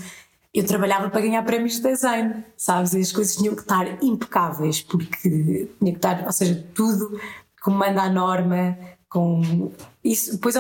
eu 0.53 0.67
trabalhava 0.67 1.09
para 1.09 1.21
ganhar 1.21 1.43
prémios 1.45 1.77
de 1.77 1.83
design, 1.83 2.45
sabes? 2.57 2.93
E 2.93 3.01
as 3.01 3.13
coisas 3.13 3.37
tinham 3.37 3.55
que 3.55 3.63
estar 3.63 4.03
impecáveis, 4.03 4.83
porque 4.83 5.69
tinha 5.79 5.93
que 5.93 5.99
estar, 5.99 6.27
ou 6.27 6.33
seja, 6.33 6.67
tudo 6.75 7.19
como 7.63 7.79
manda 7.79 8.03
a 8.03 8.11
norma, 8.11 8.77
com 9.09 9.71
isso. 10.03 10.33
Depois, 10.33 10.57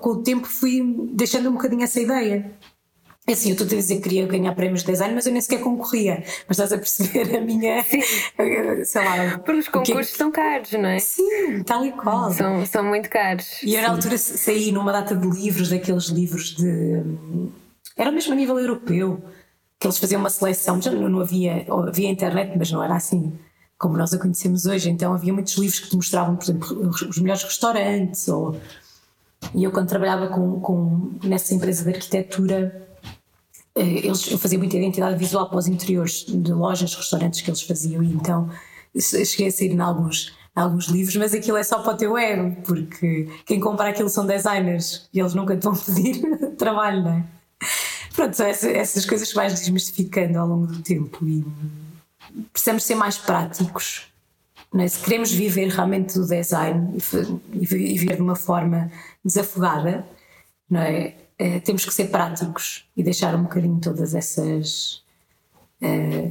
com 0.00 0.10
o 0.10 0.22
tempo, 0.22 0.46
fui 0.46 0.82
deixando 1.12 1.50
um 1.50 1.52
bocadinho 1.52 1.82
essa 1.82 2.00
ideia. 2.00 2.50
É 3.26 3.32
assim, 3.32 3.50
eu 3.50 3.52
estou 3.52 3.66
a 3.66 3.70
dizer 3.70 3.96
que 3.96 4.02
queria 4.02 4.26
ganhar 4.26 4.54
prémios 4.54 4.80
de 4.80 4.86
design, 4.86 5.14
mas 5.14 5.26
eu 5.26 5.32
nem 5.32 5.42
sequer 5.42 5.60
concorria. 5.60 6.24
Mas 6.48 6.58
estás 6.58 6.72
a 6.72 6.78
perceber 6.78 7.36
a 7.36 7.40
minha. 7.42 7.82
Sim. 7.84 8.00
Sei 8.84 9.04
lá. 9.04 9.38
Porque 9.38 9.60
os 9.60 9.68
concursos 9.68 10.12
que... 10.12 10.18
são 10.18 10.32
caros, 10.32 10.72
não 10.72 10.88
é? 10.88 10.98
Sim, 10.98 11.62
tal 11.62 11.84
e 11.84 11.92
qual. 11.92 12.32
São, 12.32 12.64
são 12.64 12.84
muito 12.84 13.10
caros. 13.10 13.62
E 13.62 13.74
eu, 13.74 13.82
na 13.82 13.90
altura, 13.90 14.16
saí 14.16 14.72
numa 14.72 14.90
data 14.92 15.14
de 15.14 15.28
livros, 15.28 15.68
daqueles 15.68 16.04
livros 16.04 16.56
de. 16.56 17.02
Era 17.96 18.10
mesmo 18.10 18.32
a 18.32 18.36
nível 18.36 18.58
europeu, 18.58 19.22
que 19.78 19.86
eles 19.86 19.98
faziam 19.98 20.20
uma 20.20 20.30
seleção. 20.30 20.80
Já 20.80 20.90
não 20.90 21.20
havia. 21.20 21.66
Havia 21.68 22.08
internet, 22.08 22.56
mas 22.56 22.72
não 22.72 22.82
era 22.82 22.96
assim 22.96 23.38
como 23.80 23.96
nós 23.96 24.12
a 24.12 24.18
conhecemos 24.18 24.66
hoje. 24.66 24.90
Então 24.90 25.14
havia 25.14 25.32
muitos 25.32 25.54
livros 25.54 25.80
que 25.80 25.88
te 25.88 25.96
mostravam, 25.96 26.36
por 26.36 26.44
exemplo, 26.44 26.90
os 26.90 27.18
melhores 27.18 27.42
restaurantes. 27.42 28.28
Ou... 28.28 28.54
E 29.54 29.64
eu, 29.64 29.72
quando 29.72 29.88
trabalhava 29.88 30.28
com, 30.28 30.60
com, 30.60 31.12
nessa 31.24 31.54
empresa 31.54 31.82
de 31.82 31.96
arquitetura, 31.96 32.86
eh, 33.74 34.06
eles, 34.06 34.30
eu 34.30 34.38
fazia 34.38 34.58
muita 34.58 34.76
identidade 34.76 35.16
visual 35.16 35.48
para 35.48 35.58
os 35.58 35.66
interiores 35.66 36.26
de 36.28 36.52
lojas, 36.52 36.94
restaurantes 36.94 37.40
que 37.40 37.48
eles 37.48 37.62
faziam. 37.62 38.02
E 38.02 38.12
então 38.12 38.50
cheguei 38.98 39.46
a 39.46 39.50
sair 39.50 39.70
em 39.70 39.80
alguns, 39.80 40.36
em 40.54 40.60
alguns 40.60 40.88
livros, 40.88 41.16
mas 41.16 41.32
aquilo 41.32 41.56
é 41.56 41.62
só 41.62 41.78
para 41.78 41.94
o 41.94 41.96
teu 41.96 42.18
ego, 42.18 42.60
porque 42.62 43.30
quem 43.46 43.58
compra 43.58 43.88
aquilo 43.88 44.10
são 44.10 44.26
designers 44.26 45.08
e 45.10 45.20
eles 45.20 45.32
nunca 45.32 45.56
te 45.56 45.64
vão 45.64 45.72
pedir 45.74 46.20
trabalho, 46.58 47.02
não 47.02 47.12
é? 47.12 47.24
Pronto, 48.14 48.36
são 48.36 48.46
essas, 48.46 48.70
essas 48.70 49.06
coisas 49.06 49.30
que 49.30 49.34
vais 49.34 49.54
desmistificando 49.54 50.38
ao 50.38 50.46
longo 50.46 50.66
do 50.66 50.82
tempo. 50.82 51.26
E, 51.26 51.46
precisamos 52.52 52.84
ser 52.84 52.94
mais 52.94 53.18
práticos. 53.18 54.10
É? 54.78 54.86
Se 54.86 55.02
queremos 55.02 55.32
viver 55.32 55.68
realmente 55.68 56.14
do 56.14 56.26
design 56.26 56.96
e 57.52 57.66
viver 57.66 58.16
de 58.16 58.22
uma 58.22 58.36
forma 58.36 58.90
desafogada, 59.24 60.06
não 60.68 60.80
é? 60.80 61.14
é? 61.38 61.58
temos 61.60 61.84
que 61.84 61.92
ser 61.92 62.08
práticos 62.08 62.88
e 62.96 63.02
deixar 63.02 63.34
um 63.34 63.42
bocadinho 63.42 63.80
todas 63.80 64.14
essas. 64.14 65.02
É, 65.82 66.30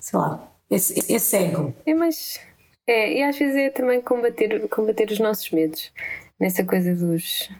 sei 0.00 0.18
lá, 0.18 0.48
esse, 0.70 1.12
esse 1.12 1.36
ego. 1.36 1.74
É, 1.84 1.94
mas. 1.94 2.38
É, 2.86 3.18
e 3.18 3.22
às 3.22 3.36
vezes 3.36 3.56
é 3.56 3.70
também 3.70 4.00
combater, 4.00 4.66
combater 4.68 5.10
os 5.10 5.18
nossos 5.18 5.50
medos 5.50 5.92
nessa 6.40 6.64
coisa 6.64 6.94
dos, 6.94 7.50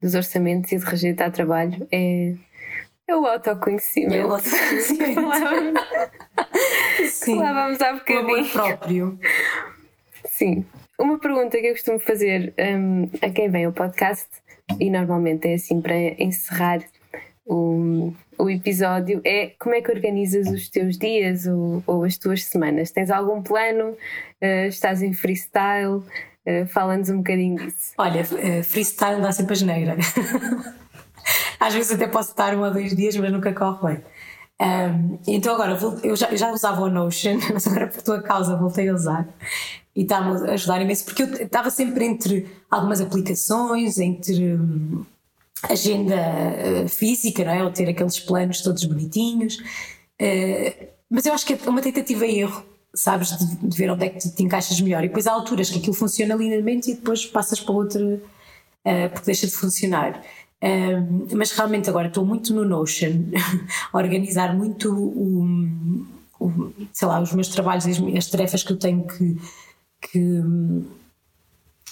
dos 0.00 0.14
orçamentos 0.14 0.72
e 0.72 0.78
de 0.78 0.84
rejeitar 0.84 1.30
trabalho. 1.30 1.86
É, 1.92 2.34
é 3.06 3.16
o 3.16 3.26
autoconhecimento. 3.26 4.14
É 4.14 4.24
o 4.24 4.32
autoconhecimento. 4.32 5.20
Sim. 7.06 7.36
Falávamos 7.36 7.80
há 7.80 7.92
bocadinho. 7.92 8.28
O 8.28 8.34
amor 8.38 8.50
próprio. 8.50 9.18
Sim. 10.26 10.64
Uma 10.98 11.18
pergunta 11.18 11.58
que 11.58 11.66
eu 11.66 11.72
costumo 11.72 11.98
fazer 11.98 12.54
um, 12.58 13.08
a 13.20 13.30
quem 13.30 13.50
vem 13.50 13.64
ao 13.64 13.72
podcast, 13.72 14.28
e 14.78 14.90
normalmente 14.90 15.48
é 15.48 15.54
assim 15.54 15.80
para 15.80 15.96
encerrar 15.96 16.80
o, 17.44 18.12
o 18.38 18.48
episódio, 18.48 19.20
é 19.24 19.52
como 19.58 19.74
é 19.74 19.80
que 19.80 19.90
organizas 19.90 20.48
os 20.48 20.68
teus 20.68 20.96
dias 20.96 21.46
ou, 21.46 21.82
ou 21.86 22.04
as 22.04 22.16
tuas 22.16 22.44
semanas? 22.44 22.90
Tens 22.90 23.10
algum 23.10 23.42
plano? 23.42 23.96
Uh, 24.40 24.66
estás 24.68 25.02
em 25.02 25.12
freestyle? 25.12 26.02
Uh, 26.46 26.66
Fala-nos 26.68 27.10
um 27.10 27.18
bocadinho 27.18 27.56
disso. 27.56 27.94
Olha, 27.98 28.22
uh, 28.22 28.64
freestyle 28.64 29.20
dá 29.20 29.32
sempre 29.32 29.52
a 29.52 29.56
geneira. 29.56 29.96
Às 31.58 31.74
vezes 31.74 31.92
até 31.92 32.08
posso 32.08 32.30
estar 32.30 32.56
um 32.56 32.62
ou 32.62 32.70
dois 32.72 32.94
dias, 32.94 33.16
mas 33.16 33.30
nunca 33.30 33.52
corre 33.52 33.94
bem. 33.94 34.04
Um, 34.62 35.18
então 35.26 35.54
agora, 35.54 35.76
eu 36.04 36.14
já, 36.14 36.34
já 36.36 36.52
usava 36.52 36.82
o 36.82 36.88
Notion, 36.88 37.38
mas 37.52 37.66
agora 37.66 37.88
por 37.88 38.00
tua 38.02 38.22
causa 38.22 38.56
voltei 38.56 38.88
a 38.88 38.94
usar 38.94 39.28
e 39.94 40.02
está-me 40.02 40.48
a 40.48 40.52
ajudar 40.52 40.80
imenso, 40.80 41.04
porque 41.04 41.24
eu 41.24 41.32
estava 41.34 41.68
sempre 41.68 42.04
entre 42.04 42.48
algumas 42.70 43.00
aplicações, 43.00 43.98
entre 43.98 44.54
hum, 44.54 45.04
agenda 45.64 46.16
uh, 46.84 46.88
física, 46.88 47.44
não 47.44 47.52
é? 47.52 47.64
Ou 47.64 47.70
ter 47.70 47.88
aqueles 47.88 48.20
planos 48.20 48.62
todos 48.62 48.84
bonitinhos. 48.84 49.56
Uh, 50.20 50.86
mas 51.10 51.26
eu 51.26 51.34
acho 51.34 51.44
que 51.44 51.54
é 51.54 51.58
uma 51.68 51.82
tentativa 51.82 52.24
e 52.24 52.40
erro, 52.40 52.64
sabes, 52.94 53.36
de, 53.36 53.56
de, 53.68 53.76
ver 53.76 53.90
onde 53.90 54.06
é 54.06 54.08
que 54.08 54.18
te, 54.18 54.30
te, 54.34 54.42
encaixas 54.42 54.80
melhor. 54.80 55.04
E 55.04 55.08
depois 55.08 55.26
há 55.26 55.32
alturas 55.32 55.68
que 55.68 55.78
aquilo 55.78 55.94
funciona 55.94 56.34
lindamente 56.34 56.90
e 56.90 56.94
depois 56.94 57.26
passas 57.26 57.60
para 57.60 57.74
outra 57.74 58.02
uh, 58.02 59.10
porque 59.10 59.26
deixa 59.26 59.46
de 59.46 59.52
funcionar. 59.52 60.22
Um, 60.62 61.26
mas 61.36 61.50
realmente 61.50 61.90
agora 61.90 62.06
estou 62.06 62.24
muito 62.24 62.54
no 62.54 62.64
Notion, 62.64 63.24
organizar 63.92 64.54
muito 64.54 64.94
o, 64.94 66.06
o, 66.38 66.72
sei 66.92 67.08
lá, 67.08 67.20
os 67.20 67.32
meus 67.32 67.48
trabalhos, 67.48 67.84
as, 67.86 67.98
as 68.16 68.26
tarefas 68.28 68.62
que 68.62 68.72
eu 68.72 68.78
tenho 68.78 69.04
que, 69.04 69.40
que, 70.00 70.42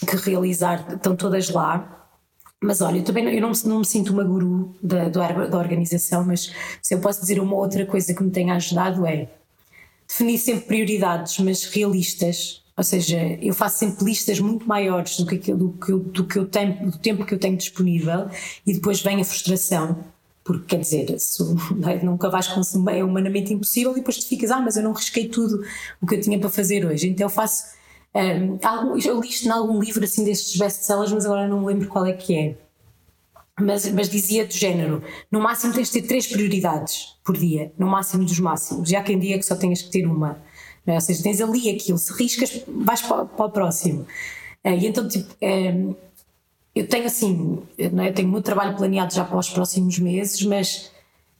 que 0.07 0.15
realizar 0.29 0.93
estão 0.93 1.15
todas 1.15 1.49
lá. 1.49 1.97
Mas 2.63 2.79
olha, 2.79 2.99
eu 2.99 3.03
também 3.03 3.25
não, 3.25 3.31
eu 3.31 3.41
não, 3.41 3.51
não 3.65 3.79
me 3.79 3.85
sinto 3.85 4.13
uma 4.13 4.23
guru 4.23 4.73
da, 4.81 5.09
da 5.09 5.57
organização, 5.57 6.23
mas 6.23 6.53
se 6.81 6.93
eu 6.93 6.99
posso 6.99 7.19
dizer 7.19 7.39
uma 7.39 7.55
outra 7.55 7.85
coisa 7.85 8.13
que 8.13 8.23
me 8.23 8.31
tenha 8.31 8.53
ajudado 8.55 9.05
é 9.05 9.27
definir 10.07 10.37
sempre 10.37 10.65
prioridades, 10.65 11.39
mas 11.39 11.65
realistas. 11.65 12.60
Ou 12.77 12.83
seja, 12.83 13.17
eu 13.41 13.53
faço 13.53 13.79
sempre 13.79 14.05
listas 14.05 14.39
muito 14.39 14.67
maiores 14.67 15.17
do 15.17 15.25
que, 15.25 15.53
do 15.53 15.73
que, 15.73 15.91
do 15.91 16.25
que 16.25 16.39
eu 16.39 16.47
tenho, 16.47 16.91
do 16.91 16.97
tempo 16.97 17.25
que 17.25 17.33
eu 17.33 17.39
tenho 17.39 17.57
disponível 17.57 18.29
e 18.65 18.73
depois 18.73 19.01
vem 19.01 19.21
a 19.21 19.25
frustração. 19.25 19.97
Porque 20.43 20.65
quer 20.65 20.79
dizer, 20.79 21.19
se, 21.19 21.43
é, 21.87 22.03
nunca 22.03 22.29
vais 22.29 22.47
consumir, 22.47 22.97
é 22.97 23.03
humanamente 23.03 23.53
impossível 23.53 23.91
e 23.91 23.95
depois 23.95 24.17
tu 24.17 24.27
ficas, 24.27 24.49
ah, 24.51 24.59
mas 24.59 24.75
eu 24.75 24.83
não 24.83 24.93
risquei 24.93 25.27
tudo 25.27 25.63
o 26.01 26.07
que 26.07 26.15
eu 26.15 26.21
tinha 26.21 26.39
para 26.39 26.49
fazer 26.49 26.85
hoje. 26.85 27.07
Então 27.07 27.25
eu 27.25 27.29
faço 27.29 27.65
um, 28.13 28.59
algum, 28.61 28.97
eu 28.97 29.21
li 29.21 29.29
isto 29.29 29.47
em 29.47 29.51
algum 29.51 29.79
livro 29.79 30.03
assim 30.03 30.25
destes 30.25 30.57
best-sellers, 30.57 31.11
mas 31.11 31.25
agora 31.25 31.47
não 31.47 31.61
me 31.61 31.67
lembro 31.67 31.87
qual 31.87 32.05
é 32.05 32.13
que 32.13 32.35
é. 32.35 32.57
Mas, 33.59 33.89
mas, 33.91 34.09
dizia 34.09 34.45
do 34.45 34.53
género: 34.53 35.03
no 35.31 35.39
máximo 35.39 35.73
tens 35.73 35.91
de 35.91 36.01
ter 36.01 36.07
três 36.07 36.27
prioridades 36.27 37.15
por 37.23 37.37
dia, 37.37 37.71
no 37.77 37.87
máximo 37.87 38.25
dos 38.25 38.39
máximos. 38.39 38.89
Já 38.89 39.03
quem 39.03 39.19
dia 39.19 39.37
que 39.37 39.45
só 39.45 39.55
tenhas 39.55 39.81
que 39.81 39.91
ter 39.91 40.05
uma. 40.05 40.41
É? 40.85 40.93
Ou 40.93 41.01
seja, 41.01 41.23
tens 41.23 41.39
ali 41.39 41.69
aquilo, 41.69 41.97
se 41.97 42.11
riscas, 42.13 42.63
vais 42.67 43.01
para, 43.01 43.25
para 43.25 43.45
o 43.45 43.49
próximo. 43.49 44.05
Uh, 44.65 44.69
e 44.69 44.87
então, 44.87 45.07
tipo, 45.07 45.33
um, 45.41 45.95
eu 46.75 46.87
tenho 46.87 47.05
assim, 47.05 47.61
não 47.91 48.03
é? 48.03 48.09
eu 48.09 48.13
tenho 48.13 48.27
o 48.27 48.31
meu 48.31 48.41
trabalho 48.41 48.75
planeado 48.75 49.13
já 49.13 49.23
para 49.23 49.37
os 49.37 49.49
próximos 49.49 49.99
meses, 49.99 50.41
mas 50.43 50.91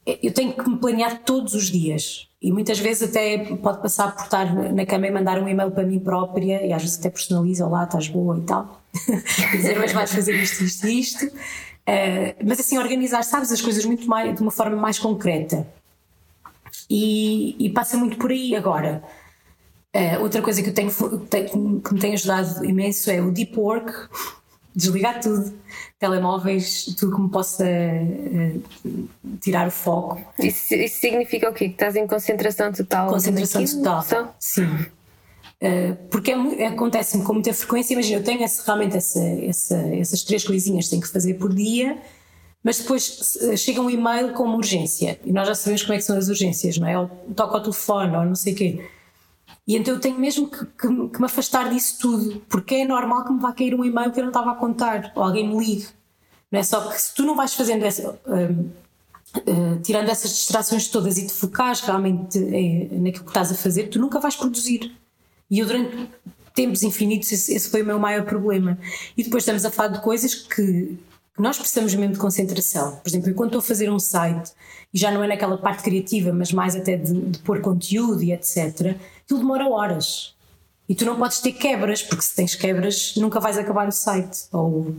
eu 0.06 0.34
tenho 0.34 0.54
que 0.54 0.70
me 0.70 0.78
planear 0.78 1.24
todos 1.24 1.54
os 1.54 1.70
dias. 1.70 2.28
E 2.42 2.52
muitas 2.52 2.80
vezes 2.80 3.08
até 3.08 3.38
pode 3.56 3.82
passar 3.82 4.16
por 4.16 4.24
estar 4.24 4.54
na 4.74 4.86
cama 4.86 5.08
e 5.08 5.12
mandar 5.12 5.42
um 5.42 5.48
e-mail 5.48 5.72
para 5.72 5.86
mim 5.86 6.00
própria, 6.00 6.66
e 6.66 6.74
às 6.74 6.82
vezes 6.82 6.98
até 6.98 7.10
personaliza, 7.10 7.66
olá, 7.66 7.84
estás 7.84 8.08
boa 8.08 8.38
e 8.38 8.42
tal. 8.42 8.82
e 9.54 9.58
dizer, 9.58 9.78
mas 9.78 9.94
vais 9.94 10.12
fazer 10.12 10.34
isto, 10.36 10.64
isto 10.64 10.88
e 10.88 11.00
isto. 11.00 11.26
Uh, 11.28 12.36
mas 12.44 12.60
assim, 12.60 12.78
organizar, 12.80 13.24
sabes, 13.24 13.52
as 13.52 13.62
coisas 13.62 13.86
muito 13.86 14.08
mais, 14.08 14.36
de 14.36 14.42
uma 14.42 14.52
forma 14.52 14.76
mais 14.76 14.98
concreta. 14.98 15.68
E, 16.89 17.56
e 17.64 17.70
passa 17.70 17.96
muito 17.96 18.18
por 18.18 18.32
aí 18.32 18.56
agora. 18.56 19.04
Uh, 19.94 20.22
outra 20.22 20.42
coisa 20.42 20.64
que, 20.64 20.70
eu 20.70 20.74
tenho, 20.74 20.89
que 21.82 21.94
me 21.94 22.00
tem 22.00 22.14
ajudado 22.14 22.64
imenso 22.64 23.12
é 23.12 23.22
o 23.22 23.30
deep 23.30 23.60
work 23.60 23.92
desligar 24.74 25.20
tudo, 25.20 25.54
telemóveis, 26.00 26.86
tudo 26.98 27.14
que 27.14 27.22
me 27.22 27.30
possa 27.30 27.66
uh, 27.66 29.10
tirar 29.42 29.68
o 29.68 29.72
foco. 29.72 30.22
Isso, 30.39 30.74
isso, 30.76 30.98
significa 30.98 31.50
o 31.50 31.54
quê? 31.54 31.68
Que 31.68 31.74
estás 31.74 31.98
em 31.98 32.08
concentração 32.08 32.72
total? 32.72 33.10
Concentração 33.10 33.66
total, 33.66 34.02
só? 34.04 34.36
sim. 34.39 34.64
Uh, 34.64 35.96
porque 36.10 36.32
é, 36.32 36.68
acontece-me 36.68 37.24
com 37.26 37.34
muita 37.34 37.54
frequência, 37.54 37.94
imagina, 37.94 38.20
eu 38.20 38.24
tenho 38.24 38.42
esse, 38.44 38.66
realmente 38.66 38.96
essa, 38.96 39.20
essa, 39.20 39.76
essas 39.76 40.24
três 40.24 40.44
coisinhas 40.44 40.86
que 40.86 40.92
tenho 40.92 41.02
que 41.02 41.10
fazer 41.10 41.34
por 41.34 41.54
dia, 41.54 41.98
mas 42.64 42.80
depois 42.80 43.38
chega 43.58 43.82
um 43.82 43.89
e-mail 43.89 44.34
com 44.34 44.44
uma 44.44 44.56
urgência, 44.56 45.20
e 45.26 45.34
nós 45.34 45.48
já 45.48 45.54
sabemos 45.54 45.84
como 45.84 45.94
é 45.94 45.98
que 45.98 46.04
são 46.04 46.18
as 46.18 46.30
urgências, 46.30 46.78
não 46.78 46.88
é? 46.88 46.98
Ou 46.98 47.08
toca 47.36 47.58
ao 47.58 47.62
telefone, 47.62 48.16
ou 48.16 48.26
não 48.26 48.36
sei 48.36 48.54
o 48.54 48.56
quê 48.56 48.82
e 49.72 49.78
então 49.78 49.94
eu 49.94 50.02
tenho 50.02 50.20
mesmo 50.20 50.50
que, 50.50 50.66
que, 50.66 50.88
que, 50.88 51.20
me 51.20 51.26
afastar 51.26 51.70
disso 51.70 51.98
tudo, 51.98 52.42
porque 52.50 52.76
é 52.76 52.86
normal 52.86 53.24
que 53.24 53.32
me 53.32 53.40
vá 53.40 53.54
cair 53.54 53.74
um 53.74 53.86
e-mail 53.86 54.12
que 54.12 54.20
eu 54.20 54.24
não 54.24 54.32
estava 54.32 54.52
a 54.52 54.56
contar, 54.56 55.14
ou 55.16 55.24
alguém 55.24 55.48
me 55.48 55.58
ligue. 55.58 55.88
Não 56.52 56.60
é 56.60 56.64
só 56.64 56.90
que 56.90 57.02
se 57.02 57.16
tu 57.16 57.24
não 57.24 57.38
vais 57.38 57.54
fazendo 57.54 57.86
essa. 57.86 58.20
Uh, 58.26 59.80
tirando 59.82 60.10
essas 60.10 60.32
distrações 60.32 60.90
todas 60.90 61.18
e 61.18 61.26
te 61.26 61.32
focares 61.32 61.80
realmente 61.80 62.38
uh, 62.38 63.02
naquilo 63.02 63.24
que 63.24 63.30
estás 63.30 63.50
a 63.50 63.56
fazer, 63.56 63.88
tu 63.88 63.98
nunca 63.98 64.20
vais 64.20 64.36
produzir. 64.36 64.94
E 65.50 65.60
eu, 65.60 65.66
durante 65.66 66.10
tempos 66.54 66.84
infinitos, 66.84 67.32
esse, 67.32 67.54
esse 67.54 67.70
foi 67.70 67.82
o 67.82 67.86
meu 67.86 67.98
maior 67.98 68.26
problema. 68.26 68.78
E 69.16 69.24
depois 69.24 69.44
estamos 69.44 69.64
a 69.64 69.72
falar 69.72 69.88
de 69.88 70.02
coisas 70.02 70.36
que, 70.36 70.98
nós 71.42 71.58
precisamos 71.58 71.96
mesmo 71.96 72.14
de 72.14 72.20
concentração. 72.20 72.98
Por 72.98 73.10
exemplo, 73.10 73.34
quando 73.34 73.50
estou 73.50 73.60
a 73.60 73.64
fazer 73.64 73.90
um 73.90 74.00
site, 74.00 74.52
e 74.94 75.00
já 75.00 75.10
não 75.12 75.24
é 75.24 75.28
naquela 75.28 75.58
parte 75.58 75.82
criativa, 75.82 76.34
mas 76.34 76.52
mais 76.52 76.76
até 76.76 76.98
de, 76.98 77.14
de 77.14 77.40
pôr 77.40 77.62
conteúdo 77.62 78.22
e 78.22 78.34
etc., 78.34 78.98
aquilo 79.32 79.40
demora 79.40 79.70
horas. 79.70 80.36
E 80.88 80.96
tu 80.96 81.06
não 81.06 81.16
podes 81.16 81.40
ter 81.40 81.54
quebras, 81.54 82.04
porque 82.04 82.22
se 82.22 82.36
tens 82.36 82.54
quebras 82.54 83.16
nunca 83.16 83.40
vais 83.40 83.58
acabar 83.58 83.88
o 83.88 83.92
site. 83.92 84.48
Ou... 84.52 84.94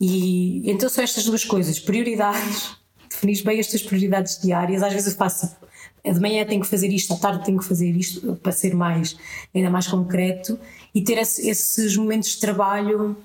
E 0.00 0.70
então 0.70 0.88
são 0.88 1.02
estas 1.02 1.24
duas 1.24 1.44
coisas: 1.44 1.80
prioridades, 1.80 2.76
definis 3.10 3.40
bem 3.40 3.58
as 3.58 3.66
tuas 3.66 3.82
prioridades 3.82 4.40
diárias. 4.40 4.82
Às 4.82 4.92
vezes 4.92 5.12
eu 5.12 5.18
faço 5.18 5.56
de 6.04 6.20
manhã 6.20 6.46
tenho 6.46 6.62
que 6.62 6.68
fazer 6.68 6.88
isto, 6.88 7.12
à 7.12 7.16
tarde 7.16 7.44
tenho 7.44 7.58
que 7.58 7.64
fazer 7.64 7.90
isto 7.90 8.36
para 8.36 8.52
ser 8.52 8.74
mais 8.74 9.16
ainda 9.54 9.68
mais 9.68 9.86
concreto 9.88 10.58
e 10.94 11.02
ter 11.02 11.18
esse, 11.18 11.46
esses 11.50 11.96
momentos 11.96 12.30
de 12.30 12.40
trabalho 12.40 13.16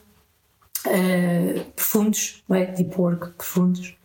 uh, 0.87 1.63
profundos, 1.75 2.43
não 2.49 2.57
é? 2.57 2.65
deep 2.65 2.99
work 2.99 3.29
profundos 3.33 3.95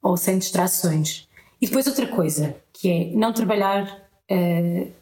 ou 0.00 0.16
sem 0.16 0.38
distrações. 0.38 1.26
E 1.60 1.66
depois 1.66 1.86
outra 1.86 2.06
coisa 2.06 2.54
que 2.72 2.88
é 2.88 3.16
não 3.16 3.32
trabalhar 3.32 4.06
uh, 4.30 4.92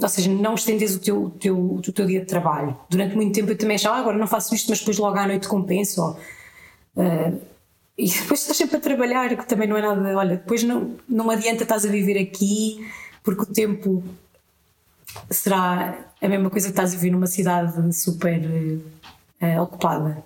ou 0.00 0.08
seja, 0.08 0.30
não 0.30 0.54
estendes 0.54 0.94
o 0.94 1.00
teu, 1.00 1.24
o 1.24 1.30
teu, 1.30 1.58
o 1.58 1.82
teu 1.82 2.06
dia 2.06 2.20
de 2.20 2.26
trabalho. 2.26 2.76
Durante 2.88 3.16
muito 3.16 3.34
tempo 3.34 3.50
eu 3.50 3.58
também 3.58 3.74
achava, 3.74 3.96
ah, 3.96 4.00
agora 4.00 4.16
não 4.16 4.28
faço 4.28 4.54
isto, 4.54 4.68
mas 4.70 4.78
depois 4.78 4.96
logo 4.96 5.18
à 5.18 5.26
noite 5.26 5.48
compenso. 5.48 6.16
Uh, 6.96 7.40
e 7.96 8.06
depois 8.08 8.40
estás 8.40 8.56
sempre 8.56 8.76
a 8.76 8.80
trabalhar, 8.80 9.36
que 9.36 9.46
também 9.46 9.66
não 9.68 9.76
é 9.76 9.82
nada. 9.82 10.16
Olha, 10.16 10.36
depois 10.36 10.62
não, 10.62 10.96
não 11.08 11.28
adianta 11.30 11.64
estás 11.64 11.84
a 11.84 11.88
viver 11.88 12.16
aqui, 12.16 12.88
porque 13.24 13.42
o 13.42 13.46
tempo 13.46 14.04
será 15.30 15.98
a 16.22 16.28
mesma 16.28 16.48
coisa 16.48 16.68
que 16.68 16.72
estás 16.72 16.92
a 16.92 16.96
viver 16.96 17.10
numa 17.10 17.26
cidade 17.26 17.92
super 17.92 18.40
uh, 18.40 19.60
ocupada. 19.60 20.22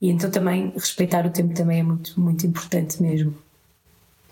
E 0.00 0.10
então 0.10 0.28
também 0.28 0.72
respeitar 0.74 1.24
o 1.24 1.30
tempo 1.30 1.54
também 1.54 1.80
é 1.80 1.82
muito, 1.84 2.20
muito 2.20 2.44
importante 2.46 3.00
mesmo 3.00 3.45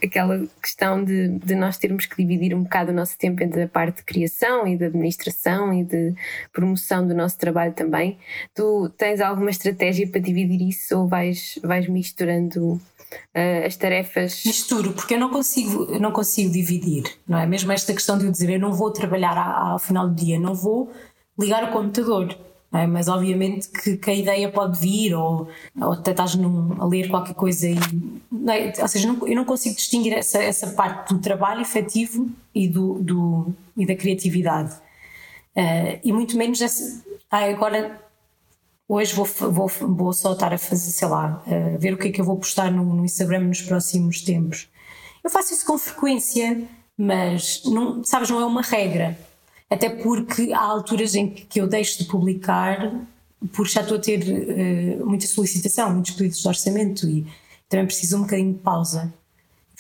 aquela 0.05 0.47
questão 0.63 1.03
de, 1.05 1.29
de 1.39 1.55
nós 1.55 1.79
termos 1.79 2.07
que 2.07 2.17
dividir 2.17 2.55
um 2.55 2.63
bocado 2.63 2.91
o 2.91 2.95
nosso 2.95 3.17
tempo 3.19 3.43
entre 3.43 3.63
a 3.63 3.69
parte 3.69 3.99
de 3.99 4.05
criação 4.05 4.67
e 4.67 4.77
de 4.77 4.85
administração 4.85 5.73
e 5.73 5.85
de 5.85 6.15
promoção 6.53 7.07
do 7.07 7.15
nosso 7.15 7.39
trabalho 7.39 7.73
também. 7.73 8.19
Tu 8.55 8.89
tens 8.97 9.21
alguma 9.21 9.51
estratégia 9.51 10.07
para 10.09 10.21
dividir 10.21 10.69
isso 10.69 10.99
ou 10.99 11.09
vais, 11.09 11.59
vais 11.63 11.89
misturando 11.89 12.75
uh, 12.75 13.67
as 13.67 13.77
tarefas? 13.77 14.43
Misturo, 14.45 14.93
porque 14.93 15.15
eu 15.15 15.19
não 15.19 15.31
consigo, 15.31 15.99
não 15.99 16.13
consigo 16.13 16.53
dividir, 16.53 17.05
não 17.27 17.39
é? 17.39 17.47
Mesmo 17.47 17.73
esta 17.73 17.93
questão 17.93 18.19
de 18.19 18.27
eu 18.27 18.31
dizer 18.31 18.51
eu 18.51 18.61
não 18.61 18.73
vou 18.73 18.91
trabalhar 18.91 19.37
ao 19.37 19.79
final 19.79 20.09
do 20.09 20.15
dia, 20.15 20.39
não 20.39 20.55
vou 20.55 20.93
ligar 21.39 21.65
o 21.65 21.73
computador 21.73 22.37
é? 22.75 22.87
Mas 22.87 23.09
obviamente 23.09 23.69
que, 23.69 23.97
que, 23.97 24.11
a 24.11 24.15
ideia 24.15 24.51
pode 24.51 24.79
vir, 24.81 25.15
ou, 25.15 25.49
ou 25.81 25.93
até 25.93 26.11
estás 26.11 26.35
num, 26.35 26.81
a 26.81 26.87
ler 26.87 27.09
qualquer 27.09 27.35
coisa 27.35 27.69
e. 27.69 27.77
É? 28.49 28.83
Ou 28.83 28.89
seja, 28.89 29.07
não, 29.07 29.27
eu 29.27 29.37
não 29.37 29.45
consigo 29.45 29.77
distinguir 29.77 30.13
essa, 30.13 30.43
essa 30.43 30.67
parte 30.69 31.15
do 31.15 31.21
trabalho 31.21 31.61
efetivo 31.61 32.29
e, 32.55 32.69
do, 32.69 32.95
do 33.01 33.55
e 33.77 33.87
da 33.87 33.95
criatividade. 33.95 34.75
Uh, 35.57 36.01
e 36.03 36.13
muito 36.13 36.37
menos 36.37 36.61
essa. 36.61 37.05
Ah, 37.31 37.45
agora 37.45 38.01
hoje 38.89 39.15
vou, 39.15 39.25
vou, 39.25 39.69
vou 39.69 40.13
só 40.13 40.33
estar 40.33 40.53
a 40.53 40.59
fazer, 40.59 40.91
sei 40.91 41.09
lá, 41.09 41.43
a 41.47 41.79
ver 41.79 41.95
o 41.95 41.97
que 41.97 42.09
é 42.09 42.11
que 42.11 42.21
eu 42.21 42.25
vou 42.25 42.37
postar 42.37 42.71
no, 42.71 42.85
no, 42.85 43.05
Instagram 43.05 43.41
nos 43.41 43.63
próximos 43.63 44.23
tempos. 44.23 44.69
Eu 45.23 45.31
faço 45.31 45.55
isso 45.55 45.65
com 45.65 45.79
frequência, 45.79 46.63
mas 46.97 47.63
não, 47.65 48.05
sabes, 48.05 48.31
não 48.31 48.41
é 48.41 48.45
uma 48.45 48.63
regra. 48.63 49.17
Até 49.75 49.91
porque 49.91 50.53
há 50.53 50.61
alturas 50.61 51.17
em 51.17 51.29
que 51.29 51.61
eu 51.61 51.67
deixo 51.67 51.99
de 51.99 52.05
publicar 52.05 52.95
porque 53.53 53.73
já 53.73 53.81
estou 53.81 53.97
a 53.97 54.01
ter 54.01 54.21
uh, 54.21 55.05
muita 55.05 55.27
solicitação, 55.27 55.93
muitos 55.93 56.13
pedidos 56.13 56.41
de 56.41 56.47
orçamento 56.47 57.09
e 57.09 57.27
também 57.69 57.85
preciso 57.85 58.19
um 58.19 58.21
bocadinho 58.21 58.53
de 58.53 58.61
pausa. 58.61 59.13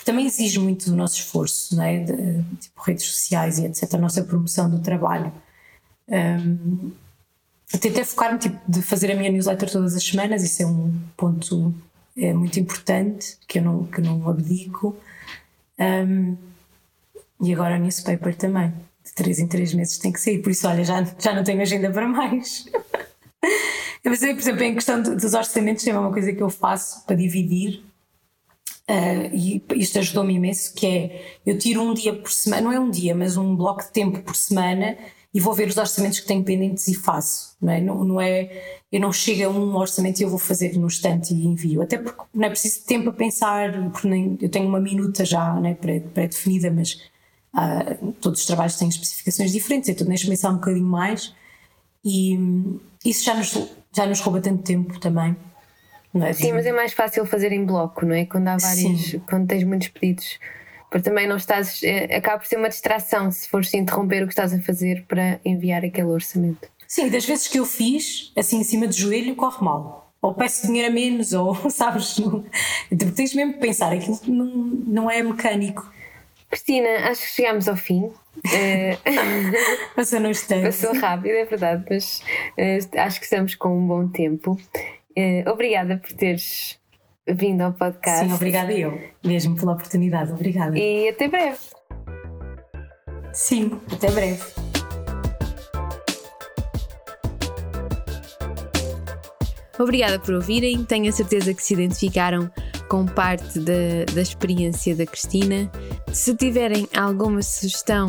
Também 0.04 0.26
exige 0.26 0.58
muito 0.58 0.90
do 0.90 0.96
nosso 0.96 1.14
esforço, 1.14 1.76
não 1.76 1.84
é? 1.84 2.00
De, 2.00 2.42
tipo 2.60 2.82
redes 2.82 3.04
sociais 3.04 3.58
e 3.58 3.66
etc. 3.66 3.94
A 3.94 3.98
nossa 3.98 4.24
promoção 4.24 4.68
do 4.68 4.80
trabalho. 4.80 5.32
Um, 6.08 6.90
tentei 7.70 8.04
focar-me 8.04 8.38
tipo, 8.40 8.58
de 8.68 8.82
fazer 8.82 9.12
a 9.12 9.14
minha 9.14 9.30
newsletter 9.30 9.70
todas 9.70 9.94
as 9.94 10.02
semanas, 10.02 10.42
isso 10.42 10.60
é 10.60 10.66
um 10.66 10.92
ponto 11.16 11.72
é, 12.18 12.34
muito 12.34 12.58
importante 12.58 13.38
que 13.46 13.60
eu 13.60 13.62
não, 13.62 13.84
que 13.84 14.00
não 14.00 14.28
abdico. 14.28 14.96
Um, 15.78 16.36
e 17.40 17.54
agora 17.54 17.76
o 17.76 17.78
newspaper 17.78 18.34
também 18.34 18.74
três 19.14 19.38
em 19.38 19.46
três 19.46 19.72
meses 19.72 19.98
tem 19.98 20.12
que 20.12 20.20
sair, 20.20 20.40
por 20.40 20.50
isso, 20.50 20.66
olha, 20.66 20.84
já, 20.84 21.02
já 21.18 21.34
não 21.34 21.44
tenho 21.44 21.60
agenda 21.62 21.90
para 21.90 22.06
mais. 22.06 22.66
Mas, 24.04 24.18
por 24.18 24.28
exemplo, 24.28 24.62
em 24.62 24.74
questão 24.74 25.02
dos 25.02 25.34
orçamentos, 25.34 25.86
é 25.86 25.98
uma 25.98 26.12
coisa 26.12 26.32
que 26.32 26.42
eu 26.42 26.50
faço 26.50 27.04
para 27.06 27.16
dividir. 27.16 27.82
Uh, 28.88 29.32
e 29.32 29.64
isto 29.76 29.98
ajudou-me 29.98 30.34
imenso, 30.34 30.74
que 30.74 30.86
é, 30.86 31.38
eu 31.46 31.58
tiro 31.58 31.80
um 31.80 31.94
dia 31.94 32.14
por 32.14 32.30
semana, 32.30 32.62
não 32.62 32.72
é 32.72 32.78
um 32.78 32.90
dia, 32.90 33.14
mas 33.14 33.36
um 33.36 33.56
bloco 33.56 33.82
de 33.82 33.90
tempo 33.90 34.20
por 34.20 34.36
semana 34.36 34.98
e 35.32 35.40
vou 35.40 35.54
ver 35.54 35.68
os 35.68 35.76
orçamentos 35.76 36.20
que 36.20 36.26
tenho 36.26 36.44
pendentes 36.44 36.86
e 36.86 36.94
faço, 36.94 37.56
não 37.60 37.72
é? 37.72 37.80
Não, 37.80 38.04
não 38.04 38.20
é 38.20 38.78
eu 38.94 39.00
não 39.00 39.12
chego 39.12 39.44
a 39.44 39.48
um 39.48 39.74
orçamento 39.74 40.20
e 40.20 40.22
eu 40.22 40.28
vou 40.30 40.38
fazer 40.38 40.78
no 40.78 40.86
instante 40.86 41.34
e 41.34 41.44
envio, 41.44 41.82
até 41.82 41.98
porque 41.98 42.22
não 42.32 42.44
é 42.44 42.48
preciso 42.48 42.86
tempo 42.86 43.10
a 43.10 43.12
pensar, 43.12 43.90
porque 43.90 44.06
nem, 44.06 44.38
eu 44.40 44.48
tenho 44.48 44.68
uma 44.68 44.78
minuta 44.78 45.24
já 45.24 45.52
né, 45.58 45.74
pré-definida, 45.74 46.70
mas 46.70 47.00
uh, 47.54 48.12
todos 48.20 48.40
os 48.40 48.46
trabalhos 48.46 48.76
têm 48.76 48.88
especificações 48.88 49.52
diferentes, 49.52 49.88
então 49.88 50.06
deixo 50.06 50.28
pensar 50.28 50.50
um 50.50 50.54
bocadinho 50.54 50.86
mais 50.86 51.34
e 52.04 52.38
isso 53.04 53.24
já 53.24 53.34
nos, 53.34 53.56
já 53.92 54.06
nos 54.06 54.20
rouba 54.20 54.40
tanto 54.40 54.62
tempo 54.62 55.00
também. 55.00 55.36
É? 56.22 56.32
Sim, 56.32 56.52
mas 56.52 56.64
é 56.64 56.72
mais 56.72 56.92
fácil 56.92 57.26
fazer 57.26 57.50
em 57.50 57.64
bloco, 57.64 58.06
não 58.06 58.14
é? 58.14 58.24
Quando 58.24 58.46
há 58.46 58.56
vários, 58.56 59.10
Sim. 59.10 59.18
quando 59.28 59.48
tens 59.48 59.64
muitos 59.64 59.88
pedidos. 59.88 60.38
Porque 60.88 61.10
também 61.10 61.26
não 61.26 61.36
estás. 61.36 61.82
É, 61.82 62.16
acaba 62.16 62.38
por 62.38 62.46
ser 62.46 62.56
uma 62.56 62.68
distração 62.68 63.32
se 63.32 63.48
fores 63.48 63.74
interromper 63.74 64.22
o 64.22 64.26
que 64.26 64.32
estás 64.32 64.54
a 64.54 64.60
fazer 64.60 65.04
para 65.08 65.40
enviar 65.44 65.84
aquele 65.84 66.06
orçamento. 66.06 66.68
Sim, 66.86 67.08
das 67.08 67.24
vezes 67.24 67.48
que 67.48 67.58
eu 67.58 67.66
fiz, 67.66 68.30
assim 68.36 68.60
em 68.60 68.64
cima 68.64 68.86
do 68.86 68.94
joelho, 68.94 69.34
corre 69.34 69.64
mal. 69.64 70.12
Ou 70.22 70.32
peço 70.32 70.68
dinheiro 70.68 70.88
a 70.88 70.94
menos, 70.94 71.32
ou 71.34 71.68
sabes, 71.68 72.16
não, 72.18 72.44
tipo, 72.96 73.10
tens 73.10 73.34
mesmo 73.34 73.54
que 73.54 73.58
pensar, 73.58 73.92
aquilo 73.92 74.20
não, 74.28 74.46
não 74.46 75.10
é 75.10 75.20
mecânico. 75.20 75.92
Cristina, 76.50 77.10
acho 77.10 77.22
que 77.22 77.28
chegámos 77.28 77.68
ao 77.68 77.76
fim. 77.76 78.12
Passou 79.96 80.20
no 80.20 80.30
instante. 80.30 80.64
Passou 80.64 80.94
rápido, 80.94 81.32
é 81.32 81.44
verdade, 81.44 81.84
mas 81.88 82.22
uh, 82.58 82.98
acho 82.98 83.18
que 83.18 83.24
estamos 83.24 83.54
com 83.54 83.76
um 83.76 83.86
bom 83.86 84.08
tempo. 84.08 84.52
Uh, 85.16 85.50
obrigada 85.50 85.96
por 85.96 86.12
teres 86.12 86.78
vindo 87.26 87.62
ao 87.62 87.72
podcast. 87.72 88.26
Sim, 88.26 88.32
obrigada 88.34 88.72
eu, 88.72 89.00
mesmo 89.24 89.56
pela 89.56 89.72
oportunidade. 89.72 90.32
Obrigada. 90.32 90.78
E 90.78 91.08
até 91.08 91.28
breve. 91.28 91.58
Sim, 93.32 93.80
até 93.92 94.10
breve. 94.10 94.42
Obrigada 99.78 100.20
por 100.20 100.34
ouvirem, 100.34 100.84
tenho 100.84 101.08
a 101.08 101.12
certeza 101.12 101.52
que 101.52 101.62
se 101.62 101.74
identificaram 101.74 102.48
com 102.88 103.06
parte 103.06 103.60
da, 103.60 104.04
da 104.12 104.20
experiência 104.20 104.94
da 104.94 105.06
Cristina. 105.06 105.70
Se 106.12 106.34
tiverem 106.34 106.86
alguma 106.96 107.40
sugestão 107.42 108.06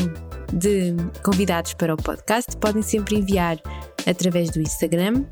de 0.54 0.96
convidados 1.24 1.74
para 1.74 1.94
o 1.94 1.98
podcast, 1.98 2.56
podem 2.58 2.82
sempre 2.82 3.18
enviar 3.18 3.58
através 4.06 4.50
do 4.52 4.62
Instagram 4.62 5.26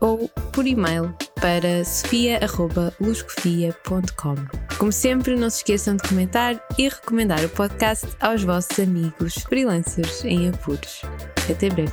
ou 0.00 0.28
por 0.52 0.66
e-mail 0.66 1.14
para 1.40 1.84
sofia.luscofia.com. 1.84 4.34
Como 4.78 4.92
sempre, 4.92 5.36
não 5.36 5.50
se 5.50 5.58
esqueçam 5.58 5.96
de 5.96 6.08
comentar 6.08 6.58
e 6.78 6.88
recomendar 6.88 7.44
o 7.44 7.48
podcast 7.50 8.06
aos 8.20 8.42
vossos 8.42 8.78
amigos 8.78 9.34
freelancers 9.48 10.24
em 10.24 10.48
apuros. 10.48 11.02
Até 11.50 11.68
breve. 11.68 11.92